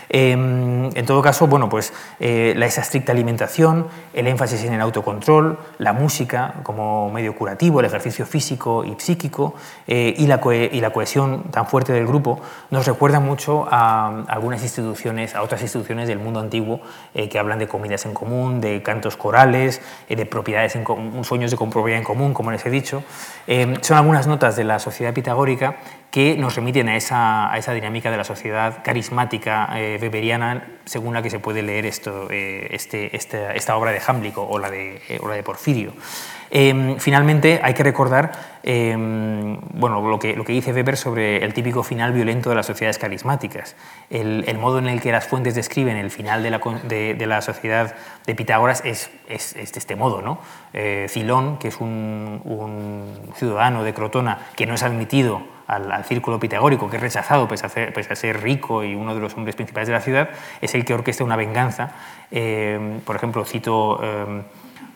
Em, 0.09 0.89
en 0.95 1.05
todo 1.05 1.21
caso, 1.21 1.47
bueno, 1.47 1.69
pues, 1.69 1.93
eh, 2.19 2.53
la, 2.55 2.65
esa 2.65 2.81
estricta 2.81 3.11
alimentación, 3.11 3.87
el 4.13 4.27
énfasis 4.27 4.63
en 4.63 4.73
el 4.73 4.81
autocontrol, 4.81 5.57
la 5.77 5.93
música 5.93 6.55
como 6.63 7.09
medio 7.11 7.35
curativo, 7.35 7.79
el 7.79 7.85
ejercicio 7.85 8.25
físico 8.25 8.83
y 8.83 8.95
psíquico 8.99 9.55
y 9.87 10.27
la, 10.27 10.39
y, 10.71 10.81
la 10.81 10.89
cohesión 10.91 11.43
tan 11.51 11.65
fuerte 11.65 11.93
del 11.93 12.05
grupo 12.05 12.41
nos 12.69 12.85
recuerda 12.85 13.19
mucho 13.19 13.67
a 13.71 14.23
algunas 14.27 14.61
instituciones, 14.61 15.35
a 15.35 15.41
otras 15.41 15.61
instituciones 15.61 16.07
del 16.07 16.19
mundo 16.19 16.39
antiguo 16.39 16.81
que 17.13 17.39
hablan 17.39 17.59
de 17.59 17.67
comidas 17.67 18.05
en 18.05 18.13
común, 18.13 18.61
de 18.61 18.83
cantos 18.83 19.17
corales, 19.17 19.81
eh, 19.81 19.90
de 20.07 20.25
propiedades 20.25 20.75
en 20.75 20.85
sueños 21.23 21.51
de 21.51 21.57
propiedad 21.57 21.97
en 21.97 22.03
común, 22.03 22.33
como 22.33 22.51
les 22.51 22.65
he 22.65 22.69
dicho. 22.69 23.03
Eh, 23.47 23.75
son 23.81 23.97
algunas 23.97 24.27
notas 24.27 24.55
de 24.55 24.63
la 24.63 24.79
sociedad 24.79 25.13
pitagórica 25.13 25.77
que 26.11 26.35
nos 26.35 26.55
remiten 26.55 26.89
a 26.89 26.97
esa, 26.97 27.51
a 27.51 27.57
esa 27.57 27.71
dinámica 27.71 28.11
de 28.11 28.17
la 28.17 28.25
sociedad 28.25 28.83
carismática 28.83 29.69
eh, 29.75 29.97
weberiana, 30.01 30.67
según 30.83 31.13
la 31.13 31.21
que 31.21 31.29
se 31.29 31.39
puede 31.39 31.61
leer 31.61 31.85
esto, 31.85 32.27
este, 32.29 33.15
este, 33.15 33.55
esta 33.55 33.77
obra 33.77 33.91
de 33.91 34.01
Hamblico 34.05 34.45
o 34.45 34.59
la 34.59 34.69
de, 34.69 35.01
o 35.21 35.27
la 35.29 35.35
de 35.35 35.43
Porfirio. 35.43 35.93
Em, 36.53 36.97
finalmente, 36.99 37.61
hay 37.63 37.73
que 37.73 37.81
recordar 37.81 38.59
em, 38.61 39.57
bueno, 39.73 40.05
lo, 40.05 40.19
que, 40.19 40.35
lo 40.35 40.43
que 40.43 40.51
dice 40.51 40.73
Weber 40.73 40.97
sobre 40.97 41.45
el 41.45 41.53
típico 41.53 41.81
final 41.81 42.11
violento 42.11 42.49
de 42.49 42.55
las 42.55 42.65
sociedades 42.65 42.97
carismáticas. 42.97 43.77
El, 44.09 44.57
modo 44.57 44.79
en 44.79 44.87
el 44.87 44.99
que 44.99 45.13
las 45.13 45.25
fuentes 45.25 45.55
describen 45.55 45.95
el 45.95 46.11
final 46.11 46.43
de 46.43 46.51
la, 46.51 46.59
de, 46.83 47.25
la 47.25 47.41
sociedad 47.41 47.95
de 48.27 48.35
Pitágoras 48.35 48.83
es, 48.83 49.09
es, 49.29 49.53
de 49.53 49.61
este 49.63 49.95
modo. 49.95 50.21
¿no? 50.21 50.39
Eh, 50.73 51.07
Cilón, 51.09 51.57
que 51.57 51.69
es 51.69 51.79
un, 51.79 52.41
un, 52.43 53.33
ciudadano 53.35 53.85
de 53.85 53.93
Crotona 53.93 54.39
que 54.57 54.65
no 54.65 54.73
es 54.73 54.83
admitido 54.83 55.60
al, 55.75 56.05
círculo 56.05 56.39
pitagórico, 56.39 56.89
que 56.89 56.97
es 56.97 57.01
rechazado 57.01 57.47
pese 57.47 57.65
a, 57.65 58.15
ser, 58.15 58.41
rico 58.41 58.83
y 58.83 58.95
uno 58.95 59.15
de 59.15 59.21
los 59.21 59.35
hombres 59.35 59.55
principales 59.55 59.87
de 59.87 59.93
la 59.93 60.01
ciudad, 60.01 60.29
es 60.61 60.75
el 60.75 60.85
que 60.85 60.93
orquesta 60.93 61.23
una 61.23 61.35
venganza. 61.35 61.91
Em, 62.31 62.99
por 63.01 63.15
ejemplo, 63.15 63.45
cito 63.45 63.99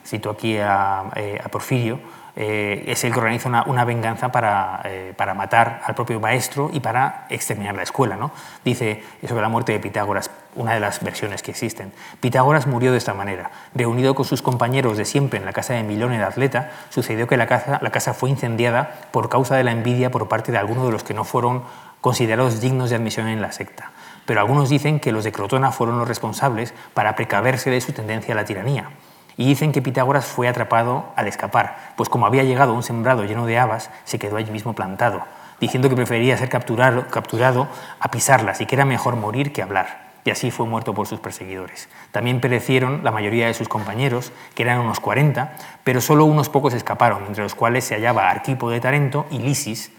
cito 0.05 0.29
aquí 0.29 0.57
a, 0.57 1.05
eh, 1.15 1.41
Porfirio, 1.51 1.99
eh, 2.35 2.83
es 2.87 3.03
el 3.03 3.13
que 3.13 3.19
organiza 3.19 3.63
una, 3.65 3.85
venganza 3.85 4.31
para, 4.31 4.81
eh, 4.85 5.13
para, 5.15 5.33
matar 5.33 5.81
al 5.85 5.95
propio 5.95 6.19
maestro 6.19 6.69
y 6.71 6.79
para 6.79 7.25
exterminar 7.29 7.75
la 7.75 7.83
escuela. 7.83 8.15
¿no? 8.15 8.31
Dice 8.63 9.03
sobre 9.27 9.41
la 9.41 9.49
muerte 9.49 9.71
de 9.71 9.79
Pitágoras, 9.79 10.29
una 10.55 10.73
de 10.73 10.79
las 10.79 11.01
versiones 11.03 11.43
que 11.43 11.51
existen. 11.51 11.91
Pitágoras 12.19 12.67
murió 12.67 12.91
de 12.91 12.97
esta 12.97 13.13
manera. 13.13 13.51
Reunido 13.73 14.15
con 14.15 14.25
sus 14.25 14.41
compañeros 14.41 14.97
de 14.97 15.05
siempre 15.05 15.39
en 15.39 15.45
la 15.45 15.53
casa 15.53 15.73
de 15.73 15.83
Milón 15.83 16.13
el 16.13 16.23
atleta, 16.23 16.71
sucedió 16.89 17.27
que 17.27 17.37
la 17.37 17.47
casa, 17.47 17.79
la 17.81 17.91
casa 17.91 18.13
fue 18.13 18.29
incendiada 18.29 19.07
por 19.11 19.29
causa 19.29 19.55
de 19.55 19.63
la 19.63 19.71
envidia 19.71 20.11
por 20.11 20.27
parte 20.27 20.51
de 20.51 20.57
algunos 20.57 20.85
de 20.85 20.91
los 20.91 21.03
que 21.03 21.13
no 21.13 21.23
fueron 21.23 21.63
considerados 22.01 22.61
dignos 22.61 22.89
de 22.89 22.97
admisión 22.97 23.27
en 23.27 23.41
la 23.41 23.51
secta. 23.51 23.91
Pero 24.25 24.39
algunos 24.39 24.69
dicen 24.69 24.99
que 24.99 25.11
los 25.11 25.23
de 25.23 25.31
Crotona 25.31 25.71
fueron 25.71 25.99
los 25.99 26.07
responsables 26.07 26.73
para 26.93 27.15
precaverse 27.15 27.69
de 27.69 27.81
su 27.81 27.93
tendencia 27.93 28.33
a 28.33 28.37
la 28.37 28.45
tiranía. 28.45 28.91
Y 29.37 29.47
dicen 29.47 29.71
que 29.71 29.81
Pitágoras 29.81 30.25
fue 30.25 30.47
atrapado 30.47 31.05
al 31.15 31.27
escapar, 31.27 31.93
pues 31.97 32.07
como 32.07 32.25
había 32.25 32.43
llegado 32.43 32.71
a 32.71 32.75
un 32.75 32.83
sembrado 32.83 33.25
lleno 33.25 33.45
de 33.45 33.59
habas, 33.59 33.89
se 34.03 34.17
quedó 34.17 34.37
allí 34.37 34.51
mismo 34.51 34.73
plantado, 34.73 35.23
diciendo 35.59 35.89
que 35.89 35.95
prefería 35.95 36.37
ser 36.37 36.47
capturado, 36.47 37.07
capturado 37.09 37.67
a 37.99 38.09
pisarlas 38.11 38.61
y 38.61 38.65
que 38.65 38.75
era 38.75 38.85
mejor 38.85 39.15
morir 39.15 39.51
que 39.51 39.61
hablar. 39.61 40.04
Y 40.25 40.31
así 40.31 40.49
fue 40.49 40.65
muerto 40.65 40.95
por 40.95 41.05
sus 41.05 41.19
perseguidores. 41.19 41.87
También 42.11 42.41
perecieron 42.41 43.03
la 43.03 43.11
mayoría 43.11 43.45
de 43.45 43.53
sus 43.53 43.69
compañeros, 43.69 44.33
que 44.55 44.63
eran 44.63 44.79
unos 44.79 44.99
40, 44.99 45.55
pero 45.83 46.01
solo 46.01 46.25
unos 46.25 46.49
pocos 46.49 46.73
escaparon, 46.73 47.25
entre 47.27 47.43
los 47.43 47.53
cuales 47.53 47.85
se 47.85 47.93
hallaba 47.93 48.31
Arquipo 48.31 48.71
de 48.71 48.81
Tarento 48.81 49.27
y 49.29 49.37
Lisis, 49.37 49.91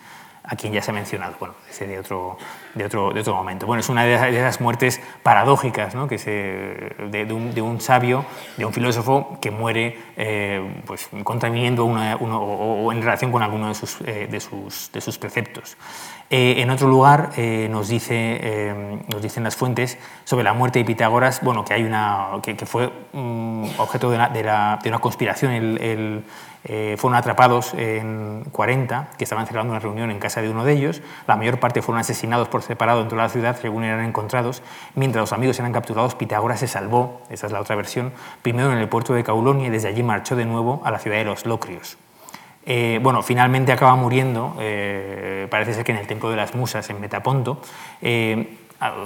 a 0.42 0.54
quien 0.54 0.72
ya 0.72 0.80
se 0.80 0.92
ha 0.92 0.94
mencionado, 0.94 1.34
bueno, 1.40 1.54
ese 1.68 1.86
de 1.86 1.98
otro, 1.98 2.38
de 2.74 2.84
otro, 2.84 3.12
de 3.12 3.20
otro 3.20 3.34
momento. 3.34 3.66
Bueno, 3.66 3.80
es 3.80 3.88
una 3.88 4.04
de 4.04 4.14
esas, 4.14 4.60
muertes 4.60 5.00
paradójicas 5.22 5.94
¿no? 5.94 6.06
que 6.06 6.18
se, 6.18 6.30
de, 6.30 7.62
un, 7.62 7.80
sabio, 7.80 8.24
de 8.56 8.64
un 8.64 8.72
filósofo 8.72 9.38
que 9.40 9.50
muere 9.50 9.98
eh, 10.16 10.82
pues, 10.86 11.08
contraviniendo 11.24 11.84
uno, 11.84 12.14
o, 12.14 12.92
en 12.92 13.02
relación 13.02 13.32
con 13.32 13.42
alguno 13.42 13.68
de 13.68 13.74
sus, 13.74 14.00
eh, 14.02 14.28
de 14.30 14.40
sus, 14.40 14.90
de 14.92 15.00
sus 15.00 15.18
preceptos. 15.18 15.76
Eh, 16.28 16.56
en 16.58 16.70
otro 16.70 16.88
lugar 16.88 17.30
nos, 17.70 17.88
dice, 17.88 18.74
nos 19.08 19.22
dicen 19.22 19.44
las 19.44 19.54
fuentes 19.54 19.98
sobre 20.24 20.42
la 20.42 20.52
muerte 20.52 20.80
de 20.80 20.84
Pitágoras, 20.84 21.40
bueno, 21.42 21.64
que, 21.64 21.74
hay 21.74 21.84
una, 21.84 22.30
que, 22.42 22.54
fue 22.66 22.92
objeto 23.78 24.10
de, 24.10 24.18
de, 24.18 24.42
de, 24.42 24.88
una 24.88 24.98
conspiración. 24.98 25.52
eh, 26.68 26.96
fueron 26.98 27.16
atrapados 27.16 27.74
en 27.74 28.44
40, 28.50 29.10
que 29.16 29.22
estaban 29.24 29.46
celebrando 29.46 29.72
una 29.72 29.78
reunión 29.78 30.10
en 30.10 30.18
casa 30.18 30.42
de 30.42 30.50
uno 30.50 30.64
de 30.64 30.72
ellos. 30.72 31.00
La 31.28 31.36
mayor 31.36 31.60
parte 31.60 31.80
fueron 31.80 32.00
asesinados 32.00 32.48
por 32.48 32.62
separado 32.62 33.02
en 33.02 33.08
toda 33.08 33.22
la 33.22 33.28
ciudad, 33.28 33.56
según 33.60 33.84
eran 33.84 34.04
encontrados. 34.04 34.62
Mientras 34.96 35.22
los 35.22 35.32
amigos 35.32 35.58
eran 35.60 35.72
capturados, 35.72 36.16
Pitágoras 36.16 36.60
se 36.60 36.66
salvó, 36.66 37.20
esa 37.30 37.46
es 37.46 37.52
la 37.52 37.60
otra 37.60 37.76
versión, 37.76 38.12
primero 38.42 38.72
en 38.72 38.78
el 38.78 38.88
puerto 38.88 39.14
de 39.14 39.22
Caulonia 39.22 39.68
y 39.68 39.70
desde 39.70 39.88
allí 39.88 40.02
marchó 40.02 40.34
de 40.34 40.44
nuevo 40.44 40.82
a 40.84 40.90
la 40.90 40.98
ciudad 40.98 41.18
de 41.18 41.24
los 41.24 41.46
Locrios. 41.46 41.98
Eh, 42.66 42.98
bueno, 43.02 43.22
finalmente 43.22 43.72
acaba 43.72 43.94
muriendo, 43.96 44.56
eh, 44.60 45.46
parece 45.50 45.72
ser 45.72 45.84
que 45.84 45.92
en 45.92 45.98
el 45.98 46.06
Templo 46.06 46.28
de 46.30 46.36
las 46.36 46.54
Musas, 46.54 46.90
en 46.90 47.00
Metaponto, 47.00 47.60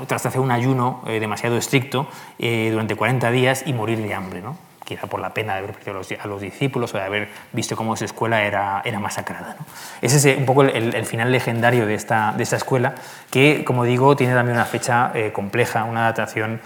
tras 0.06 0.26
hacer 0.26 0.40
un 0.40 0.50
ayuno 0.50 1.02
demasiado 1.04 1.56
estricto 1.56 2.08
durante 2.38 2.96
40 2.96 3.30
días 3.30 3.62
y 3.66 3.72
morir 3.72 3.98
de 3.98 4.14
hambre. 4.14 4.40
¿no? 4.40 4.70
quizá 4.90 5.06
por 5.06 5.20
la 5.20 5.32
pena 5.32 5.52
de 5.52 5.60
haber 5.60 5.72
perdido 5.72 5.92
a 5.92 6.26
los, 6.26 6.40
discípulos 6.40 6.92
o 6.94 6.98
de 6.98 7.04
haber 7.04 7.28
visto 7.52 7.76
cómo 7.76 7.94
esa 7.94 8.06
escuela 8.06 8.42
era, 8.42 8.82
masacrada. 8.98 9.56
Ese 10.02 10.16
es 10.16 10.26
eh, 10.26 10.36
un 10.36 10.46
poco 10.46 10.64
el, 10.64 11.06
final 11.06 11.30
legendario 11.30 11.86
de 11.86 11.94
esta, 11.94 12.34
escuela, 12.36 12.96
que, 13.30 13.64
como 13.64 13.84
digo, 13.84 14.16
tiene 14.16 14.34
también 14.34 14.56
una 14.56 14.64
fecha 14.64 15.12
eh, 15.14 15.30
compleja, 15.32 15.84
una 15.84 16.02
datación 16.02 16.60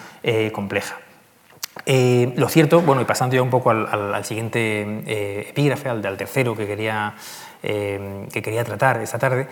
eh, 1.87 2.33
lo 2.37 2.49
cierto, 2.49 2.81
bueno, 2.81 3.03
y 3.03 3.05
pasando 3.05 3.35
ya 3.37 3.43
un 3.43 3.51
poco 3.51 3.71
al, 3.71 4.25
siguiente 4.25 5.49
epígrafe, 5.49 5.89
al, 5.89 6.05
al, 6.05 6.17
tercero 6.17 6.57
que 6.57 6.67
quería, 6.67 7.15
que 7.63 8.43
quería 8.43 8.63
tratar 8.65 9.01
esta 9.01 9.19
tarde, 9.19 9.49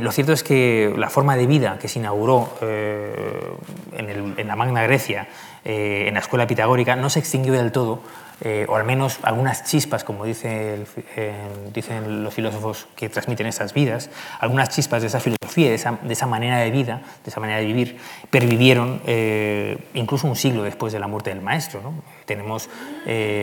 lo 0.00 0.12
cierto 0.12 0.32
es 0.32 0.42
que 0.42 0.94
la 0.96 1.10
forma 1.10 1.36
de 1.36 1.46
vida 1.46 1.78
que 1.80 1.88
se 1.88 1.98
inauguró 1.98 2.48
en, 2.62 4.34
en, 4.38 4.46
la 4.46 4.56
Magna 4.56 4.82
Grecia 4.82 5.28
eh, 5.64 6.06
en 6.08 6.14
la 6.14 6.20
escuela 6.20 6.46
pitagórica 6.46 6.96
no 6.96 7.10
se 7.10 7.18
extinguió 7.18 7.52
del 7.52 7.70
todo, 7.70 8.00
eh, 8.42 8.66
o 8.68 8.76
al 8.76 8.84
menos 8.84 9.18
algunas 9.22 9.64
chispas, 9.64 10.02
como 10.02 10.24
dice 10.24 10.84
dicen 11.74 12.24
los 12.24 12.32
filósofos 12.32 12.88
que 12.96 13.08
transmiten 13.08 13.46
estas 13.46 13.74
vidas, 13.74 14.10
algunas 14.38 14.70
chispas 14.70 15.02
de 15.02 15.08
esa 15.08 15.20
filosofía, 15.20 15.68
de 15.68 15.74
esa, 15.74 16.26
manera 16.26 16.58
de 16.58 16.70
vida, 16.70 17.02
de 17.24 17.30
esa 17.30 17.40
manera 17.40 17.58
de 17.58 17.66
vivir, 17.66 17.98
pervivieron 18.30 19.02
eh, 19.06 19.78
incluso 19.94 20.26
un 20.26 20.36
siglo 20.36 20.62
después 20.62 20.92
de 20.92 21.00
la 21.00 21.06
muerte 21.06 21.30
del 21.30 21.42
maestro. 21.42 21.80
Tenemos 22.30 22.68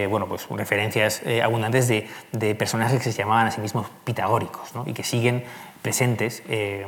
bueno, 0.10 0.28
pues, 0.28 0.48
referencias 0.50 1.22
abundantes 1.44 1.88
de, 1.88 2.08
de, 2.32 2.56
personajes 2.56 3.02
que 3.02 3.12
se 3.12 3.18
llamaban 3.18 3.48
a 3.48 3.52
sí 3.52 3.60
mismos 3.60 3.88
pitagóricos 4.06 4.72
y 4.86 4.94
que 4.94 5.04
siguen 5.04 5.44
presentes 5.88 6.44
eh, 6.50 6.86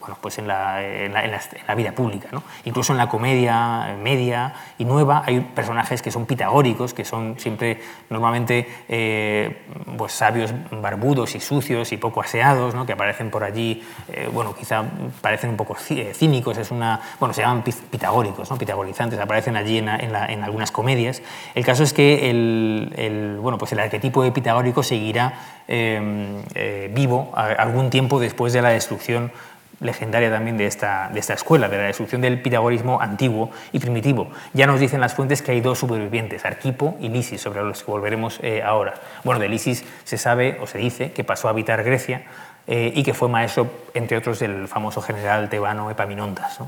bueno, 0.00 0.16
pues 0.20 0.38
en, 0.38 0.48
la, 0.48 0.82
en, 0.82 1.12
la, 1.12 1.74
vida 1.74 1.92
pública. 1.92 2.28
Incluso 2.64 2.92
en 2.92 2.98
la 2.98 3.08
comedia 3.08 3.96
media 4.02 4.54
y 4.78 4.86
nueva 4.86 5.22
hay 5.26 5.40
personajes 5.40 6.00
que 6.00 6.10
son 6.10 6.24
pitagóricos, 6.24 6.94
que 6.94 7.04
son 7.04 7.38
siempre 7.38 7.78
normalmente 8.08 8.66
eh, 8.88 9.66
pues 9.98 10.12
sabios 10.12 10.54
barbudos 10.70 11.34
y 11.34 11.40
sucios 11.40 11.92
y 11.92 11.98
poco 11.98 12.22
aseados, 12.22 12.74
que 12.86 12.92
aparecen 12.92 13.30
por 13.30 13.44
allí, 13.44 13.82
eh, 14.08 14.30
bueno, 14.32 14.54
quizá 14.54 14.82
parecen 15.20 15.50
un 15.50 15.56
poco 15.56 15.74
cínicos, 15.74 16.56
es 16.56 16.70
una, 16.70 17.00
bueno, 17.20 17.34
se 17.34 17.42
llaman 17.42 17.62
pitagóricos, 17.62 18.48
pitagorizantes, 18.58 19.20
aparecen 19.20 19.56
allí 19.56 19.76
en, 19.76 20.14
algunas 20.42 20.72
comedias. 20.72 21.22
El 21.54 21.64
caso 21.64 21.82
es 21.82 21.92
que 21.92 22.30
el, 22.30 23.38
bueno, 23.40 23.58
pues 23.58 23.72
el 23.72 23.80
arquetipo 23.80 24.22
de 24.22 24.32
pitagórico 24.32 24.82
seguirá 24.82 25.34
vivo 26.94 27.32
algún 27.34 27.90
tiempo 27.90 28.18
después 28.18 28.38
después 28.38 28.52
de 28.52 28.62
la 28.62 28.68
destrucción 28.68 29.32
legendaria 29.80 30.30
también 30.30 30.56
de 30.56 30.66
esta, 30.66 31.08
de 31.12 31.18
esta 31.18 31.34
escuela, 31.34 31.68
de 31.68 31.76
la 31.76 31.82
destrucción 31.84 32.20
del 32.20 32.40
pitagorismo 32.40 33.00
antiguo 33.00 33.50
y 33.72 33.80
primitivo. 33.80 34.30
Ya 34.52 34.68
nos 34.68 34.78
dicen 34.78 35.00
las 35.00 35.14
fuentes 35.14 35.42
que 35.42 35.50
hay 35.50 35.60
dos 35.60 35.80
supervivientes, 35.80 36.44
Arquipo 36.44 36.96
y 37.00 37.08
Lisis, 37.08 37.40
sobre 37.40 37.62
los 37.64 37.82
que 37.82 37.90
volveremos 37.90 38.38
eh, 38.44 38.62
ahora. 38.62 38.94
Bueno, 39.24 39.40
de 39.40 39.48
Lisis 39.48 39.84
se 40.04 40.18
sabe 40.18 40.56
o 40.60 40.68
se 40.68 40.78
dice 40.78 41.10
que 41.10 41.24
pasó 41.24 41.48
a 41.48 41.50
habitar 41.50 41.82
Grecia 41.82 42.22
eh, 42.68 42.92
y 42.94 43.02
que 43.02 43.12
fue 43.12 43.28
maestro, 43.28 43.68
entre 43.94 44.16
otros, 44.16 44.38
del 44.38 44.68
famoso 44.68 45.00
general 45.00 45.48
tebano 45.48 45.90
Epaminondas. 45.90 46.58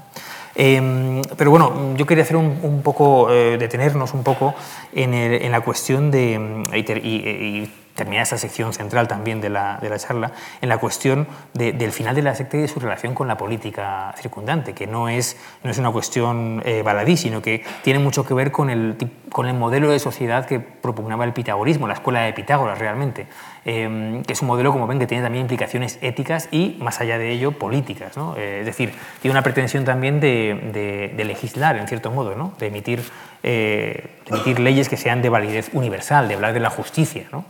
Em, 0.54 1.22
pero 1.36 1.50
bueno, 1.50 1.94
yo 1.96 2.06
quería 2.06 2.24
hacer 2.24 2.36
un, 2.36 2.82
poco, 2.82 3.30
eh, 3.30 3.56
detenernos 3.58 4.14
un 4.14 4.24
poco 4.24 4.54
en, 4.92 5.50
la 5.50 5.60
cuestión 5.60 6.10
de, 6.10 6.64
y 6.74 7.68
terminar 7.94 8.22
esta 8.22 8.38
sección 8.38 8.72
central 8.72 9.08
también 9.08 9.40
de 9.40 9.50
la, 9.50 9.78
de 9.80 9.88
la 9.88 9.98
charla, 9.98 10.32
en 10.60 10.68
la 10.68 10.78
cuestión 10.78 11.26
del 11.54 11.92
final 11.92 12.14
de 12.14 12.22
la 12.22 12.34
secta 12.34 12.56
y 12.56 12.60
de 12.60 12.68
su 12.68 12.80
relación 12.80 13.14
con 13.14 13.28
la 13.28 13.36
política 13.36 14.14
circundante, 14.18 14.72
que 14.72 14.86
no 14.86 15.08
es, 15.08 15.36
no 15.62 15.70
es 15.70 15.78
una 15.78 15.90
cuestión 15.90 16.62
eh, 16.64 16.82
baladí, 16.82 17.16
sino 17.16 17.42
que 17.42 17.64
tiene 17.82 17.98
mucho 17.98 18.24
que 18.24 18.34
ver 18.34 18.52
con 18.52 18.70
el, 18.70 18.96
con 19.30 19.46
el 19.46 19.54
modelo 19.54 19.90
de 19.90 19.98
sociedad 19.98 20.46
que 20.46 20.60
propugnaba 20.60 21.24
el 21.24 21.32
pitagorismo, 21.32 21.86
la 21.86 21.94
escuela 21.94 22.22
de 22.22 22.32
Pitágoras 22.32 22.78
realmente, 22.78 23.26
em, 23.64 24.22
que 24.22 24.32
es 24.32 24.42
un 24.42 24.48
modelo, 24.48 24.72
como 24.72 24.86
ven, 24.86 24.98
que 24.98 25.06
tiene 25.06 25.22
también 25.22 25.42
implicaciones 25.42 25.98
éticas 26.00 26.48
y, 26.50 26.76
más 26.80 27.00
allá 27.00 27.18
de 27.18 27.30
ello, 27.30 27.52
políticas. 27.52 28.16
¿no? 28.16 28.36
Eh, 28.36 28.60
es 28.60 28.66
decir, 28.66 28.92
tiene 29.20 29.32
una 29.32 29.42
pretensión 29.42 29.84
también 29.84 30.20
de, 30.20 31.12
de, 31.16 31.24
legislar, 31.24 31.76
en 31.76 31.86
cierto 31.86 32.10
modo, 32.10 32.34
¿no? 32.34 32.52
de, 32.58 32.66
emitir, 32.66 33.02
eh, 33.42 34.18
de 34.26 34.34
emitir 34.34 34.58
leyes 34.58 34.88
que 34.88 34.96
sean 34.96 35.22
de 35.22 35.28
validez 35.28 35.70
universal, 35.72 36.28
de 36.28 36.34
hablar 36.34 36.52
de 36.52 36.60
la 36.60 36.70
justicia. 36.70 37.24
¿no? 37.30 37.44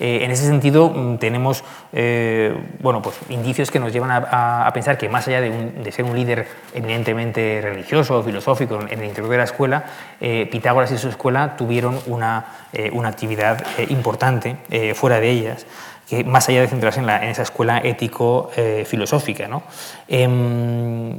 Eh, 0.00 0.20
en 0.22 0.30
ese 0.30 0.46
sentido, 0.46 0.90
mm, 0.90 1.18
tenemos 1.18 1.64
eh, 1.92 2.54
bueno, 2.80 3.02
pues, 3.02 3.16
indicios 3.30 3.70
que 3.70 3.80
nos 3.80 3.92
llevan 3.92 4.10
a, 4.10 4.70
pensar 4.72 4.96
que 4.96 5.08
más 5.08 5.26
allá 5.26 5.40
de, 5.40 5.92
ser 5.92 6.04
un 6.04 6.14
líder 6.14 6.46
eminentemente 6.74 7.60
religioso 7.62 8.18
o 8.18 8.22
filosófico 8.22 8.78
en, 8.80 8.98
el 8.98 9.04
interior 9.04 9.30
de 9.30 9.36
la 9.38 9.44
escuela, 9.44 9.84
eh, 10.20 10.46
Pitágoras 10.50 10.92
y 10.92 10.98
su 10.98 11.08
escuela 11.08 11.56
tuvieron 11.56 11.98
una, 12.06 12.46
una 12.92 13.08
actividad 13.08 13.64
importante 13.88 14.56
fuera 14.94 15.20
de 15.20 15.30
ellas 15.30 15.66
que 16.08 16.24
más 16.24 16.48
allá 16.48 16.62
de 16.62 16.68
centrarse 16.68 17.00
en, 17.00 17.08
esa 17.08 17.42
escuela 17.42 17.78
ético-filosófica. 17.84 19.48
¿no? 19.48 19.62
Em, 20.06 21.18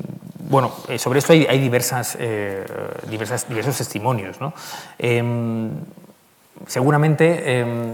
bueno, 0.49 0.71
sobre 0.97 1.19
esto 1.19 1.33
hay, 1.33 1.45
hay 1.47 1.59
diversas, 1.59 2.17
diversas, 3.07 3.47
diversos 3.47 3.77
testimonios. 3.77 4.39
¿no? 4.41 4.53
Em, 4.97 5.69
seguramente 6.67 7.59
em, 7.59 7.93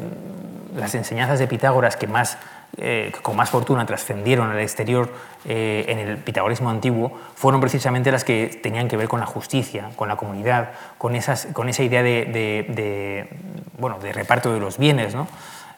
las 0.76 0.94
enseñanzas 0.96 1.40
de 1.40 1.48
Pitágoras 1.48 1.96
que 1.96 2.08
más, 2.08 2.38
eh, 2.78 3.12
con 3.22 3.36
más 3.36 3.50
fortuna 3.50 3.86
trascendieron 3.86 4.52
al 4.52 4.60
exterior 4.60 5.12
eh, 5.46 5.86
en 5.88 6.00
el 6.00 6.18
pitagorismo 6.18 6.70
antiguo 6.70 7.18
fueron 7.36 7.62
precisamente 7.62 8.12
las 8.12 8.24
que 8.24 8.60
tenían 8.62 8.88
que 8.88 8.98
ver 8.98 9.08
con 9.08 9.20
la 9.20 9.26
justicia, 9.26 9.90
con 9.96 10.08
la 10.08 10.16
comunidad, 10.16 10.72
con, 10.98 11.16
esas, 11.16 11.48
con 11.54 11.70
esa 11.70 11.84
idea 11.84 12.04
de, 12.04 12.26
de, 12.26 13.30
bueno, 13.78 14.00
de 14.00 14.12
reparto 14.12 14.54
de 14.54 14.60
los 14.60 14.78
bienes. 14.78 15.16
¿no? 15.16 15.28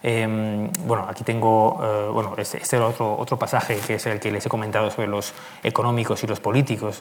Em, 0.04 0.70
bueno, 0.86 1.06
aquí 1.10 1.24
tengo 1.24 1.80
eh, 1.82 2.10
bueno, 2.12 2.36
este, 2.38 2.60
este 2.60 2.78
otro, 2.78 3.18
otro 3.18 3.38
pasaje 3.38 3.78
que 3.86 3.96
es 3.96 4.06
el 4.06 4.20
que 4.20 4.32
les 4.32 4.46
he 4.46 4.50
comentado 4.50 4.92
sobre 4.92 5.08
los 5.08 5.34
económicos 5.64 6.24
y 6.24 6.28
los 6.28 6.40
políticos. 6.40 7.00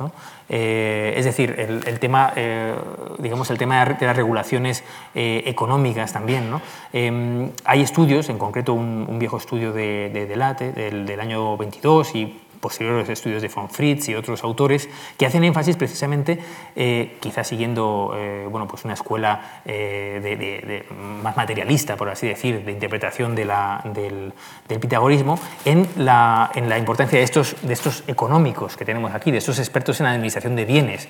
Eh, 0.49 1.14
es 1.16 1.24
decir, 1.24 1.55
el, 1.59 1.99
tema, 1.99 2.32
eh, 2.36 2.74
digamos, 3.18 3.51
el 3.51 3.59
tema 3.59 3.84
de 3.84 4.07
las 4.07 4.16
regulaciones 4.16 4.84
económicas 5.14 6.12
también. 6.12 6.51
Em, 6.92 7.51
hay 7.64 7.82
estudios, 7.82 8.28
en 8.28 8.38
concreto 8.38 8.74
un, 8.74 9.18
viejo 9.18 9.36
estudio 9.38 9.72
de, 9.72 10.11
de 10.12 10.26
del, 10.26 11.07
del, 11.07 11.20
año 11.20 11.57
22 11.57 12.14
y 12.14 12.40
posteriores 12.61 13.09
estudios 13.09 13.43
de 13.43 13.49
von 13.49 13.69
Fritz 13.69 14.09
y 14.09 14.15
otros 14.15 14.43
autores 14.45 14.89
que 15.19 15.27
hacen 15.27 15.45
énfasis 15.45 15.77
precisamente, 15.77 16.39
eh, 16.75 17.17
quizás 17.21 17.49
siguiendo 17.49 18.13
eh, 18.17 18.47
bueno, 18.51 18.67
pues 18.67 18.85
una 18.85 18.95
escuela 18.95 19.63
de, 19.65 20.85
más 21.23 21.37
materialista, 21.37 21.97
por 21.97 22.09
así 22.09 22.27
decir, 22.27 22.65
de 22.65 22.73
interpretación 22.73 23.35
de 23.35 23.45
la, 23.45 23.83
del, 23.85 24.33
pitagorismo, 24.81 25.39
en 25.65 25.87
la, 25.97 26.51
en 26.55 26.69
la 26.69 26.79
importancia 26.79 27.19
de 27.19 27.25
estos, 27.25 27.57
de 27.63 27.73
estos 27.73 28.05
económicos 28.07 28.77
que 28.77 28.85
tenemos 28.85 29.15
aquí, 29.15 29.31
de 29.31 29.39
estos 29.39 29.59
expertos 29.59 30.01
en 30.01 30.07
administración 30.07 30.57
de 30.57 30.65
bienes 30.65 31.09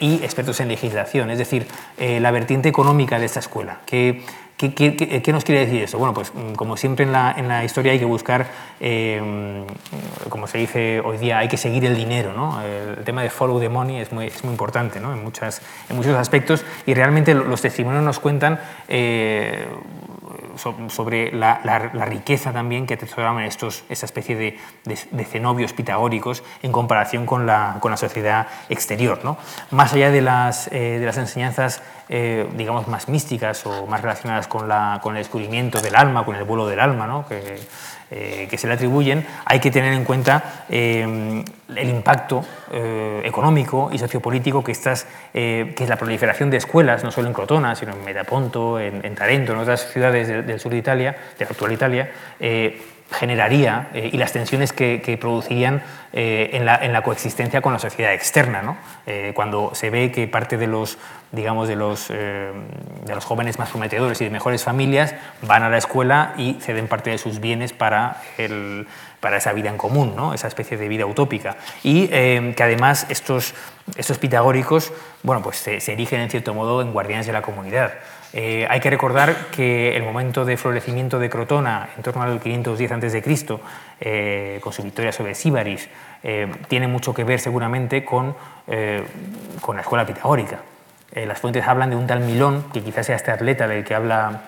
y 0.00 0.22
expertos 0.22 0.60
en 0.60 0.68
legislación, 0.68 1.30
es 1.30 1.38
decir, 1.38 1.66
la 1.98 2.30
vertiente 2.30 2.68
económica 2.68 3.18
de 3.18 3.26
esta 3.26 3.40
escuela, 3.40 3.80
que 3.86 4.22
¿Qué, 4.56 5.32
nos 5.32 5.44
quiere 5.44 5.66
decir 5.66 5.82
eso? 5.82 5.98
Bueno, 5.98 6.14
pues 6.14 6.32
mm, 6.34 6.54
como 6.54 6.78
siempre 6.78 7.04
en 7.04 7.12
la, 7.12 7.64
historia 7.64 7.92
hay 7.92 7.98
que 7.98 8.06
buscar, 8.06 8.46
eh, 8.80 9.66
como 10.30 10.46
se 10.46 10.56
dice 10.56 11.00
hoy 11.00 11.18
día, 11.18 11.38
hay 11.38 11.48
que 11.48 11.58
seguir 11.58 11.84
el 11.84 11.94
dinero. 11.94 12.32
¿no? 12.32 12.62
El 12.62 13.04
tema 13.04 13.22
de 13.22 13.28
follow 13.28 13.60
the 13.60 13.68
money 13.68 13.98
es 13.98 14.12
muy, 14.12 14.28
es 14.28 14.42
muy 14.44 14.52
importante 14.52 14.98
¿no? 14.98 15.12
en, 15.12 15.22
muchas, 15.22 15.60
en 15.90 15.96
muchos 15.96 16.16
aspectos 16.16 16.64
y 16.86 16.94
realmente 16.94 17.34
los 17.34 17.60
testimonios 17.60 18.02
nos 18.02 18.18
cuentan 18.18 18.58
eh, 18.88 19.66
sobre 20.56 21.32
la, 21.32 21.78
riqueza 22.06 22.52
también 22.52 22.86
que 22.86 22.94
atesoraban 22.94 23.44
estos, 23.44 23.84
esa 23.88 24.06
especie 24.06 24.36
de, 24.36 24.58
de, 24.84 25.24
cenobios 25.24 25.72
pitagóricos 25.72 26.42
en 26.62 26.72
comparación 26.72 27.26
con 27.26 27.46
la, 27.46 27.78
con 27.80 27.90
la 27.90 27.96
sociedad 27.96 28.46
exterior. 28.68 29.20
¿no? 29.24 29.36
Más 29.70 29.92
allá 29.92 30.10
de 30.10 30.22
las, 30.22 30.68
eh, 30.72 30.98
de 30.98 31.06
las 31.06 31.18
enseñanzas, 31.18 31.82
eh, 32.08 32.48
digamos, 32.54 32.88
más 32.88 33.08
místicas 33.08 33.64
o 33.66 33.86
más 33.86 34.02
relacionadas 34.02 34.48
con, 34.48 34.68
la, 34.68 35.00
con 35.02 35.16
el 35.16 35.22
descubrimiento 35.22 35.80
del 35.80 35.96
alma, 35.96 36.24
con 36.24 36.36
el 36.36 36.44
vuelo 36.44 36.66
del 36.66 36.80
alma, 36.80 37.06
¿no? 37.06 37.26
que, 37.26 37.60
eh, 38.08 38.46
que 38.48 38.56
se 38.56 38.68
le 38.68 38.74
atribuyen, 38.74 39.26
hay 39.44 39.58
que 39.58 39.72
tener 39.72 39.92
en 39.92 40.04
cuenta 40.04 40.64
eh, 40.68 41.42
el 41.74 41.88
impacto 41.88 42.44
eh, 42.70 43.22
económico 43.24 43.90
y 43.92 43.98
sociopolítico 43.98 44.62
que, 44.62 44.70
estas, 44.70 45.08
que 45.32 45.74
es 45.76 45.88
la 45.88 45.96
proliferación 45.96 46.48
de 46.48 46.58
escuelas, 46.58 47.02
no 47.02 47.10
solo 47.10 47.26
en 47.26 47.34
Crotona, 47.34 47.74
sino 47.74 47.94
en 47.94 48.04
Metaponto, 48.04 48.78
en, 48.78 49.04
en 49.04 49.14
Tarento, 49.16 49.54
en 49.54 49.58
otras 49.58 49.90
ciudades 49.92 50.28
del, 50.28 50.60
sur 50.60 50.70
de 50.70 50.78
Italia, 50.78 51.16
de 51.36 51.44
la 51.44 51.50
actual 51.50 51.72
Italia, 51.72 52.10
generaría 53.10 53.88
y 53.94 54.16
las 54.16 54.32
tensiones 54.32 54.72
que, 54.72 55.18
producirían 55.20 55.82
en 56.12 56.64
la, 56.64 56.76
en, 56.76 56.92
la, 56.92 57.02
coexistencia 57.02 57.60
con 57.60 57.72
la 57.72 57.78
sociedad 57.78 58.12
externa. 58.12 58.62
¿no? 58.62 58.76
cuando 59.34 59.74
se 59.74 59.90
ve 59.90 60.10
que 60.10 60.26
parte 60.26 60.56
de 60.56 60.66
los, 60.66 60.98
digamos, 61.30 61.68
de 61.68 61.76
los, 61.76 62.08
de 62.08 63.14
los 63.14 63.24
jóvenes 63.24 63.58
más 63.58 63.70
prometedores 63.70 64.20
y 64.20 64.24
de 64.24 64.30
mejores 64.30 64.64
familias 64.64 65.14
van 65.42 65.62
a 65.62 65.68
la 65.68 65.78
escuela 65.78 66.34
y 66.36 66.54
ceden 66.54 66.88
parte 66.88 67.10
de 67.10 67.18
sus 67.18 67.40
bienes 67.40 67.72
para 67.72 68.16
para, 69.20 69.38
esa 69.38 69.52
vida 69.52 69.70
en 69.70 69.76
común, 69.76 70.14
¿no? 70.14 70.34
esa 70.34 70.46
especie 70.46 70.76
de 70.76 70.88
vida 70.88 71.06
utópica. 71.06 71.56
Y 71.82 72.08
eh, 72.12 72.54
que 72.56 72.62
además 72.62 73.06
estos, 73.08 73.54
estos 73.96 74.18
pitagóricos 74.18 74.92
bueno, 75.26 75.42
pues 75.42 75.56
se, 75.56 75.92
erigen 75.92 76.20
en 76.20 76.30
cierto 76.30 76.54
modo 76.54 76.80
en 76.80 76.92
guardianes 76.92 77.26
de 77.26 77.32
la 77.32 77.42
comunidad. 77.42 77.94
Eh, 78.32 78.66
hay 78.68 78.80
que 78.80 78.90
recordar 78.90 79.34
que 79.50 79.96
el 79.96 80.02
momento 80.02 80.44
de 80.44 80.56
florecimiento 80.56 81.18
de 81.18 81.30
Crotona, 81.30 81.88
en 81.96 82.02
torno 82.02 82.22
al 82.22 82.40
510 82.40 82.92
a.C., 82.92 83.60
eh, 84.00 84.58
con 84.62 84.72
su 84.72 84.82
victoria 84.82 85.12
sobre 85.12 85.34
Síbaris, 85.34 85.88
tiene 86.68 86.88
mucho 86.88 87.14
que 87.14 87.22
ver 87.22 87.38
seguramente 87.38 88.04
con, 88.04 88.34
con 89.60 89.76
la 89.76 89.82
escuela 89.82 90.04
pitagórica. 90.04 90.58
las 91.14 91.38
fuentes 91.38 91.64
hablan 91.64 91.90
de 91.90 91.96
un 91.96 92.08
tal 92.08 92.18
Milón, 92.18 92.64
que 92.72 92.82
quizás 92.82 93.06
sea 93.06 93.14
este 93.14 93.30
atleta 93.30 93.68
del 93.68 93.84
que 93.84 93.94
habla 93.94 94.42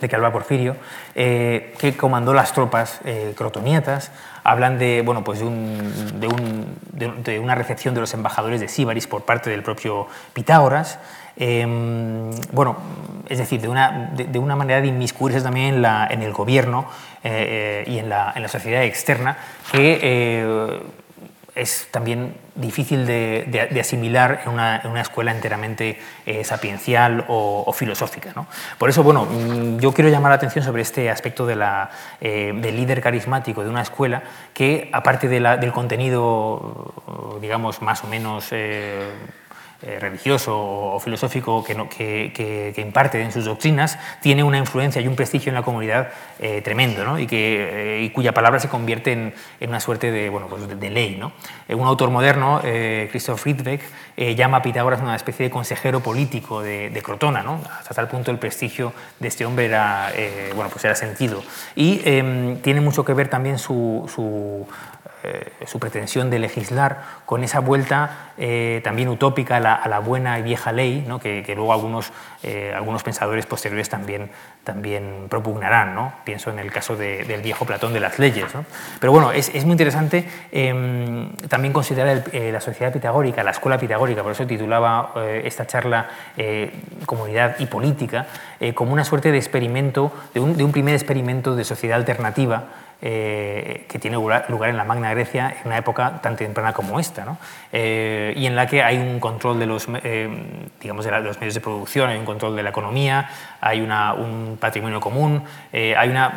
de 0.00 0.08
que 0.08 0.16
habla 0.16 0.32
Porfirio, 0.32 0.76
eh, 1.14 1.74
que 1.78 1.96
comandó 1.96 2.34
las 2.34 2.52
tropas 2.52 3.00
eh, 3.04 3.34
crotoniatas. 3.36 4.10
Hablan 4.42 4.78
de, 4.78 5.02
bueno, 5.02 5.24
pues 5.24 5.40
de, 5.40 7.38
una 7.38 7.54
recepción 7.54 7.94
de 7.94 8.00
los 8.00 8.12
embajadores 8.12 8.60
de 8.60 8.68
Síbaris 8.68 9.06
por 9.06 9.24
parte 9.24 9.50
del 9.50 9.62
propio 9.62 10.06
Pitágoras. 10.32 10.98
Em, 11.36 12.30
bueno, 12.52 12.76
es 13.28 13.38
decir, 13.38 13.60
de 13.60 13.68
una, 13.68 14.12
de, 14.14 14.38
una, 14.38 14.54
manera 14.56 14.80
de 14.80 14.88
inmiscuirse 14.88 15.40
también 15.40 15.74
en, 15.74 15.82
la, 15.82 16.06
en 16.10 16.22
el 16.22 16.32
gobierno 16.32 16.86
eh, 17.22 17.84
y 17.86 17.98
en 17.98 18.08
la, 18.08 18.32
en 18.36 18.42
la, 18.42 18.48
sociedad 18.48 18.84
externa, 18.84 19.36
que 19.72 20.80
es 21.54 21.86
también 21.90 22.34
difícil 22.56 23.06
de, 23.06 23.78
asimilar 23.80 24.42
en 24.44 24.52
una, 24.52 25.00
escuela 25.00 25.30
enteramente 25.30 25.98
eh, 26.26 26.42
sapiencial 26.44 27.24
o, 27.28 27.72
filosófica. 27.72 28.32
¿no? 28.34 28.46
Por 28.78 28.90
eso, 28.90 29.02
bueno, 29.02 29.24
mm, 29.24 29.78
yo 29.78 29.92
quiero 29.92 30.10
llamar 30.10 30.30
la 30.30 30.36
atención 30.36 30.64
sobre 30.64 30.82
este 30.82 31.10
aspecto 31.10 31.46
de 31.46 31.56
la, 31.56 31.90
eh, 32.20 32.52
del 32.56 32.76
líder 32.76 33.00
carismático 33.00 33.62
de 33.62 33.70
una 33.70 33.82
escuela 33.82 34.22
que, 34.52 34.90
aparte 34.92 35.28
del 35.28 35.72
contenido, 35.72 37.38
digamos, 37.40 37.82
más 37.82 38.02
o 38.04 38.08
menos... 38.08 38.52
Eh, 39.82 39.98
religioso 40.00 40.56
o 40.56 40.98
filosófico 40.98 41.62
que, 41.62 42.74
imparte 42.78 43.20
en 43.20 43.32
sus 43.32 43.44
doctrinas, 43.44 43.98
tiene 44.22 44.42
una 44.42 44.56
influencia 44.56 45.02
y 45.02 45.08
un 45.08 45.14
prestigio 45.14 45.50
en 45.50 45.56
la 45.56 45.62
comunidad 45.62 46.08
eh, 46.38 46.62
tremendo, 46.62 47.18
eh, 47.18 48.00
y 48.02 48.10
cuya 48.10 48.32
palabra 48.32 48.60
se 48.60 48.68
convierte 48.68 49.12
en, 49.12 49.34
en 49.60 49.68
una 49.68 49.80
suerte 49.80 50.10
de, 50.10 50.30
bueno, 50.30 50.46
pues 50.46 50.68
de, 50.68 50.90
ley. 50.90 51.16
¿no? 51.18 51.32
un 51.68 51.86
autor 51.86 52.10
moderno, 52.10 52.62
Christoph 53.10 53.40
Friedbeck, 53.40 53.82
llama 54.36 54.58
a 54.58 54.62
Pitágoras 54.62 55.02
una 55.02 55.16
especie 55.16 55.44
de 55.44 55.50
consejero 55.50 56.00
político 56.00 56.62
de, 56.62 57.00
Crotona, 57.04 57.42
¿no? 57.42 57.60
hasta 57.78 57.94
tal 57.94 58.08
punto 58.08 58.30
el 58.30 58.38
prestigio 58.38 58.94
de 59.18 59.28
este 59.28 59.44
hombre 59.44 59.66
era, 59.66 60.12
bueno, 60.54 60.70
pues 60.70 60.84
era 60.84 60.94
sentido. 60.94 61.42
Y 61.74 62.00
em, 62.04 62.58
tiene 62.62 62.80
mucho 62.80 63.04
que 63.04 63.12
ver 63.12 63.28
también 63.28 63.58
su 63.58 64.66
eh, 65.26 65.50
su 65.66 65.78
pretensión 65.78 66.28
de 66.28 66.38
legislar 66.38 66.98
con 67.24 67.44
esa 67.44 67.60
vuelta 67.60 68.32
eh, 68.36 68.82
también 68.84 69.08
utópica 69.08 69.56
a 69.56 69.88
la, 69.88 69.98
buena 70.00 70.38
y 70.38 70.42
vieja 70.42 70.70
ley, 70.70 71.06
que, 71.22 71.54
luego 71.54 71.72
algunos, 71.72 72.12
eh, 72.42 72.74
algunos 72.76 73.02
pensadores 73.02 73.46
posteriores 73.46 73.88
también, 73.88 74.30
también 74.64 75.28
propugnarán. 75.30 76.12
Pienso 76.24 76.50
en 76.50 76.58
el 76.58 76.70
caso 76.70 76.96
del 76.96 77.40
viejo 77.40 77.64
Platón 77.64 77.94
de 77.94 78.00
las 78.00 78.18
leyes. 78.18 78.52
Pero 79.00 79.12
bueno, 79.12 79.32
es, 79.32 79.48
es 79.54 79.64
muy 79.64 79.72
interesante 79.72 80.28
em, 80.52 81.34
también 81.48 81.72
considerar 81.72 82.24
la 82.32 82.60
sociedad 82.60 82.92
pitagórica, 82.92 83.42
la 83.42 83.52
escuela 83.52 83.78
pitagórica, 83.78 84.22
por 84.22 84.32
eso 84.32 84.46
titulaba 84.46 85.14
esta 85.42 85.66
charla 85.66 86.08
Comunidad 87.06 87.56
y 87.60 87.66
Política, 87.66 88.26
como 88.74 88.92
una 88.92 89.04
suerte 89.04 89.32
de 89.32 89.38
experimento, 89.38 90.12
de 90.34 90.40
de 90.40 90.64
un 90.64 90.72
primer 90.72 90.94
experimento 90.94 91.56
de 91.56 91.64
sociedad 91.64 91.96
alternativa 91.96 92.64
eh, 93.06 93.84
que 93.86 93.98
tiene 93.98 94.16
lugar 94.16 94.46
en 94.48 94.78
la 94.78 94.84
Magna 94.84 95.10
Grecia 95.10 95.56
en 95.60 95.66
una 95.66 95.76
época 95.76 96.22
tan 96.22 96.36
temprana 96.36 96.72
como 96.72 96.98
esta, 96.98 97.26
¿no? 97.26 97.36
Eh, 97.70 98.32
y 98.34 98.46
en 98.46 98.56
la 98.56 98.66
que 98.66 98.82
hay 98.82 98.96
un 98.96 99.20
control 99.20 99.58
de 99.58 99.66
los, 99.66 99.86
eh, 100.02 100.26
digamos 100.80 101.04
de, 101.04 101.10
los 101.20 101.38
medios 101.38 101.52
de 101.52 101.60
producción, 101.60 102.08
hay 102.08 102.16
un 102.16 102.24
control 102.24 102.56
de 102.56 102.62
la 102.62 102.70
economía, 102.70 103.28
hay 103.60 103.82
una, 103.82 104.14
un 104.14 104.56
patrimonio 104.58 105.00
común, 105.00 105.44
hay 105.70 106.08
una, 106.08 106.32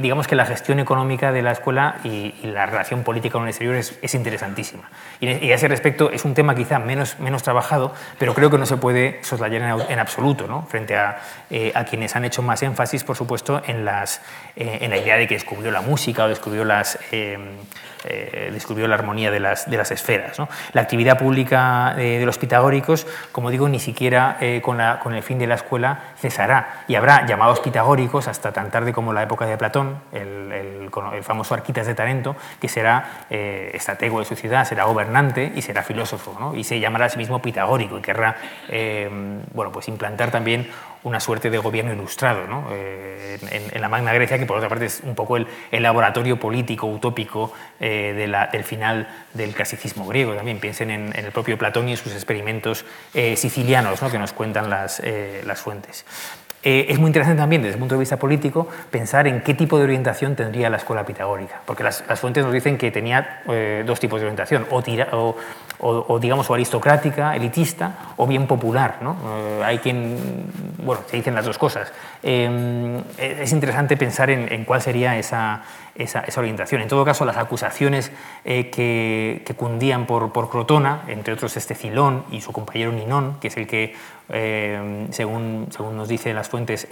digamos 0.00 0.26
que 0.26 0.34
la 0.34 0.44
gestión 0.44 0.80
económica 0.80 1.30
de 1.30 1.40
la 1.40 1.52
escuela 1.52 1.98
y, 2.02 2.34
la 2.42 2.66
relación 2.66 3.04
política 3.04 3.34
con 3.34 3.42
el 3.44 3.50
exterior 3.50 3.76
es, 3.76 3.96
es 4.02 4.14
interesantísima. 4.16 4.90
Y, 5.20 5.28
a 5.28 5.54
ese 5.54 5.68
respecto 5.68 6.10
es 6.10 6.24
un 6.24 6.34
tema 6.34 6.56
quizá 6.56 6.80
menos, 6.80 7.20
menos 7.20 7.44
trabajado, 7.44 7.94
pero 8.18 8.34
creo 8.34 8.50
que 8.50 8.58
no 8.58 8.66
se 8.66 8.76
puede 8.76 9.22
soslayar 9.22 9.62
en, 9.62 9.92
en 9.92 9.98
absoluto, 10.00 10.48
¿no? 10.48 10.62
frente 10.62 10.96
a, 10.96 11.20
a, 11.74 11.84
quienes 11.84 12.16
han 12.16 12.24
hecho 12.24 12.42
más 12.42 12.60
énfasis, 12.64 13.04
por 13.04 13.14
supuesto, 13.14 13.62
en, 13.66 13.84
las, 13.84 14.20
en 14.56 14.90
la 14.90 14.96
idea 14.96 15.16
de 15.16 15.28
que 15.28 15.34
descubrió 15.34 15.70
la 15.70 15.80
música, 15.80 16.07
o 16.24 16.28
descubrió, 16.28 16.64
las, 16.64 16.98
eh, 17.12 17.38
eh, 18.04 18.50
descubrió 18.52 18.86
la 18.88 18.94
armonía 18.94 19.30
de 19.30 19.40
las, 19.40 19.70
de 19.70 19.76
las 19.76 19.90
esferas. 19.90 20.38
La 20.72 20.80
actividad 20.80 21.18
pública 21.18 21.94
de 21.96 22.24
los 22.24 22.38
pitagóricos, 22.38 23.06
como 23.32 23.50
digo, 23.50 23.68
ni 23.68 23.80
siquiera 23.80 24.36
eh, 24.40 24.60
con, 24.62 24.78
la, 24.78 25.00
con, 25.00 25.14
el 25.14 25.22
fin 25.22 25.38
de 25.38 25.46
la 25.46 25.56
escuela 25.56 26.00
cesará. 26.18 26.84
Y 26.88 26.94
habrá 26.94 27.26
llamados 27.26 27.60
pitagóricos 27.60 28.28
hasta 28.28 28.52
tan 28.52 28.70
tarde 28.70 28.92
como 28.92 29.12
la 29.12 29.22
época 29.22 29.46
de 29.46 29.56
Platón, 29.56 29.98
el, 30.12 30.52
el, 30.52 31.22
famoso 31.22 31.54
Arquitas 31.54 31.86
de 31.86 31.94
Tarento, 31.94 32.36
que 32.60 32.68
será 32.68 33.26
estratego 33.28 34.20
de 34.20 34.24
su 34.24 34.34
ciudad, 34.36 34.64
será 34.64 34.84
gobernante 34.84 35.52
y 35.54 35.62
será 35.62 35.82
filósofo, 35.82 36.54
y 36.54 36.64
se 36.64 36.80
llamará 36.80 37.06
a 37.06 37.08
sí 37.08 37.18
mismo 37.18 37.42
pitagórico 37.42 37.98
y 37.98 38.02
querrá 38.02 38.36
bueno, 39.52 39.70
pues 39.72 39.88
implantar 39.88 40.30
también 40.30 40.68
una 41.02 41.20
suerte 41.20 41.50
de 41.50 41.58
gobierno 41.58 41.92
ilustrado 41.92 42.40
eh, 42.70 43.38
en, 43.72 43.80
la 43.80 43.88
Magna 43.88 44.12
Grecia, 44.12 44.38
que 44.38 44.46
por 44.46 44.56
otra 44.56 44.68
parte 44.68 44.86
es 44.86 45.00
un 45.04 45.14
poco 45.14 45.36
el, 45.36 45.46
laboratorio 45.70 46.38
político 46.38 46.86
utópico 46.86 47.52
eh, 47.88 48.48
del 48.52 48.64
final 48.64 49.08
del 49.32 49.54
clasicismo 49.54 50.06
griego. 50.06 50.34
También 50.34 50.60
piensen 50.60 50.90
en, 50.90 51.16
el 51.16 51.32
propio 51.32 51.56
Platón 51.56 51.88
y 51.88 51.92
en 51.92 51.96
sus 51.96 52.12
experimentos 52.12 52.84
eh, 53.14 53.34
sicilianos 53.36 54.00
que 54.10 54.18
nos 54.18 54.34
cuentan 54.34 54.68
las, 54.68 55.02
las 55.44 55.60
fuentes. 55.60 56.04
Eh, 56.64 56.86
es 56.88 56.98
muy 56.98 57.06
interesante 57.06 57.40
también, 57.40 57.62
desde 57.62 57.74
el 57.74 57.78
punto 57.78 57.94
de 57.94 58.00
vista 58.00 58.16
político, 58.16 58.66
pensar 58.90 59.28
en 59.28 59.42
qué 59.42 59.54
tipo 59.54 59.78
de 59.78 59.84
orientación 59.84 60.34
tendría 60.34 60.68
la 60.68 60.78
escuela 60.78 61.06
pitagórica, 61.06 61.60
porque 61.64 61.84
las, 61.84 62.02
fuentes 62.16 62.44
nos 62.44 62.52
dicen 62.52 62.76
que 62.76 62.90
tenía 62.90 63.42
eh, 63.48 63.84
dos 63.86 64.00
tipos 64.00 64.20
de 64.20 64.26
orientación, 64.26 64.66
o, 64.70 65.36
o, 65.80 66.18
digamos 66.18 66.50
o 66.50 66.54
aristocrática, 66.54 67.36
elitista, 67.36 68.12
o 68.16 68.26
bien 68.26 68.48
popular. 68.48 68.96
¿no? 69.00 69.16
Eh, 69.24 69.62
hay 69.64 69.78
quien, 69.78 70.16
bueno, 70.82 71.02
se 71.08 71.16
dicen 71.16 71.34
las 71.36 71.44
dos 71.44 71.58
cosas. 71.58 71.92
es 72.22 73.52
interesante 73.52 73.96
pensar 73.96 74.28
en, 74.28 74.64
cuál 74.64 74.82
sería 74.82 75.16
esa, 75.16 75.62
esa, 75.98 76.24
orientación. 76.36 76.80
En 76.80 76.88
todo 76.88 77.04
caso, 77.04 77.24
las 77.24 77.36
acusaciones 77.36 78.10
que, 78.44 79.42
que, 79.44 79.54
cundían 79.54 80.06
por, 80.06 80.32
por 80.32 80.48
Crotona, 80.48 81.02
entre 81.08 81.34
otros 81.34 81.56
este 81.56 81.74
Cilón 81.74 82.24
y 82.30 82.40
su 82.40 82.52
compañero 82.52 82.92
Ninón, 82.92 83.36
que 83.40 83.48
es 83.48 83.56
el 83.56 83.66
que 83.66 83.94
eh, 84.30 85.06
según, 85.10 85.68
según, 85.70 85.96
nos 85.96 86.08
dicen 86.08 86.34
las 86.34 86.48
fuentes, 86.48 86.86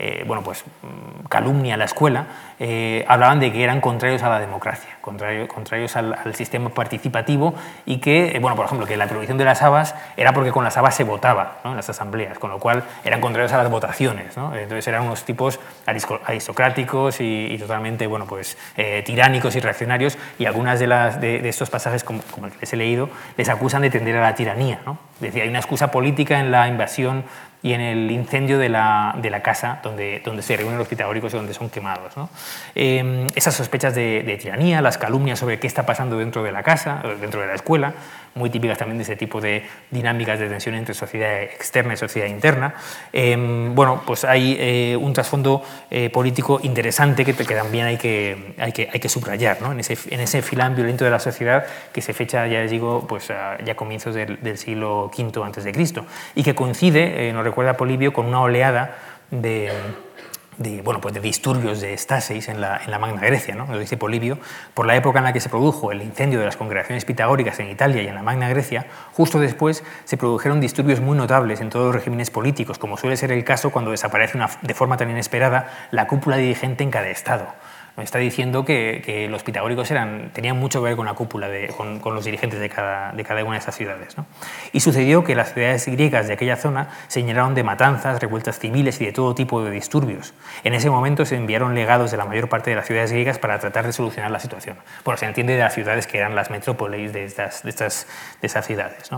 eh, 0.00 0.20
eh, 0.20 0.24
bueno, 0.26 0.42
pues, 0.42 0.64
mm, 0.64 1.26
calumnia 1.28 1.74
a 1.74 1.76
la 1.76 1.84
escuela, 1.84 2.26
hablaban 3.06 3.40
de 3.40 3.52
que 3.52 3.62
eran 3.64 3.80
contrarios 3.80 4.22
a 4.22 4.28
la 4.28 4.38
democracia, 4.38 4.90
contrarios 5.00 5.96
al, 5.96 6.34
sistema 6.34 6.68
participativo 6.70 7.54
y 7.86 7.98
que, 7.98 8.38
bueno, 8.40 8.56
por 8.56 8.66
ejemplo, 8.66 8.86
que 8.86 8.96
la 8.96 9.06
prohibición 9.06 9.38
de 9.38 9.44
las 9.44 9.62
habas 9.62 9.94
era 10.16 10.32
porque 10.32 10.50
con 10.52 10.64
las 10.64 10.76
habas 10.76 10.94
se 10.94 11.04
votaba 11.04 11.58
en 11.64 11.76
las 11.76 11.88
asambleas, 11.88 12.38
con 12.38 12.50
lo 12.50 12.58
cual 12.58 12.84
eran 13.04 13.20
contrarios 13.20 13.52
a 13.52 13.58
las 13.58 13.70
votaciones. 13.70 14.36
Entonces 14.36 14.86
eran 14.88 15.04
unos 15.04 15.24
tipos 15.24 15.58
aristocráticos 15.86 17.20
y, 17.20 17.56
totalmente, 17.58 18.06
bueno, 18.06 18.26
pues, 18.26 18.58
tiránicos 19.04 19.56
y 19.56 19.60
reaccionarios 19.60 20.18
y 20.38 20.44
algunas 20.44 20.78
de, 20.80 20.86
las, 20.86 21.20
de, 21.20 21.48
estos 21.48 21.70
pasajes, 21.70 22.04
como, 22.04 22.20
el 22.44 22.52
que 22.52 22.58
les 22.60 22.72
he 22.72 22.76
leído, 22.76 23.08
les 23.36 23.48
acusan 23.48 23.82
de 23.82 23.90
tender 23.90 24.16
a 24.16 24.22
la 24.22 24.34
tiranía. 24.34 24.80
¿no? 24.84 24.98
Decía, 25.20 25.44
hay 25.44 25.48
una 25.48 25.60
excusa 25.60 25.90
política 25.90 26.40
en 26.40 26.50
la 26.50 26.68
invasión 26.68 27.24
y 27.62 27.72
en 27.72 27.80
el 27.80 28.10
incendio 28.10 28.58
de 28.58 28.68
la, 28.68 29.14
de 29.20 29.30
la 29.30 29.42
casa 29.42 29.80
donde, 29.82 30.22
donde, 30.24 30.42
se 30.42 30.56
reúnen 30.56 30.78
los 30.78 30.88
pitagóricos 30.88 31.32
y 31.34 31.36
donde 31.36 31.54
son 31.54 31.68
quemados. 31.68 32.14
Em, 32.74 33.26
esas 33.34 33.54
sospechas 33.54 33.94
de, 33.94 34.22
de, 34.22 34.36
tiranía, 34.36 34.80
las 34.80 34.98
calumnias 34.98 35.38
sobre 35.38 35.58
qué 35.58 35.66
está 35.66 35.84
pasando 35.84 36.18
dentro 36.18 36.42
de 36.42 36.52
la 36.52 36.62
casa, 36.62 37.02
dentro 37.20 37.40
de 37.40 37.46
la 37.46 37.54
escuela, 37.54 37.94
muy 38.34 38.50
típicas 38.50 38.78
también 38.78 38.98
de 38.98 39.04
ese 39.04 39.16
tipo 39.16 39.40
de 39.40 39.64
dinámicas 39.90 40.38
de 40.38 40.48
tensión 40.48 40.74
entre 40.74 40.94
sociedad 40.94 41.42
externa 41.42 41.94
y 41.94 41.96
sociedad 41.96 42.28
interna. 42.28 42.74
Em, 43.12 43.74
bueno, 43.74 44.02
pues 44.06 44.24
hay 44.24 44.56
eh, 44.58 44.96
un 44.96 45.12
trasfondo 45.12 45.62
eh, 45.90 46.10
político 46.10 46.60
interesante 46.62 47.24
que, 47.24 47.34
que, 47.34 47.54
también 47.54 47.86
hay 47.86 47.96
que, 47.96 48.54
hay 48.58 48.72
que, 48.72 48.88
hay 48.92 49.00
que 49.00 49.08
subrayar 49.08 49.60
¿no? 49.60 49.72
en, 49.72 49.80
ese, 49.80 49.96
en 50.14 50.20
ese 50.20 50.42
filán 50.42 50.74
violento 50.74 51.04
de 51.04 51.10
la 51.10 51.18
sociedad 51.18 51.64
que 51.92 52.02
se 52.02 52.12
fecha, 52.12 52.46
ya 52.46 52.62
digo, 52.62 53.06
pues 53.08 53.30
a, 53.30 53.58
ya 53.64 53.74
comienzos 53.74 54.14
del, 54.14 54.40
del 54.40 54.58
siglo 54.58 55.10
V 55.16 55.72
Cristo 55.72 56.06
y 56.34 56.42
que 56.42 56.54
coincide, 56.54 57.28
eh, 57.28 57.32
nos 57.32 57.44
recuerda 57.44 57.76
Polibio, 57.76 58.12
con 58.12 58.26
una 58.26 58.40
oleada 58.40 58.96
de 59.30 59.70
de, 60.60 60.82
bueno, 60.82 61.00
pues 61.00 61.14
de 61.14 61.20
disturbios 61.20 61.80
de 61.80 61.94
estasis 61.94 62.48
en 62.48 62.60
la, 62.60 62.76
en 62.84 62.90
la 62.90 62.98
Magna 62.98 63.22
Grecia, 63.22 63.54
¿no? 63.54 63.66
lo 63.66 63.78
dice 63.78 63.96
Polibio, 63.96 64.38
por 64.74 64.86
la 64.86 64.94
época 64.94 65.18
en 65.18 65.24
la 65.24 65.32
que 65.32 65.40
se 65.40 65.48
produjo 65.48 65.90
el 65.90 66.02
incendio 66.02 66.38
de 66.38 66.44
las 66.44 66.58
congregaciones 66.58 67.06
pitagóricas 67.06 67.58
en 67.60 67.70
Italia 67.70 68.02
y 68.02 68.08
en 68.08 68.14
la 68.14 68.22
Magna 68.22 68.48
Grecia, 68.50 68.86
justo 69.14 69.40
después 69.40 69.82
se 70.04 70.18
produjeron 70.18 70.60
disturbios 70.60 71.00
muy 71.00 71.16
notables 71.16 71.62
en 71.62 71.70
todos 71.70 71.86
los 71.86 71.94
regímenes 71.94 72.30
políticos, 72.30 72.78
como 72.78 72.98
suele 72.98 73.16
ser 73.16 73.32
el 73.32 73.42
caso 73.42 73.70
cuando 73.70 73.90
desaparece 73.90 74.36
una, 74.36 74.50
de 74.60 74.74
forma 74.74 74.98
tan 74.98 75.10
inesperada 75.10 75.88
la 75.92 76.06
cúpula 76.06 76.36
dirigente 76.36 76.84
en 76.84 76.90
cada 76.90 77.08
estado 77.08 77.46
está 77.98 78.18
diciendo 78.18 78.64
que, 78.64 79.28
los 79.30 79.42
pitagóricos 79.42 79.90
eran, 79.90 80.30
tenían 80.32 80.58
mucho 80.58 80.80
que 80.80 80.88
ver 80.88 80.96
con 80.96 81.06
la 81.06 81.14
cúpula, 81.14 81.48
de, 81.48 81.68
con, 81.68 82.14
los 82.14 82.24
dirigentes 82.24 82.58
de 82.60 82.68
cada, 82.68 83.12
de 83.12 83.24
cada 83.24 83.44
una 83.44 83.54
de 83.54 83.58
esas 83.58 83.74
ciudades. 83.74 84.16
Y 84.72 84.80
sucedió 84.80 85.24
que 85.24 85.34
las 85.34 85.52
ciudades 85.52 85.86
griegas 85.86 86.26
de 86.26 86.34
aquella 86.34 86.56
zona 86.56 86.88
se 87.08 87.22
llenaron 87.22 87.54
de 87.54 87.62
matanzas, 87.62 88.20
revueltas 88.20 88.58
civiles 88.58 89.00
y 89.00 89.06
de 89.06 89.12
todo 89.12 89.34
tipo 89.34 89.62
de 89.62 89.70
disturbios. 89.70 90.34
En 90.64 90.74
ese 90.74 90.90
momento 90.90 91.24
se 91.24 91.36
enviaron 91.36 91.74
legados 91.74 92.10
de 92.10 92.16
la 92.16 92.24
mayor 92.24 92.48
parte 92.48 92.70
de 92.70 92.76
las 92.76 92.86
ciudades 92.86 93.12
griegas 93.12 93.38
para 93.38 93.58
tratar 93.58 93.86
de 93.86 93.92
solucionar 93.92 94.30
la 94.30 94.40
situación. 94.40 94.76
Bueno, 95.04 95.18
se 95.18 95.26
entiende 95.26 95.54
de 95.54 95.60
las 95.60 95.74
ciudades 95.74 96.06
que 96.06 96.18
eran 96.18 96.34
las 96.34 96.50
metrópolis 96.50 97.12
de 97.12 97.24
estas, 97.24 97.62
de 97.62 97.70
estas, 97.70 98.06
de 98.40 98.46
esas 98.46 98.66
ciudades. 98.66 99.10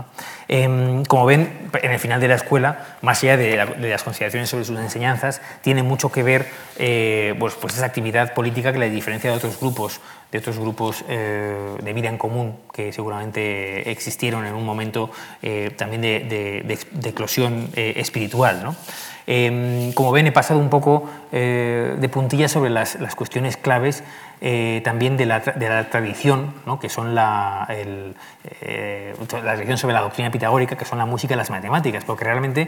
Em, 0.47 1.03
como 1.05 1.25
ven, 1.25 1.69
en 1.81 1.91
el 1.91 1.99
final 1.99 2.19
de 2.19 2.27
la 2.27 2.35
escuela, 2.35 2.97
más 3.01 3.23
allá 3.23 3.37
de, 3.37 3.55
las 3.55 4.03
consideraciones 4.03 4.49
sobre 4.49 4.65
sus 4.65 4.77
enseñanzas, 4.79 5.41
tiene 5.61 5.83
mucho 5.83 6.11
que 6.11 6.23
ver 6.23 6.47
eh, 6.77 7.35
pues, 7.39 7.55
pues 7.55 7.75
esa 7.75 7.85
actividad 7.85 8.33
política 8.33 8.62
que 8.71 8.79
la 8.79 8.85
diferencia 8.85 9.31
de 9.31 9.37
otros 9.37 9.59
grupos, 9.59 9.99
de 10.31 10.37
otros 10.37 10.57
grupos 10.57 11.03
eh, 11.09 11.75
de 11.81 11.93
vida 11.93 12.09
en 12.09 12.17
común 12.17 12.57
que 12.71 12.93
seguramente 12.93 13.89
existieron 13.91 14.45
en 14.45 14.53
un 14.53 14.65
momento 14.65 15.11
eh, 15.41 15.71
también 15.75 16.01
de, 16.01 16.79
eclosión 17.03 17.69
eh, 17.75 17.93
espiritual. 17.97 18.75
Em, 19.25 19.93
como 19.93 20.11
ven, 20.11 20.27
he 20.27 20.31
pasado 20.31 20.59
un 20.59 20.69
poco 20.69 21.09
de 21.31 22.09
puntillas 22.11 22.51
sobre 22.51 22.69
las, 22.69 22.97
cuestiones 23.15 23.57
claves 23.57 24.03
también 24.83 25.15
de 25.15 25.25
la, 25.25 25.41
tradición, 25.89 26.53
que 26.81 26.89
son 26.89 27.15
la, 27.15 27.65
la 27.69 29.53
tradición 29.55 29.77
sobre 29.77 29.93
la 29.93 30.01
doctrina 30.01 30.29
pitagórica, 30.29 30.75
que 30.75 30.83
son 30.83 30.97
la 30.97 31.05
música 31.05 31.35
y 31.35 31.37
las 31.37 31.49
matemáticas, 31.49 32.03
porque 32.03 32.25
realmente 32.25 32.67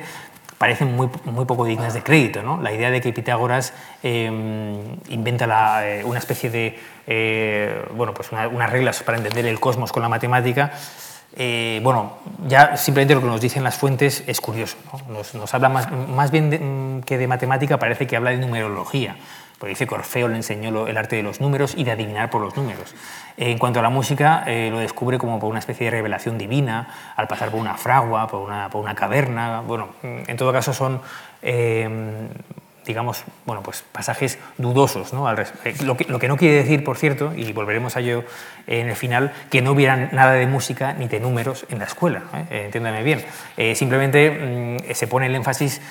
parecen 0.57 0.95
muy, 0.95 1.09
muy 1.25 1.45
poco 1.45 1.65
dignas 1.65 1.93
de 1.93 2.03
crédito. 2.03 2.41
¿no? 2.41 2.61
La 2.61 2.71
idea 2.71 2.91
de 2.91 3.01
que 3.01 3.13
Pitágoras 3.13 3.73
em, 4.03 4.97
inventa 5.09 5.45
eh, 5.87 6.03
una 6.03 6.19
especie 6.19 6.49
de 6.49 6.79
eh, 7.07 7.85
bueno, 7.93 8.13
pues 8.13 8.29
unas 8.31 8.69
reglas 8.69 9.03
para 9.03 9.17
entender 9.17 9.45
el 9.45 9.59
cosmos 9.59 9.91
con 9.91 10.01
la 10.01 10.09
matemática, 10.09 10.71
eh, 11.37 11.81
bueno, 11.83 12.17
ya 12.47 12.77
simplemente 12.77 13.13
lo 13.13 13.21
que 13.21 13.27
nos 13.27 13.41
dicen 13.41 13.63
las 13.63 13.75
fuentes 13.75 14.23
es 14.25 14.39
curioso. 14.39 14.77
Nos, 15.09 15.53
habla 15.53 15.69
más, 15.69 15.91
más 15.91 16.31
bien 16.31 17.03
que 17.05 17.17
de 17.17 17.27
matemática, 17.27 17.77
parece 17.77 18.07
que 18.07 18.15
habla 18.15 18.31
de 18.31 18.37
numerología. 18.37 19.17
Porque 19.59 19.69
dice 19.69 19.87
que 19.87 19.95
Orfeo 19.95 20.27
le 20.27 20.35
enseñó 20.35 20.87
el 20.87 20.97
arte 20.97 21.15
de 21.15 21.23
los 21.23 21.39
números 21.39 21.73
y 21.77 21.83
de 21.83 21.91
adivinar 21.91 22.29
por 22.29 22.41
los 22.41 22.55
números. 22.57 22.93
En 23.37 23.57
cuanto 23.57 23.79
a 23.79 23.81
la 23.81 23.89
música, 23.89 24.43
eh, 24.47 24.69
lo 24.69 24.79
descubre 24.79 25.17
como 25.17 25.39
por 25.39 25.49
una 25.49 25.59
especie 25.59 25.85
de 25.85 25.91
revelación 25.91 26.37
divina, 26.37 27.13
al 27.15 27.27
pasar 27.27 27.51
por 27.51 27.59
una 27.59 27.75
fragua, 27.75 28.27
por 28.27 28.41
una, 28.41 28.69
por 28.69 28.81
una 28.81 28.95
caverna. 28.95 29.61
Bueno, 29.61 29.89
en 30.03 30.37
todo 30.37 30.51
caso 30.51 30.73
son 30.73 31.01
eh, 31.41 31.87
digamos, 32.85 33.23
bueno, 33.45 33.61
pues 33.63 33.83
pasajes 33.91 34.37
dudosos. 34.57 35.13
¿no? 35.13 35.29
Eh, 35.31 35.45
lo, 35.83 35.97
que, 35.97 36.05
lo, 36.05 36.19
que, 36.19 36.27
no 36.27 36.37
quiere 36.37 36.55
decir, 36.55 36.83
por 36.83 36.97
cierto, 36.97 37.33
y 37.35 37.51
volveremos 37.51 37.95
a 37.95 37.99
ello 37.99 38.23
en 38.67 38.89
el 38.89 38.95
final, 38.95 39.33
que 39.49 39.61
no 39.61 39.71
hubiera 39.71 39.95
nada 39.95 40.33
de 40.33 40.47
música 40.47 40.93
ni 40.93 41.07
de 41.07 41.19
números 41.19 41.65
en 41.69 41.79
la 41.79 41.85
escuela, 41.85 42.23
¿eh? 42.33 42.63
entiéndame 42.65 43.03
bien. 43.03 43.23
Eh, 43.57 43.75
simplemente 43.75 44.77
mm, 44.89 44.93
se 44.93 45.07
pone 45.07 45.25
el 45.27 45.35
énfasis 45.35 45.81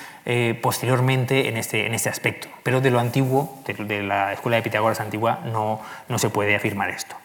posteriormente 0.63 1.49
en 1.49 1.57
este, 1.57 1.87
en 1.87 1.95
este 1.95 2.09
aspecto, 2.09 2.49
pero 2.63 2.81
de 2.81 2.91
lo 2.91 2.99
antiguo, 2.99 3.59
de, 3.67 4.03
la 4.03 4.33
escuela 4.33 4.57
de 4.57 4.63
Pitágoras 4.63 5.01
antigua, 5.01 5.41
no, 5.45 5.81
no 6.09 6.19
se 6.19 6.31
puede 6.31 6.57
afirmar 6.57 6.91
esto. 6.91 7.17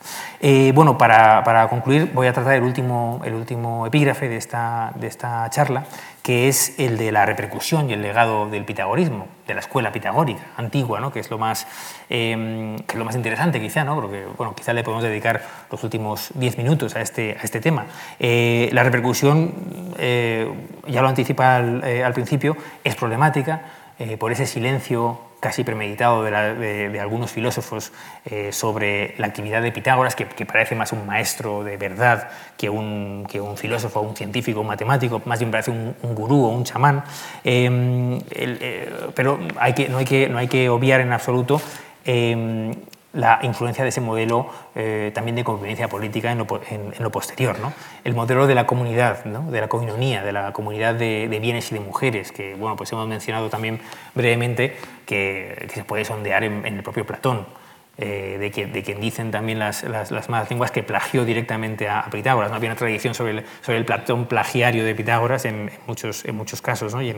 bueno, 0.74 0.98
para, 0.98 1.44
para, 1.44 1.68
concluir, 1.70 2.12
voy 2.14 2.28
a 2.28 2.34
tratar 2.34 2.56
el 2.56 2.64
último, 2.64 3.22
el 3.24 3.34
último 3.34 3.88
epígrafe 3.88 4.28
de 4.28 4.38
esta, 4.38 4.92
de 4.96 5.08
esta 5.08 5.50
charla, 5.50 5.86
que 6.30 6.48
es 6.48 6.78
el 6.80 6.98
de 6.98 7.12
la 7.12 7.26
repercusión 7.26 7.90
y 7.90 7.94
el 7.94 8.02
legado 8.02 8.50
del 8.50 8.66
pitagorismo, 8.66 9.28
de 9.48 9.54
la 9.54 9.62
escuela 9.62 9.92
pitagórica 9.92 10.42
antigua, 10.58 11.00
¿no? 11.00 11.12
que, 11.12 11.20
es 11.20 11.32
lo 11.32 11.38
más, 11.38 11.66
em, 12.10 12.78
que 12.78 12.94
es 12.94 13.00
lo 13.00 13.06
más 13.06 13.16
interesante 13.16 13.60
quizá, 13.60 13.84
¿no? 13.84 13.96
porque 13.96 14.26
bueno, 14.38 14.54
quizá 14.54 14.74
le 14.74 14.84
podemos 14.84 15.04
dedicar 15.04 15.42
los 15.72 15.84
últimos 15.84 16.30
diez 16.36 16.58
minutos 16.58 16.96
a 16.96 17.02
este, 17.02 17.36
a 17.40 17.44
este 17.44 17.62
tema. 17.62 17.88
Eh, 18.20 18.70
la 18.74 18.84
repercusión, 18.84 19.96
eh, 19.98 20.48
ya 20.88 21.02
lo 21.02 21.08
anticipa 21.08 21.58
al, 21.58 21.82
eh, 21.84 22.12
principio, 22.14 22.56
es 22.84 22.96
problemática 22.96 23.62
por 24.18 24.32
ese 24.32 24.46
silencio 24.46 25.20
casi 25.40 25.64
premeditado 25.64 26.24
de, 26.24 27.00
algunos 27.00 27.32
filósofos 27.32 27.92
eh, 28.26 28.52
sobre 28.52 29.16
la 29.18 29.28
actividad 29.28 29.62
de 29.62 29.72
Pitágoras, 29.72 30.16
que, 30.16 30.26
parece 30.46 30.76
más 30.76 30.92
un 30.92 31.06
maestro 31.06 31.64
de 31.64 31.78
verdad 31.78 32.30
que 32.58 32.70
un, 32.70 33.26
que 33.30 33.40
un 33.40 33.56
filósofo, 33.56 34.02
un 34.02 34.16
científico, 34.16 34.62
un 34.62 34.68
matemático, 34.68 35.22
más 35.26 35.40
bien 35.40 35.52
parece 35.52 35.72
un, 35.72 35.96
gurú 36.02 36.44
o 36.44 36.50
un 36.50 36.64
chamán. 36.64 37.04
Em, 37.44 38.20
eh, 38.32 38.92
pero 39.16 39.40
hay 39.60 39.74
que, 39.74 39.88
no, 39.88 39.98
hay 39.98 40.06
que, 40.06 40.28
no 40.28 40.38
hay 40.38 40.48
que 40.48 40.70
obviar 40.70 41.02
en 41.02 41.14
absoluto 41.14 41.62
em, 42.06 42.74
la 43.14 43.40
influencia 43.42 43.84
de 43.84 43.90
ese 43.90 44.02
modelo 44.02 44.48
eh, 44.76 45.12
también 45.16 45.36
de 45.36 45.44
convivencia 45.44 45.88
política 45.88 46.32
en 46.32 46.38
lo, 46.38 47.12
posterior. 47.12 47.58
¿no? 47.60 47.74
El 48.04 48.14
modelo 48.14 48.46
de 48.46 48.56
la 48.56 48.68
comunidad, 48.68 49.24
de 49.24 49.62
la 49.62 49.68
coinonía, 49.68 50.24
de 50.24 50.32
la 50.32 50.54
comunidad 50.54 50.96
de, 50.96 51.28
bienes 51.42 51.72
y 51.72 51.76
de 51.76 51.82
mujeres, 51.82 52.32
que 52.32 52.56
bueno, 52.56 52.76
pues 52.76 52.92
hemos 52.92 53.08
mencionado 53.08 53.50
también 53.50 53.80
brevemente 54.14 54.78
que, 55.06 55.70
se 55.74 55.84
puede 55.84 56.06
sondear 56.06 56.44
en, 56.44 56.66
el 56.66 56.84
propio 56.84 57.06
Platón. 57.06 57.46
Eh, 58.02 58.38
de, 58.40 58.50
que, 58.50 58.66
de, 58.66 58.82
quien 58.82 59.02
dicen 59.02 59.30
también 59.30 59.60
las, 59.60 59.84
las, 59.84 60.30
malas 60.30 60.50
lenguas 60.50 60.72
que 60.72 60.84
plagió 60.84 61.26
directamente 61.26 61.90
a, 61.90 62.06
Pitágoras. 62.10 62.50
¿no? 62.50 62.56
Había 62.56 62.70
una 62.70 62.78
tradición 62.78 63.14
sobre 63.14 63.32
el, 63.34 63.46
sobre 63.62 63.78
el 63.78 63.84
Platón 63.84 64.26
plagiario 64.26 64.86
de 64.86 64.96
Pitágoras 64.96 65.44
en, 65.44 65.70
muchos, 65.86 66.24
en 66.24 66.36
muchos 66.36 66.62
casos. 66.62 66.96
¿no? 66.96 67.02
Y 67.02 67.14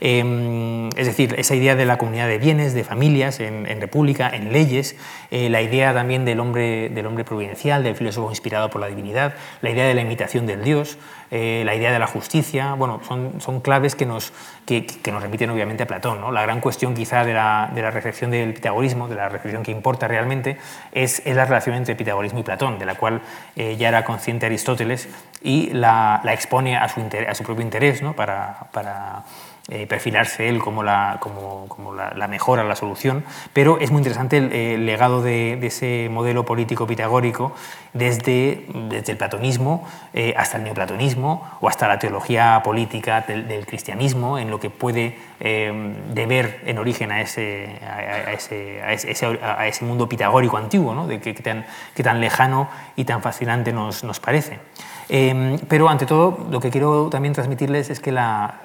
em, 0.00 0.88
es 0.96 1.06
decir, 1.06 1.34
esa 1.38 1.54
idea 1.54 1.74
de 1.74 1.86
la 1.86 1.96
comunidad 1.96 2.28
de 2.28 2.36
bienes, 2.36 2.74
de 2.74 2.84
familias, 2.84 3.40
en, 3.40 3.64
república, 3.80 4.28
en 4.28 4.52
leyes, 4.52 4.94
eh, 5.30 5.48
la 5.48 5.62
idea 5.62 5.94
también 5.94 6.26
del 6.26 6.38
hombre, 6.38 6.90
del 6.90 7.06
hombre 7.06 7.24
providencial, 7.24 7.82
del 7.82 7.96
filósofo 7.96 8.28
inspirado 8.28 8.68
por 8.68 8.82
la 8.82 8.88
divinidad, 8.88 9.34
la 9.62 9.70
idea 9.70 9.86
de 9.86 9.94
la 9.94 10.02
imitación 10.02 10.44
del 10.44 10.62
Dios, 10.62 10.98
eh, 11.30 11.62
la 11.64 11.74
idea 11.74 11.92
de 11.92 11.98
la 11.98 12.06
justicia, 12.06 12.74
bueno, 12.74 13.00
son, 13.06 13.40
son 13.40 13.60
claves 13.60 13.94
que 13.94 14.06
nos, 14.06 14.32
que, 14.66 14.86
que 14.86 15.12
nos 15.12 15.22
remiten 15.22 15.50
obviamente 15.50 15.82
a 15.82 15.86
Platón. 15.86 16.20
¿no? 16.20 16.32
La 16.32 16.42
gran 16.42 16.60
cuestión 16.60 16.94
quizá 16.94 17.24
de 17.24 17.34
la, 17.34 17.70
de 17.74 17.82
la 17.82 17.90
reflexión 17.90 18.30
del 18.30 18.54
pitagorismo, 18.54 19.08
de 19.08 19.16
la 19.16 19.28
reflexión 19.28 19.62
que 19.62 19.70
importa 19.70 20.08
realmente 20.08 20.58
es, 20.92 21.22
la 21.26 21.44
relación 21.44 21.74
entre 21.76 21.96
pitagorismo 21.96 22.40
y 22.40 22.42
Platón, 22.42 22.78
de 22.78 22.86
la 22.86 22.94
cual 22.94 23.22
eh, 23.56 23.76
ya 23.76 23.88
era 23.88 24.04
consciente 24.04 24.46
Aristóteles 24.46 25.08
y 25.42 25.70
la, 25.70 26.20
expone 26.32 26.76
a 26.76 26.88
su, 26.88 27.00
a 27.28 27.34
su, 27.34 27.44
propio 27.44 27.64
interés 27.64 28.02
¿no? 28.02 28.14
para, 28.14 28.68
para 28.72 29.24
eh, 29.70 29.86
perfilarse 29.86 30.46
él 30.50 30.58
como, 30.58 30.82
la, 30.82 31.16
como, 31.20 31.66
como 31.68 31.94
la, 31.94 32.28
mejora, 32.28 32.64
la 32.64 32.76
solución, 32.76 33.24
pero 33.54 33.78
es 33.80 33.90
muy 33.90 34.00
interesante 34.00 34.36
el, 34.36 34.84
legado 34.84 35.22
de, 35.22 35.54
ese 35.66 36.08
modelo 36.10 36.44
político 36.44 36.86
pitagórico 36.86 37.54
desde, 37.94 38.66
desde 38.90 39.12
el 39.12 39.16
platonismo 39.16 39.88
eh, 40.12 40.34
hasta 40.36 40.58
el 40.58 40.64
neoplatonismo 40.64 41.50
o 41.62 41.68
hasta 41.70 41.88
la 41.88 41.98
teología 41.98 42.60
política 42.62 43.22
del, 43.22 43.64
cristianismo, 43.64 44.38
en 44.38 44.50
lo 44.50 44.60
que 44.60 44.68
puede 44.68 45.16
eh, 45.40 45.94
deber 46.12 46.60
en 46.66 46.76
origen 46.76 47.10
a 47.10 47.22
ese, 47.22 47.78
a, 47.82 48.32
ese, 48.32 48.82
a, 48.82 48.92
ese, 48.92 49.38
a 49.42 49.66
ese, 49.66 49.84
mundo 49.86 50.06
pitagórico 50.06 50.58
antiguo, 50.58 50.94
¿no? 50.94 51.06
de 51.06 51.20
que, 51.20 51.32
tan, 51.32 51.64
tan, 51.94 52.20
lejano 52.20 52.68
y 52.96 53.04
tan 53.04 53.22
fascinante 53.22 53.72
nos, 53.72 54.04
nos 54.04 54.20
parece. 54.20 54.58
Em, 55.08 55.58
pero 55.68 55.88
ante 55.88 56.06
todo, 56.06 56.46
lo 56.50 56.60
que 56.60 56.70
quiero 56.70 57.08
también 57.10 57.34
transmitirles 57.34 57.90
es 57.90 58.00
que 58.00 58.12
la, 58.12 58.60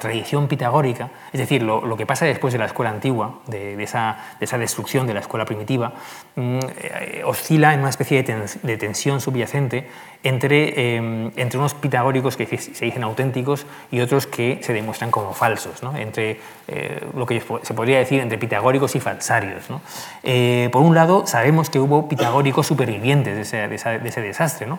tradición 0.00 0.48
pitagórica, 0.48 1.10
es 1.32 1.40
decir, 1.40 1.62
lo, 1.62 1.96
que 1.96 2.06
pasa 2.06 2.26
después 2.26 2.52
de 2.52 2.58
la 2.58 2.66
escuela 2.66 2.90
antigua, 2.90 3.40
de, 3.46 3.82
esa, 3.82 4.18
destrucción 4.58 5.06
de 5.06 5.14
la 5.14 5.20
escuela 5.20 5.44
primitiva, 5.44 5.92
mm, 6.36 6.58
eh, 6.78 7.22
oscila 7.24 7.74
en 7.74 7.80
una 7.80 7.90
especie 7.90 8.22
de, 8.22 8.76
tensión 8.76 9.20
subyacente 9.20 9.88
entre, 10.22 10.96
em, 10.96 11.30
entre 11.36 11.58
unos 11.58 11.74
pitagóricos 11.74 12.36
que 12.36 12.46
se 12.58 12.84
dicen 12.84 13.02
auténticos 13.02 13.66
y 13.90 14.00
otros 14.00 14.26
que 14.26 14.60
se 14.62 14.72
demuestran 14.72 15.10
como 15.10 15.32
falsos, 15.34 15.82
entre 15.96 16.40
eh, 16.66 17.06
lo 17.14 17.26
que 17.26 17.42
se 17.62 17.74
podría 17.74 17.98
decir 17.98 18.20
entre 18.20 18.38
pitagóricos 18.38 18.94
y 18.96 19.00
falsarios. 19.00 19.64
Eh, 20.22 20.68
por 20.72 20.82
un 20.82 20.94
lado, 20.94 21.26
sabemos 21.26 21.68
que 21.68 21.78
hubo 21.78 22.08
pitagóricos 22.08 22.66
supervivientes 22.66 23.34
de 23.36 23.42
ese, 23.42 23.68
de 23.98 24.08
ese 24.08 24.20
desastre. 24.20 24.66
¿no? 24.66 24.78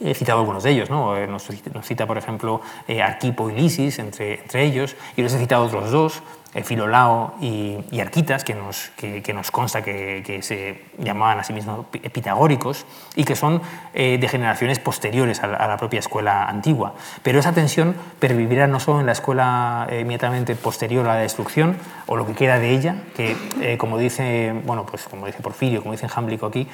He 0.00 0.14
citado 0.14 0.40
algunos 0.40 0.62
de 0.62 0.70
ellos, 0.70 0.90
¿no? 0.90 1.16
Eh, 1.16 1.26
nos, 1.26 1.48
cita, 1.82 2.06
por 2.06 2.18
ejemplo, 2.18 2.60
eh, 2.86 3.02
Arquipo 3.02 3.50
y 3.50 3.54
Lisis, 3.54 3.98
entre, 3.98 4.40
entre 4.42 4.64
ellos, 4.64 4.94
y 5.16 5.22
les 5.22 5.32
he 5.34 5.38
citado 5.38 5.64
otros 5.64 5.90
dos, 5.90 6.22
Filolao 6.64 7.34
y, 7.40 8.00
Arquitas, 8.00 8.44
que 8.44 8.54
nos, 8.54 8.90
que, 8.96 9.32
nos 9.34 9.50
consta 9.50 9.82
que, 9.82 10.40
se 10.42 10.82
llamaban 10.98 11.40
a 11.40 11.44
sí 11.44 11.52
mismos 11.52 11.86
pitagóricos 12.12 12.86
y 13.14 13.24
que 13.24 13.36
son 13.36 13.60
eh, 13.94 14.18
de 14.18 14.28
generaciones 14.28 14.78
posteriores 14.78 15.42
a 15.42 15.46
la, 15.46 15.76
propia 15.76 16.00
escuela 16.00 16.44
antigua. 16.44 16.94
Pero 17.22 17.38
esa 17.38 17.52
tensión 17.52 17.94
pervivirá 18.18 18.66
no 18.66 18.80
solo 18.80 19.00
en 19.00 19.06
la 19.06 19.12
escuela 19.12 19.86
eh, 19.90 20.00
inmediatamente 20.00 20.54
posterior 20.56 21.06
a 21.06 21.14
la 21.14 21.20
destrucción, 21.20 21.76
o 22.06 22.16
lo 22.16 22.26
que 22.26 22.32
queda 22.32 22.58
de 22.58 22.70
ella, 22.70 22.96
que 23.14 23.76
como 23.76 23.98
dice, 23.98 24.54
bueno, 24.64 24.86
pues 24.86 25.04
como 25.04 25.26
dice 25.26 25.42
Porfirio, 25.42 25.82
como 25.82 25.92
dice 25.92 26.08
Jámblico 26.08 26.46
aquí, 26.46 26.66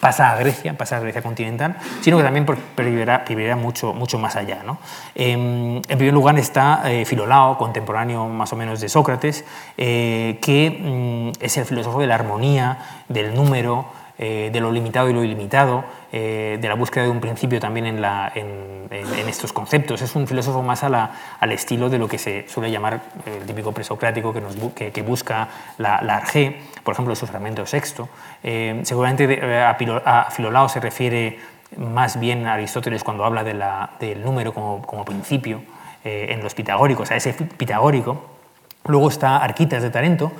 pasa 0.00 0.30
a 0.30 0.36
Grecia, 0.36 0.76
pasa 0.76 0.96
a 0.96 1.00
Grecia 1.00 1.20
continental, 1.20 1.76
sino 2.00 2.16
que 2.16 2.22
también 2.22 2.46
pervivirá, 2.46 3.56
mucho, 3.56 3.92
mucho 3.92 4.18
más 4.18 4.36
allá. 4.36 4.62
¿no? 4.64 4.78
Em, 5.14 5.76
en 5.76 5.98
primer 5.98 6.14
lugar 6.14 6.38
está 6.38 6.82
Filolao, 7.04 7.58
contemporáneo 7.58 8.26
más 8.28 8.52
o 8.52 8.56
menos 8.56 8.80
de 8.80 8.88
Sócrates, 8.88 9.03
eh, 9.76 10.38
que 10.40 10.70
mm, 10.70 11.44
es 11.44 11.56
el 11.56 11.64
filósofo 11.64 12.00
de 12.00 12.06
la 12.06 12.14
armonía, 12.14 12.78
del 13.08 13.34
número, 13.34 13.86
eh, 14.16 14.50
de 14.52 14.60
lo 14.60 14.70
limitado 14.70 15.10
y 15.10 15.12
lo 15.12 15.24
ilimitado, 15.24 15.84
eh, 16.12 16.58
de 16.60 16.68
la 16.68 16.74
búsqueda 16.74 17.04
de 17.04 17.10
un 17.10 17.20
principio 17.20 17.58
también 17.58 17.86
en, 17.86 19.28
estos 19.28 19.52
conceptos. 19.52 20.02
Es 20.02 20.14
un 20.14 20.28
filósofo 20.28 20.62
más 20.62 20.84
al 20.84 21.52
estilo 21.52 21.88
de 21.88 21.98
lo 21.98 22.06
que 22.06 22.18
se 22.18 22.48
suele 22.48 22.70
llamar 22.70 23.00
el 23.26 23.44
típico 23.44 23.72
presocrático 23.72 24.32
que, 24.32 24.92
que, 24.92 25.02
busca 25.02 25.48
la, 25.78 26.00
la, 26.02 26.18
arge, 26.18 26.60
por 26.84 26.94
ejemplo, 26.94 27.16
su 27.16 27.26
fragmento 27.26 27.66
sexto. 27.66 28.08
seguramente 28.82 29.40
a, 29.64 29.74
Filolao 30.30 30.68
se 30.68 30.78
refiere 30.78 31.38
más 31.76 32.20
bien 32.20 32.46
a 32.46 32.54
Aristóteles 32.54 33.02
cuando 33.02 33.24
habla 33.24 33.42
del 33.42 34.22
número 34.22 34.54
como, 34.54 34.82
como 34.82 35.04
principio 35.04 35.62
en 36.04 36.40
los 36.42 36.54
pitagóricos, 36.54 37.10
a 37.10 37.16
ese 37.16 37.32
pitagórico 37.32 38.33
Luego 38.86 39.08
está 39.08 39.38
Arquitas 39.38 39.82
de 39.82 39.90
Tarento, 39.90 40.32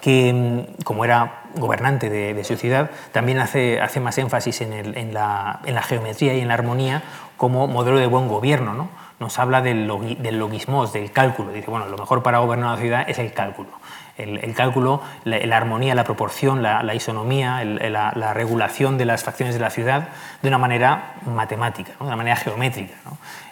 que 0.00 0.32
mm, 0.32 0.82
como 0.84 1.04
era 1.04 1.42
gobernante 1.56 2.08
de, 2.08 2.44
su 2.44 2.56
ciudad, 2.56 2.90
también 3.12 3.38
hace, 3.38 3.80
más 4.00 4.18
énfasis 4.18 4.60
en, 4.60 5.14
la, 5.14 5.60
geometría 5.86 6.34
y 6.34 6.40
en 6.40 6.48
la 6.48 6.54
armonía 6.54 7.02
como 7.36 7.66
modelo 7.66 7.98
de 7.98 8.06
buen 8.06 8.28
gobierno. 8.28 8.74
¿no? 8.74 8.88
Nos 9.18 9.38
habla 9.38 9.60
del, 9.60 9.90
del 10.20 10.38
logismos, 10.38 10.92
del 10.92 11.10
cálculo. 11.10 11.52
Dice, 11.52 11.70
bueno, 11.70 11.86
lo 11.86 11.98
mejor 11.98 12.22
para 12.22 12.38
gobernar 12.38 12.70
una 12.74 12.80
ciudad 12.80 13.04
es 13.08 13.18
el 13.18 13.32
cálculo. 13.32 13.70
El, 14.18 14.54
cálculo, 14.54 15.00
la, 15.24 15.56
armonía, 15.56 15.94
la 15.94 16.04
proporción, 16.04 16.62
la, 16.62 16.94
isonomía, 16.94 17.64
la, 17.64 18.34
regulación 18.34 18.98
de 18.98 19.04
las 19.04 19.24
facciones 19.24 19.54
de 19.54 19.60
la 19.60 19.70
ciudad 19.70 20.08
de 20.42 20.48
una 20.48 20.58
manera 20.58 21.14
matemática, 21.24 21.92
de 21.98 22.04
una 22.04 22.16
manera 22.16 22.36
geométrica. 22.36 22.94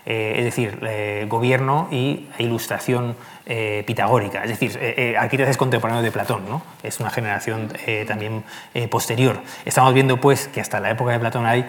Eh, 0.08 0.34
es 0.38 0.44
decir, 0.44 0.78
eh, 0.82 1.26
gobierno 1.28 1.88
y 1.90 2.28
ilustración 2.38 3.16
eh, 3.44 3.82
pitagórica. 3.86 4.44
Es 4.44 4.50
decir, 4.50 5.16
Arquímedes 5.18 5.50
es 5.50 5.56
contemporáneo 5.56 6.02
de 6.02 6.12
Platón, 6.12 6.48
¿no? 6.48 6.62
es 6.82 7.00
una 7.00 7.10
generación 7.10 7.72
también 8.06 8.44
posterior. 8.90 9.40
Estamos 9.64 9.94
viendo 9.94 10.20
pues, 10.20 10.48
que 10.48 10.60
hasta 10.60 10.78
la 10.78 10.90
época 10.90 11.12
de 11.12 11.18
Platón 11.18 11.46
hay 11.46 11.66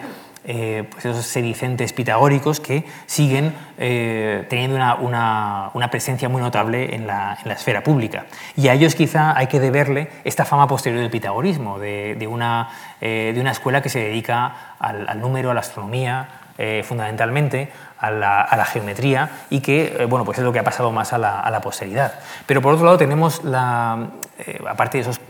eh, 0.50 0.84
pues 0.90 1.04
esos 1.04 1.26
sedicentes 1.26 1.92
pitagóricos 1.92 2.58
que 2.58 2.86
siguen 3.04 3.54
eh, 3.76 4.46
teniendo 4.48 4.76
una, 4.76 5.70
una, 5.74 5.90
presencia 5.90 6.30
muy 6.30 6.40
notable 6.40 6.94
en 6.94 7.06
la, 7.06 7.36
en 7.42 7.48
la, 7.48 7.52
esfera 7.52 7.82
pública. 7.82 8.24
Y 8.56 8.68
a 8.68 8.72
ellos 8.72 8.94
quizá 8.94 9.36
hay 9.36 9.48
que 9.48 9.60
deberle 9.60 10.08
esta 10.24 10.46
fama 10.46 10.66
posterior 10.66 11.02
del 11.02 11.10
pitagorismo, 11.10 11.78
de, 11.78 12.14
de, 12.18 12.26
una, 12.26 12.70
eh, 13.02 13.32
de 13.34 13.40
una, 13.42 13.50
escuela 13.50 13.82
que 13.82 13.90
se 13.90 13.98
dedica 13.98 14.76
al, 14.78 15.20
número, 15.20 15.50
a 15.50 15.54
la 15.54 15.60
astronomía, 15.60 16.28
fundamentalmente, 16.82 17.70
a 17.98 18.10
la, 18.10 18.40
a 18.40 18.56
la, 18.56 18.64
geometría 18.64 19.30
y 19.50 19.60
que 19.60 20.06
bueno, 20.08 20.24
pues 20.24 20.38
es 20.38 20.44
lo 20.44 20.52
que 20.52 20.58
ha 20.58 20.64
pasado 20.64 20.90
más 20.92 21.12
a 21.12 21.18
la, 21.18 21.40
a 21.40 21.50
la 21.50 21.60
posteridad. 21.60 22.14
Pero 22.46 22.62
por 22.62 22.72
otro 22.72 22.86
lado 22.86 22.96
tenemos, 22.96 23.44
la, 23.44 24.08
aparte 24.66 24.96
de 24.96 25.02
esos 25.02 25.20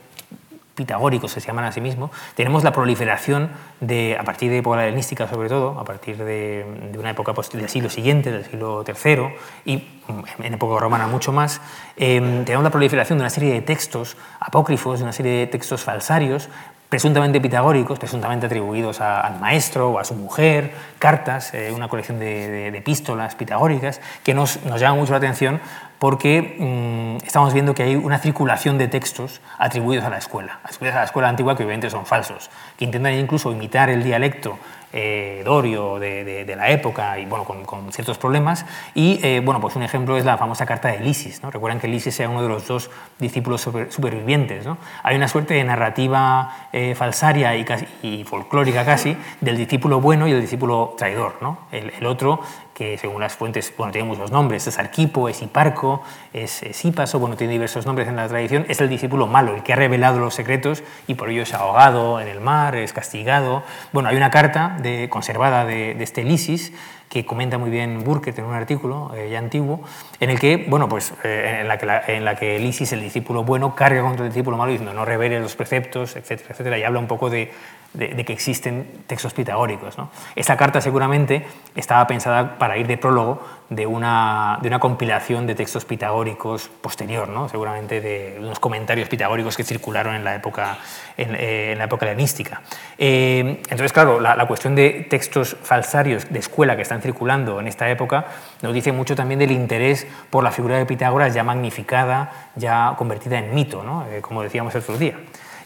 pitagóricos 0.78 1.32
se 1.32 1.40
llaman 1.40 1.64
a 1.64 1.72
sí 1.72 1.80
mismos, 1.80 2.12
tenemos 2.36 2.62
la 2.62 2.70
proliferación 2.70 3.50
de, 3.80 4.16
a 4.18 4.22
partir 4.22 4.48
de 4.50 4.58
época 4.58 4.86
helenística 4.86 5.26
sobre 5.26 5.48
todo, 5.48 5.78
a 5.78 5.84
partir 5.84 6.16
de, 6.16 6.94
una 6.96 7.10
época 7.10 7.34
del 7.52 7.68
siglo 7.68 7.90
siguiente, 7.90 8.30
del 8.30 8.44
siglo 8.44 8.84
III, 8.86 9.34
y 9.64 9.76
mm, 9.76 10.44
en 10.44 10.54
época 10.54 10.80
romana 10.80 11.08
mucho 11.08 11.32
más, 11.32 11.60
em, 11.96 12.44
tenemos 12.44 12.62
la 12.62 12.70
proliferación 12.70 13.18
de 13.18 13.22
una 13.22 13.30
serie 13.30 13.52
de 13.52 13.60
textos 13.60 14.16
apócrifos, 14.38 15.00
de 15.00 15.04
una 15.04 15.12
serie 15.12 15.32
de 15.32 15.46
textos 15.48 15.82
falsarios, 15.82 16.48
presuntamente 16.88 17.40
pitagóricos, 17.40 17.98
presuntamente 17.98 18.46
atribuidos 18.46 19.00
al 19.00 19.40
maestro 19.40 19.90
o 19.90 19.98
a 19.98 20.04
su 20.04 20.14
mujer, 20.14 20.72
cartas, 20.98 21.52
eh, 21.52 21.72
una 21.74 21.88
colección 21.88 22.18
de, 22.18 22.68
epístolas 22.68 23.34
pitagóricas, 23.34 24.00
que 24.22 24.32
nos, 24.32 24.64
nos 24.64 24.80
llama 24.80 24.96
mucho 24.96 25.12
la 25.12 25.18
atención 25.18 25.60
porque 25.98 26.56
mm, 26.58 27.26
estamos 27.26 27.52
viendo 27.52 27.74
que 27.74 27.82
hay 27.82 27.96
una 27.96 28.18
circulación 28.18 28.78
de 28.78 28.88
textos 28.88 29.40
atribuidos 29.58 30.04
a 30.04 30.10
la 30.10 30.18
escuela, 30.18 30.60
atribuidos 30.62 30.96
a 30.96 31.00
la 31.00 31.04
escuela 31.04 31.28
antigua 31.28 31.56
que 31.56 31.64
obviamente 31.64 31.90
son 31.90 32.06
falsos, 32.06 32.50
que 32.76 32.84
intentan 32.84 33.14
incluso 33.14 33.52
imitar 33.52 33.90
el 33.90 34.02
dialecto 34.02 34.58
eh, 34.90 35.42
dorio 35.44 35.98
de, 35.98 36.54
la 36.56 36.70
época 36.70 37.18
y 37.18 37.26
bueno, 37.26 37.44
con, 37.44 37.92
ciertos 37.92 38.16
problemas. 38.16 38.64
Y 38.94 39.20
eh, 39.22 39.42
bueno, 39.44 39.60
pues 39.60 39.76
un 39.76 39.82
ejemplo 39.82 40.16
es 40.16 40.24
la 40.24 40.38
famosa 40.38 40.64
carta 40.64 40.88
de 40.88 41.00
Lisis. 41.00 41.42
¿no? 41.42 41.50
Recuerdan 41.50 41.78
que 41.78 41.88
Lisis 41.88 42.18
era 42.20 42.30
uno 42.30 42.42
de 42.42 42.48
los 42.48 42.66
dos 42.66 42.90
discípulos 43.18 43.60
supervivientes. 43.60 44.64
¿no? 44.64 44.78
Hay 45.02 45.14
una 45.16 45.28
suerte 45.28 45.54
de 45.54 45.64
narrativa 45.64 46.68
eh, 46.72 46.94
falsaria 46.94 47.54
y, 47.54 47.66
y, 48.02 48.24
folclórica 48.24 48.84
casi 48.86 49.14
del 49.42 49.58
discípulo 49.58 50.00
bueno 50.00 50.26
y 50.26 50.32
del 50.32 50.40
discípulo 50.40 50.94
traidor. 50.96 51.36
¿no? 51.42 51.58
el 51.70 52.06
otro 52.06 52.40
que 52.78 52.96
según 52.96 53.20
las 53.20 53.34
fuentes, 53.34 53.72
bueno, 53.76 53.92
tiene 53.92 54.06
muchos 54.06 54.30
nombres, 54.30 54.68
es 54.68 54.78
Arquipo, 54.78 55.28
es 55.28 55.42
Hiparco, 55.42 56.00
es, 56.32 56.62
es 56.62 56.84
Hipaso, 56.84 57.18
bueno, 57.18 57.36
tiene 57.36 57.52
diversos 57.54 57.86
nombres 57.86 58.06
en 58.06 58.14
la 58.14 58.28
tradición, 58.28 58.66
es 58.68 58.80
el 58.80 58.88
discípulo 58.88 59.26
malo, 59.26 59.56
el 59.56 59.64
que 59.64 59.72
ha 59.72 59.76
revelado 59.76 60.20
los 60.20 60.34
secretos 60.34 60.84
y 61.08 61.14
por 61.14 61.28
ello 61.28 61.42
es 61.42 61.52
ahogado 61.54 62.20
en 62.20 62.28
el 62.28 62.40
mar, 62.40 62.76
es 62.76 62.92
castigado. 62.92 63.64
Bueno, 63.92 64.10
hay 64.10 64.16
una 64.16 64.30
carta 64.30 64.76
de, 64.80 65.08
conservada 65.08 65.64
de, 65.64 66.00
este 66.00 66.22
Lisis 66.22 66.72
que 67.08 67.26
comenta 67.26 67.58
muy 67.58 67.70
bien 67.70 68.04
Burke 68.04 68.32
en 68.36 68.44
un 68.44 68.54
artículo 68.54 69.10
eh, 69.16 69.28
ya 69.32 69.38
antiguo, 69.40 69.80
en 70.20 70.30
el 70.30 70.38
que, 70.38 70.66
bueno, 70.68 70.88
pues, 70.88 71.14
eh, 71.24 71.58
en, 71.62 71.66
la 71.66 71.78
que 71.78 72.14
en 72.14 72.24
la 72.24 72.36
que 72.36 72.56
el 72.56 73.00
discípulo 73.00 73.42
bueno, 73.42 73.74
carga 73.74 74.02
contra 74.02 74.24
el 74.24 74.30
discípulo 74.30 74.56
malo 74.56 74.70
diciendo 74.70 74.94
no 74.94 75.04
revele 75.04 75.40
los 75.40 75.56
preceptos, 75.56 76.14
etcétera, 76.14 76.50
etcétera, 76.52 76.78
y 76.78 76.84
habla 76.84 77.00
un 77.00 77.08
poco 77.08 77.28
de, 77.28 77.50
de, 77.94 78.24
que 78.24 78.32
existen 78.32 78.86
textos 79.06 79.32
pitagóricos. 79.34 79.98
¿no? 79.98 80.10
Esta 80.36 80.56
carta 80.56 80.80
seguramente 80.80 81.46
estaba 81.74 82.06
pensada 82.06 82.58
para 82.58 82.76
ir 82.76 82.86
de 82.86 82.96
prólogo 82.96 83.42
de 83.70 83.86
una, 83.86 84.58
de 84.62 84.68
una 84.68 84.78
compilación 84.78 85.46
de 85.46 85.54
textos 85.54 85.84
pitagóricos 85.84 86.68
posterior, 86.68 87.28
¿no? 87.28 87.48
seguramente 87.48 88.00
de 88.00 88.36
unos 88.40 88.60
comentarios 88.60 89.08
pitagóricos 89.08 89.56
que 89.56 89.64
circularon 89.64 90.14
en 90.14 90.24
la 90.24 90.34
época, 90.34 90.78
en, 91.16 91.36
eh, 91.38 91.74
la 91.76 91.84
época 91.84 92.06
helenística. 92.06 92.62
Eh, 92.96 93.60
entonces, 93.68 93.92
claro, 93.92 94.20
la, 94.20 94.46
cuestión 94.46 94.74
de 94.74 95.06
textos 95.10 95.56
falsarios 95.62 96.30
de 96.30 96.38
escuela 96.38 96.76
que 96.76 96.82
están 96.82 97.02
circulando 97.02 97.60
en 97.60 97.68
esta 97.68 97.90
época 97.90 98.26
nos 98.62 98.72
dice 98.72 98.92
mucho 98.92 99.14
también 99.14 99.40
del 99.40 99.50
interés 99.50 100.06
por 100.30 100.42
la 100.42 100.50
figura 100.50 100.78
de 100.78 100.86
Pitágoras 100.86 101.34
ya 101.34 101.44
magnificada, 101.44 102.50
ya 102.56 102.94
convertida 102.96 103.38
en 103.38 103.54
mito, 103.54 103.82
¿no? 103.82 104.06
Eh, 104.06 104.22
como 104.22 104.42
decíamos 104.42 104.74
el 104.74 104.80
otro 104.80 104.96
día. 104.96 105.16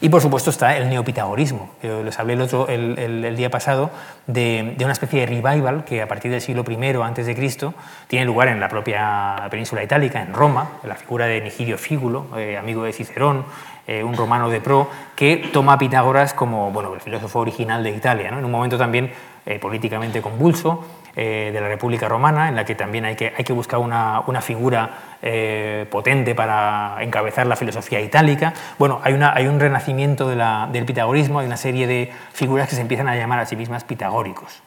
Y 0.03 0.09
por 0.09 0.21
supuesto 0.21 0.49
está 0.49 0.75
el 0.75 0.89
neopitagorismo. 0.89 1.69
Yo 1.81 2.03
les 2.03 2.19
hablé 2.19 2.33
el, 2.33 2.41
otro, 2.41 2.67
el, 2.67 3.37
día 3.37 3.49
pasado 3.49 3.89
de, 4.27 4.75
una 4.83 4.91
especie 4.91 5.21
de 5.21 5.27
revival 5.27 5.85
que 5.85 6.01
a 6.01 6.09
partir 6.09 6.29
del 6.29 6.41
siglo 6.41 6.65
I 6.67 7.01
antes 7.01 7.25
de 7.25 7.33
Cristo 7.33 7.73
tiene 8.07 8.25
lugar 8.25 8.49
en 8.49 8.59
la 8.59 8.67
propia 8.67 9.47
península 9.49 9.81
itálica, 9.81 10.21
en 10.21 10.33
Roma, 10.33 10.71
la 10.83 10.95
figura 10.95 11.25
de 11.27 11.39
Nigidio 11.39 11.77
Fígulo, 11.77 12.25
eh, 12.37 12.57
amigo 12.57 12.83
de 12.83 12.91
Cicerón, 12.91 13.45
eh, 13.87 14.03
un 14.03 14.17
romano 14.17 14.49
de 14.49 14.59
pro, 14.59 14.89
que 15.15 15.37
toma 15.53 15.71
a 15.71 15.77
Pitágoras 15.77 16.33
como 16.33 16.69
bueno, 16.71 16.93
el 16.93 16.99
filósofo 16.99 17.39
original 17.39 17.81
de 17.81 17.91
Italia, 17.91 18.27
en 18.27 18.43
un 18.43 18.51
momento 18.51 18.77
también 18.77 19.09
eh, 19.45 19.57
políticamente 19.57 20.21
convulso 20.21 20.83
de 21.15 21.51
la 21.53 21.67
República 21.67 22.07
Romana, 22.09 22.49
en 22.49 22.55
la 22.55 22.65
que 22.65 22.73
también 22.73 23.05
hay 23.05 23.15
que, 23.15 23.33
hay 23.37 23.43
que 23.43 23.53
buscar 23.53 23.79
una, 23.79 24.21
una 24.25 24.41
figura 24.41 25.13
eh, 25.25 25.85
potente 25.89 26.35
para 26.35 26.97
encabezar 26.99 27.47
la 27.47 27.55
filosofía 27.55 28.01
itálica. 28.01 28.53
Bueno, 28.77 28.99
hay, 29.05 29.13
una, 29.13 29.33
hay 29.33 29.47
un 29.47 29.57
renacimiento 29.57 30.27
del 30.27 30.85
pitagorismo, 30.85 31.39
hay 31.39 31.47
una 31.47 31.55
serie 31.55 31.87
de 31.87 32.11
figuras 32.33 32.67
que 32.67 32.75
se 32.75 32.81
empiezan 32.81 33.07
a 33.07 33.15
llamar 33.15 33.39
a 33.39 33.45
sí 33.45 33.55
mismas 33.55 33.85
pitagóricos. 33.85 34.61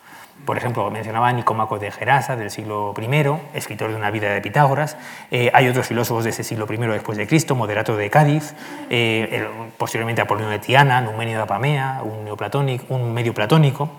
Por 0.47 0.57
ejemplo, 0.57 0.91
mencionaba 0.91 1.31
Nicómaco 1.31 1.79
de 1.79 1.91
Gerasa 1.91 2.37
del 2.37 2.51
siglo 2.51 2.95
I, 2.99 3.57
escritor 3.57 3.91
de 3.91 3.97
una 3.97 4.11
vida 4.11 4.33
de 4.33 4.41
Pitágoras. 4.41 4.97
Eh, 5.31 5.51
hay 5.53 5.69
otros 5.69 5.89
filósofos 5.89 6.25
de 6.25 6.31
ese 6.31 6.43
siglo 6.43 6.67
I 6.71 6.77
después 6.79 7.19
de 7.19 7.27
Cristo, 7.27 7.55
Moderato 7.55 7.95
de 7.95 8.09
Cádiz, 8.09 8.55
eh, 8.89 9.47
posteriormente 9.77 10.23
Apolonio 10.23 10.49
de 10.49 10.59
Tiana, 10.59 11.03
Numenio 11.03 11.37
de 11.37 11.43
Apamea, 11.43 12.01
un, 12.03 12.25
neoplatónico, 12.25 12.95
un 12.95 13.13
medio 13.13 13.35
platónico. 13.35 13.91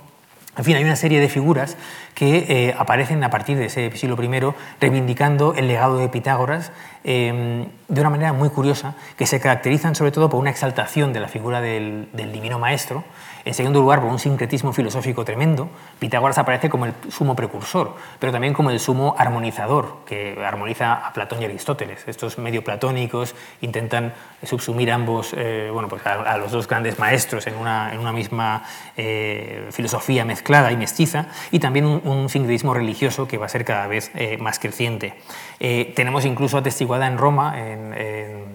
En 0.58 0.64
fin, 0.64 0.76
hay 0.76 0.84
una 0.84 0.96
serie 0.96 1.20
de 1.20 1.30
figuras 1.30 1.78
que 2.16 2.46
eh, 2.50 2.76
aparecen 2.78 3.24
a 3.24 3.30
partir 3.30 3.58
de 3.58 3.66
ese 3.66 3.92
siglo 3.96 4.22
I 4.22 4.54
reivindicando 4.82 5.54
el 5.54 5.68
legado 5.68 5.98
de 5.98 6.10
Pitágoras 6.10 6.72
em, 7.04 7.68
de 7.88 8.02
una 8.02 8.10
manera 8.10 8.34
muy 8.34 8.50
curiosa, 8.50 8.96
que 9.18 9.28
se 9.28 9.40
caracterizan 9.40 9.94
sobre 9.94 10.12
todo 10.12 10.30
por 10.30 10.40
una 10.40 10.50
exaltación 10.50 11.14
de 11.14 11.20
la 11.20 11.28
figura 11.28 11.62
del, 11.62 12.10
del 12.14 12.32
divino 12.32 12.58
maestro, 12.58 13.04
en 13.48 13.54
segundo 13.54 13.80
lugar, 13.80 14.02
por 14.02 14.10
un 14.10 14.20
sincretismo 14.20 14.74
filosófico 14.74 15.24
tremendo, 15.24 15.70
Pitágoras 16.00 16.38
aparece 16.38 16.70
como 16.70 16.86
el 16.86 16.94
sumo 17.10 17.34
precursor, 17.34 17.96
pero 18.20 18.34
también 18.34 18.54
como 18.54 18.72
el 18.72 18.80
sumo 18.82 19.16
armonizador, 19.18 20.00
que 20.06 20.38
armoniza 20.46 20.94
a 20.94 21.14
Platón 21.14 21.42
y 21.42 21.46
Aristóteles. 21.46 22.06
Estos 22.10 22.38
medio 22.38 22.62
platónicos 22.62 23.36
intentan 23.62 24.14
subsumir 24.44 24.92
ambos, 24.92 25.34
eh, 25.34 25.70
bueno, 25.72 25.88
pues 25.88 26.06
a, 26.06 26.38
los 26.38 26.52
dos 26.52 26.68
grandes 26.68 27.00
maestros 27.00 27.48
en 27.48 27.56
una, 27.56 28.12
misma 28.12 28.64
eh, 28.98 29.70
filosofía 29.72 30.26
mezclada 30.26 30.74
y 30.74 30.78
mestiza, 30.78 31.28
y 31.50 31.60
también 31.60 31.86
un, 31.86 32.28
sincretismo 32.28 32.74
religioso 32.74 33.30
que 33.30 33.38
va 33.38 33.46
a 33.46 33.50
ser 33.50 33.64
cada 33.64 33.88
vez 33.88 34.12
eh, 34.16 34.38
más 34.38 34.60
creciente. 34.60 35.14
tenemos 35.58 36.26
incluso 36.26 36.58
atestiguada 36.58 37.08
en 37.08 37.18
Roma, 37.18 37.58
en, 37.58 37.94
en 37.94 38.46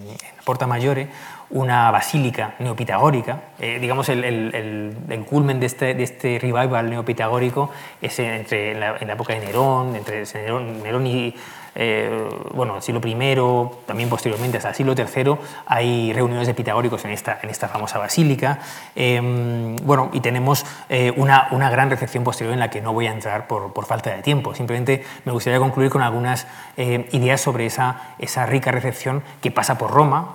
Porta 0.45 0.67
Maggiore, 0.67 1.09
una 1.53 1.91
basílica 1.91 2.55
neopitagórica. 2.59 3.43
Eh, 3.59 3.79
digamos, 3.79 4.09
el, 4.09 5.25
culmen 5.29 5.61
de 5.61 5.67
este, 5.67 5.95
de 5.95 6.03
este, 6.03 6.39
revival 6.39 6.91
neopitagórico 6.91 7.71
es 8.01 8.19
entre, 8.19 8.73
en, 8.73 8.81
la, 8.81 8.97
época 8.97 9.35
de 9.35 9.41
Nerón, 9.41 9.95
entre 9.95 10.25
Nerón, 10.25 10.83
Nerón 10.83 11.07
y 11.07 11.35
eh, 11.75 12.29
bueno, 12.53 12.81
siglo 12.81 13.01
I, 13.05 13.39
también 13.87 14.09
posteriormente 14.09 14.59
hasta 14.59 14.71
el 14.71 14.75
siglo 14.75 14.95
III, 14.97 15.37
hay 15.67 16.13
reuniones 16.13 16.47
de 16.47 16.55
pitagóricos 16.55 17.05
en 17.05 17.13
esta, 17.13 17.39
en 17.43 17.51
esta 17.51 17.69
famosa 17.69 17.99
basílica. 17.99 18.59
Em, 18.95 19.77
bueno, 19.77 20.11
y 20.13 20.21
tenemos 20.21 20.67
eh, 20.89 21.13
una, 21.17 21.49
una, 21.51 21.71
gran 21.71 21.89
recepción 21.89 22.25
posterior 22.25 22.53
en 22.53 22.61
la 22.61 22.71
que 22.71 22.81
no 22.81 22.93
voy 22.93 23.07
a 23.07 23.13
entrar 23.13 23.47
por, 23.47 23.73
por 23.73 23.87
falta 23.87 24.11
de 24.15 24.23
tiempo. 24.23 24.55
Simplemente 24.55 25.05
me 25.25 25.33
gustaría 25.33 25.59
concluir 25.59 25.91
con 25.91 26.03
algunas 26.03 26.47
eh, 26.77 27.09
ideas 27.13 27.41
sobre 27.41 27.67
esa, 27.67 28.15
esa 28.19 28.45
rica 28.47 28.71
recepción 28.71 29.23
que 29.41 29.51
pasa 29.51 29.79
por 29.79 29.91
Roma, 29.91 30.35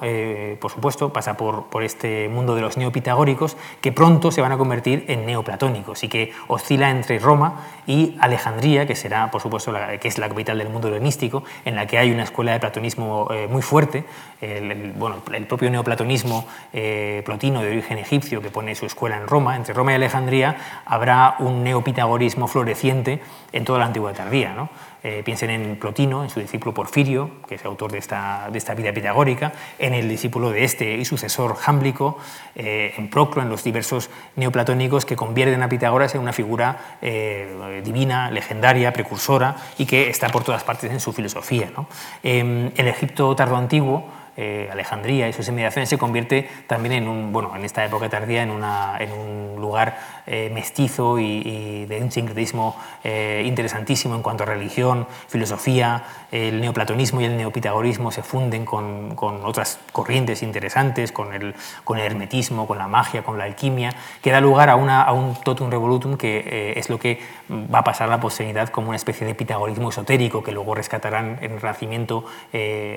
por 0.59 0.71
supuesto, 0.71 1.13
pasa 1.13 1.35
por, 1.35 1.65
por 1.65 1.83
este 1.83 2.29
mundo 2.29 2.55
de 2.55 2.61
los 2.61 2.77
neopitagóricos, 2.77 3.57
que 3.81 3.91
pronto 3.91 4.31
se 4.31 4.41
van 4.41 4.51
a 4.51 4.57
convertir 4.57 5.05
en 5.07 5.25
neoplatónicos 5.25 6.03
y 6.03 6.09
que 6.09 6.31
oscila 6.47 6.89
entre 6.89 7.19
Roma 7.19 7.65
y 7.85 8.17
Alejandría, 8.19 8.85
que 8.85 8.95
será, 8.95 9.31
por 9.31 9.41
supuesto, 9.41 9.71
la, 9.71 9.97
que 9.97 10.07
es 10.07 10.17
la 10.17 10.29
capital 10.29 10.57
del 10.57 10.69
mundo 10.69 10.87
helenístico 10.87 11.26
en 11.65 11.75
la 11.75 11.85
que 11.85 11.97
hay 11.97 12.11
una 12.11 12.23
escuela 12.23 12.53
de 12.53 12.59
platonismo 12.59 13.27
eh, 13.31 13.47
muy 13.49 13.61
fuerte. 13.61 14.05
El, 14.39 14.93
bueno, 14.93 15.17
el 15.33 15.45
propio 15.45 15.69
neoplatonismo 15.69 16.47
eh, 16.73 17.21
plotino 17.25 17.61
de 17.61 17.69
origen 17.69 17.97
egipcio, 17.97 18.41
que 18.41 18.49
pone 18.49 18.75
su 18.75 18.85
escuela 18.85 19.17
en 19.17 19.27
Roma, 19.27 19.55
entre 19.55 19.73
Roma 19.73 19.91
y 19.91 19.95
Alejandría, 19.95 20.57
habrá 20.85 21.35
un 21.39 21.63
neopitagorismo 21.63 22.47
floreciente 22.47 23.21
en 23.51 23.65
toda 23.65 23.79
la 23.79 23.85
antigüedad 23.85 24.15
tardía. 24.15 24.53
¿no? 24.53 24.69
Eh, 25.03 25.21
piensen 25.23 25.51
en 25.51 25.75
Plotino, 25.77 26.23
en 26.23 26.29
su 26.29 26.39
discípulo 26.39 26.73
Porfirio, 26.73 27.29
que 27.47 27.55
es 27.55 27.65
autor 27.65 27.91
de 27.91 27.99
esta, 27.99 28.49
de 28.51 28.57
esta 28.57 28.73
vida 28.73 28.91
pitagórica, 28.91 29.53
en 29.77 29.93
el 29.93 30.09
discípulo 30.09 30.49
de 30.49 30.63
este 30.63 30.95
y 30.95 31.05
sucesor 31.05 31.55
Jámblico, 31.55 32.17
eh, 32.55 32.93
en 32.97 33.09
Proclo, 33.09 33.43
en 33.43 33.49
los 33.49 33.63
diversos 33.63 34.09
neoplatónicos 34.35 35.05
que 35.05 35.15
convierten 35.15 35.61
a 35.61 35.69
Pitágoras 35.69 36.15
en 36.15 36.21
una 36.21 36.33
figura 36.33 36.97
eh, 37.01 37.81
divina, 37.85 38.31
legendaria, 38.31 38.91
precursora 38.91 39.55
y 39.77 39.85
que 39.85 40.09
está 40.09 40.29
por 40.29 40.43
todas 40.43 40.63
partes 40.63 40.91
en 40.91 40.99
su 40.99 41.13
filosofía. 41.13 41.69
¿no? 41.75 41.87
el 42.23 42.87
Egipto 42.87 43.35
tardo 43.35 43.55
antiguo 43.55 44.16
eh, 44.39 44.69
Alejandría 44.71 45.27
y 45.27 45.33
sus 45.33 45.47
inmediaciones 45.47 45.89
se 45.89 45.97
convierte 45.97 46.47
también 46.67 46.93
en 46.93 47.07
un, 47.07 47.33
bueno, 47.33 47.55
en 47.55 47.65
esta 47.65 47.83
época 47.83 48.07
tardía 48.07 48.43
en, 48.43 48.51
en 48.51 49.11
un 49.11 49.59
lugar 49.59 49.97
eh, 50.27 50.51
mestizo 50.53 51.17
y, 51.17 51.85
de 51.87 52.01
un 52.03 52.11
sincretismo 52.11 52.75
eh, 53.03 53.41
interesantísimo 53.45 54.13
en 54.13 54.21
cuanto 54.21 54.43
a 54.43 54.45
religión, 54.45 55.07
filosofía, 55.27 56.03
el 56.31 56.61
neoplatonismo 56.61 57.19
y 57.21 57.25
el 57.25 57.35
neopitagorismo 57.35 58.11
se 58.11 58.21
funden 58.21 58.63
con, 58.63 59.15
con 59.15 59.43
otras 59.43 59.79
corrientes 59.91 60.43
interesantes, 60.43 61.11
con 61.11 61.33
el, 61.33 61.55
con 61.83 61.97
el, 61.97 62.05
hermetismo, 62.05 62.67
con 62.67 62.77
la 62.77 62.87
magia, 62.87 63.23
con 63.23 63.39
la 63.39 63.45
alquimia, 63.45 63.91
que 64.21 64.29
da 64.29 64.39
lugar 64.39 64.69
a, 64.69 64.75
una, 64.75 65.01
a 65.01 65.13
un 65.13 65.33
totum 65.41 65.71
revolutum 65.71 66.15
que 66.15 66.73
es 66.75 66.89
lo 66.89 66.99
que 66.99 67.19
va 67.51 67.79
a 67.79 67.83
pasar 67.83 68.07
la 68.07 68.19
posteridad 68.19 68.69
como 68.69 68.89
una 68.89 68.97
especie 68.97 69.25
de 69.25 69.33
pitagorismo 69.33 69.89
esotérico 69.89 70.43
que 70.43 70.51
luego 70.51 70.75
rescatarán 70.75 71.39
en 71.41 71.53
el 71.53 71.61
Renacimiento 71.61 72.25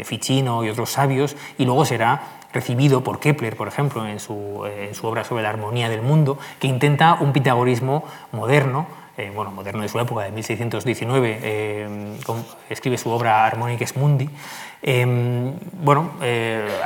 Ficino 0.04 0.64
y 0.64 0.68
otros 0.68 0.90
sabios 0.90 1.29
y 1.58 1.64
luego 1.64 1.84
será 1.84 2.22
recibido 2.52 3.02
por 3.02 3.20
Kepler, 3.20 3.56
por 3.56 3.68
ejemplo, 3.68 4.06
en 4.06 4.20
su, 4.20 4.64
en 4.66 4.94
su 4.94 5.06
obra 5.06 5.24
sobre 5.24 5.42
la 5.42 5.50
armonía 5.50 5.88
del 5.88 6.02
mundo, 6.02 6.38
que 6.58 6.66
intenta 6.66 7.14
un 7.14 7.32
pitagorismo 7.32 8.04
moderno, 8.32 8.86
eh, 9.16 9.30
bueno, 9.34 9.50
moderno 9.50 9.82
de 9.82 9.88
su 9.88 9.98
época, 10.00 10.24
de 10.24 10.32
1619, 10.32 11.38
eh, 11.42 12.16
escribe 12.70 12.96
su 12.96 13.10
obra 13.10 13.44
Harmoniques 13.44 13.96
Mundi, 13.96 14.30
eh, 14.82 15.52
bueno, 15.82 16.12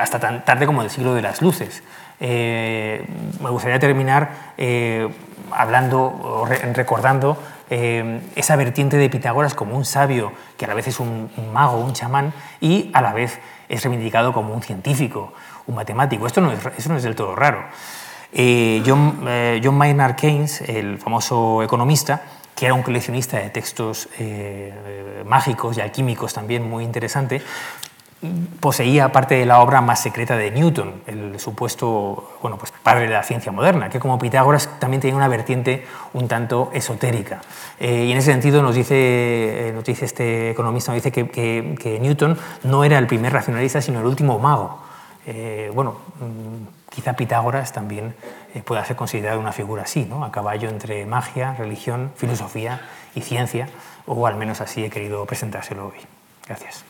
hasta 0.01 0.19
tan 0.19 0.45
tarde 0.45 0.67
como 0.67 0.83
el 0.83 0.91
siglo 0.91 1.15
de 1.15 1.23
las 1.23 1.43
luces. 1.43 1.83
me 2.19 3.51
gustaría 3.51 3.79
terminar 3.79 4.31
hablando, 5.53 6.01
o 6.03 6.47
recordando 6.47 7.39
esa 7.71 8.57
vertiente 8.57 8.97
de 8.97 9.09
Pitágoras 9.09 9.55
como 9.55 9.77
un 9.77 9.85
sabio 9.85 10.33
que 10.57 10.65
a 10.65 10.69
la 10.69 10.75
vez 10.75 10.89
es 10.89 10.99
un 10.99 11.31
mago, 11.53 11.79
un 11.79 11.93
chamán, 11.93 12.33
y 12.61 12.91
a 12.95 13.01
la 13.01 13.13
vez 13.13 13.39
es 13.69 13.83
reivindicado 13.83 14.33
como 14.33 14.55
un 14.55 14.63
científico, 14.63 15.33
un 15.67 15.75
matemático. 15.75 16.27
Esto 16.27 16.41
no 16.41 16.53
es, 16.53 17.03
del 17.03 17.15
todo 17.15 17.35
raro. 17.35 17.65
Eh, 18.33 18.83
John, 18.85 19.25
eh, 19.27 19.61
John, 19.63 19.77
Maynard 19.77 20.17
Keynes, 20.17 20.61
el 20.63 20.99
famoso 20.99 21.63
economista, 21.63 22.23
que 22.55 22.67
era 22.67 22.75
un 22.75 22.83
coleccionista 22.83 23.39
de 23.39 23.51
textos 23.51 24.09
eh, 24.19 25.23
mágicos 25.27 25.77
y 25.79 25.81
alquímicos 25.81 26.33
también 26.33 26.69
muy 26.69 26.85
interesante, 26.85 27.43
poseía 28.61 29.13
parte 29.13 29.35
de 29.37 29.47
la 29.47 29.61
obra 29.61 29.81
más 29.81 30.01
secreta 30.01 30.37
de 30.37 30.51
Newton, 30.51 31.03
el 31.07 31.39
supuesto 31.41 32.39
bueno, 32.43 32.59
pues 32.59 32.73
padre 32.83 33.07
de 33.07 33.13
la 33.13 33.23
ciencia 33.23 33.53
moderna, 33.53 33.89
que 33.89 33.99
como 33.99 34.19
Pitágoras 34.19 34.69
también 34.79 35.01
tenía 35.01 35.17
una 35.17 35.29
vertiente 35.29 35.87
un 36.13 36.29
tanto 36.29 36.71
esotérica. 36.73 37.41
Eh, 37.79 38.07
y 38.07 38.13
en 38.13 38.19
ese 38.19 38.33
sentido 38.33 38.63
nos 38.63 38.75
dice, 38.75 39.69
eh, 39.69 39.73
nos 39.73 39.85
dice 39.85 40.05
este 40.05 40.51
economista 40.51 40.93
nos 40.93 41.03
dice 41.03 41.13
que, 41.13 41.29
que, 41.29 41.99
Newton 42.01 42.37
no 42.65 42.85
era 42.85 42.99
el 42.99 43.07
primer 43.07 43.33
racionalista, 43.33 43.81
sino 43.81 44.01
el 44.01 44.07
último 44.07 44.39
mago. 44.39 44.81
eh, 45.27 45.71
bueno, 45.75 45.97
mm, 46.21 46.85
quizá 46.95 47.15
Pitágoras 47.15 47.73
también 47.73 48.15
eh, 48.55 48.63
pueda 48.63 48.85
ser 48.85 48.97
considerado 48.97 49.41
una 49.41 49.53
figura 49.53 49.83
así, 49.83 50.05
¿no? 50.05 50.25
a 50.25 50.31
caballo 50.31 50.69
entre 50.69 51.07
magia, 51.07 51.55
religión, 51.55 52.13
filosofía 52.17 52.81
y 53.15 53.21
ciencia, 53.21 53.69
o 54.07 54.27
al 54.27 54.37
menos 54.37 54.61
así 54.61 54.85
he 54.85 54.91
querido 54.91 55.27
presentárselo 55.27 55.89
hoy. 55.89 55.99
Gracias. 56.47 56.85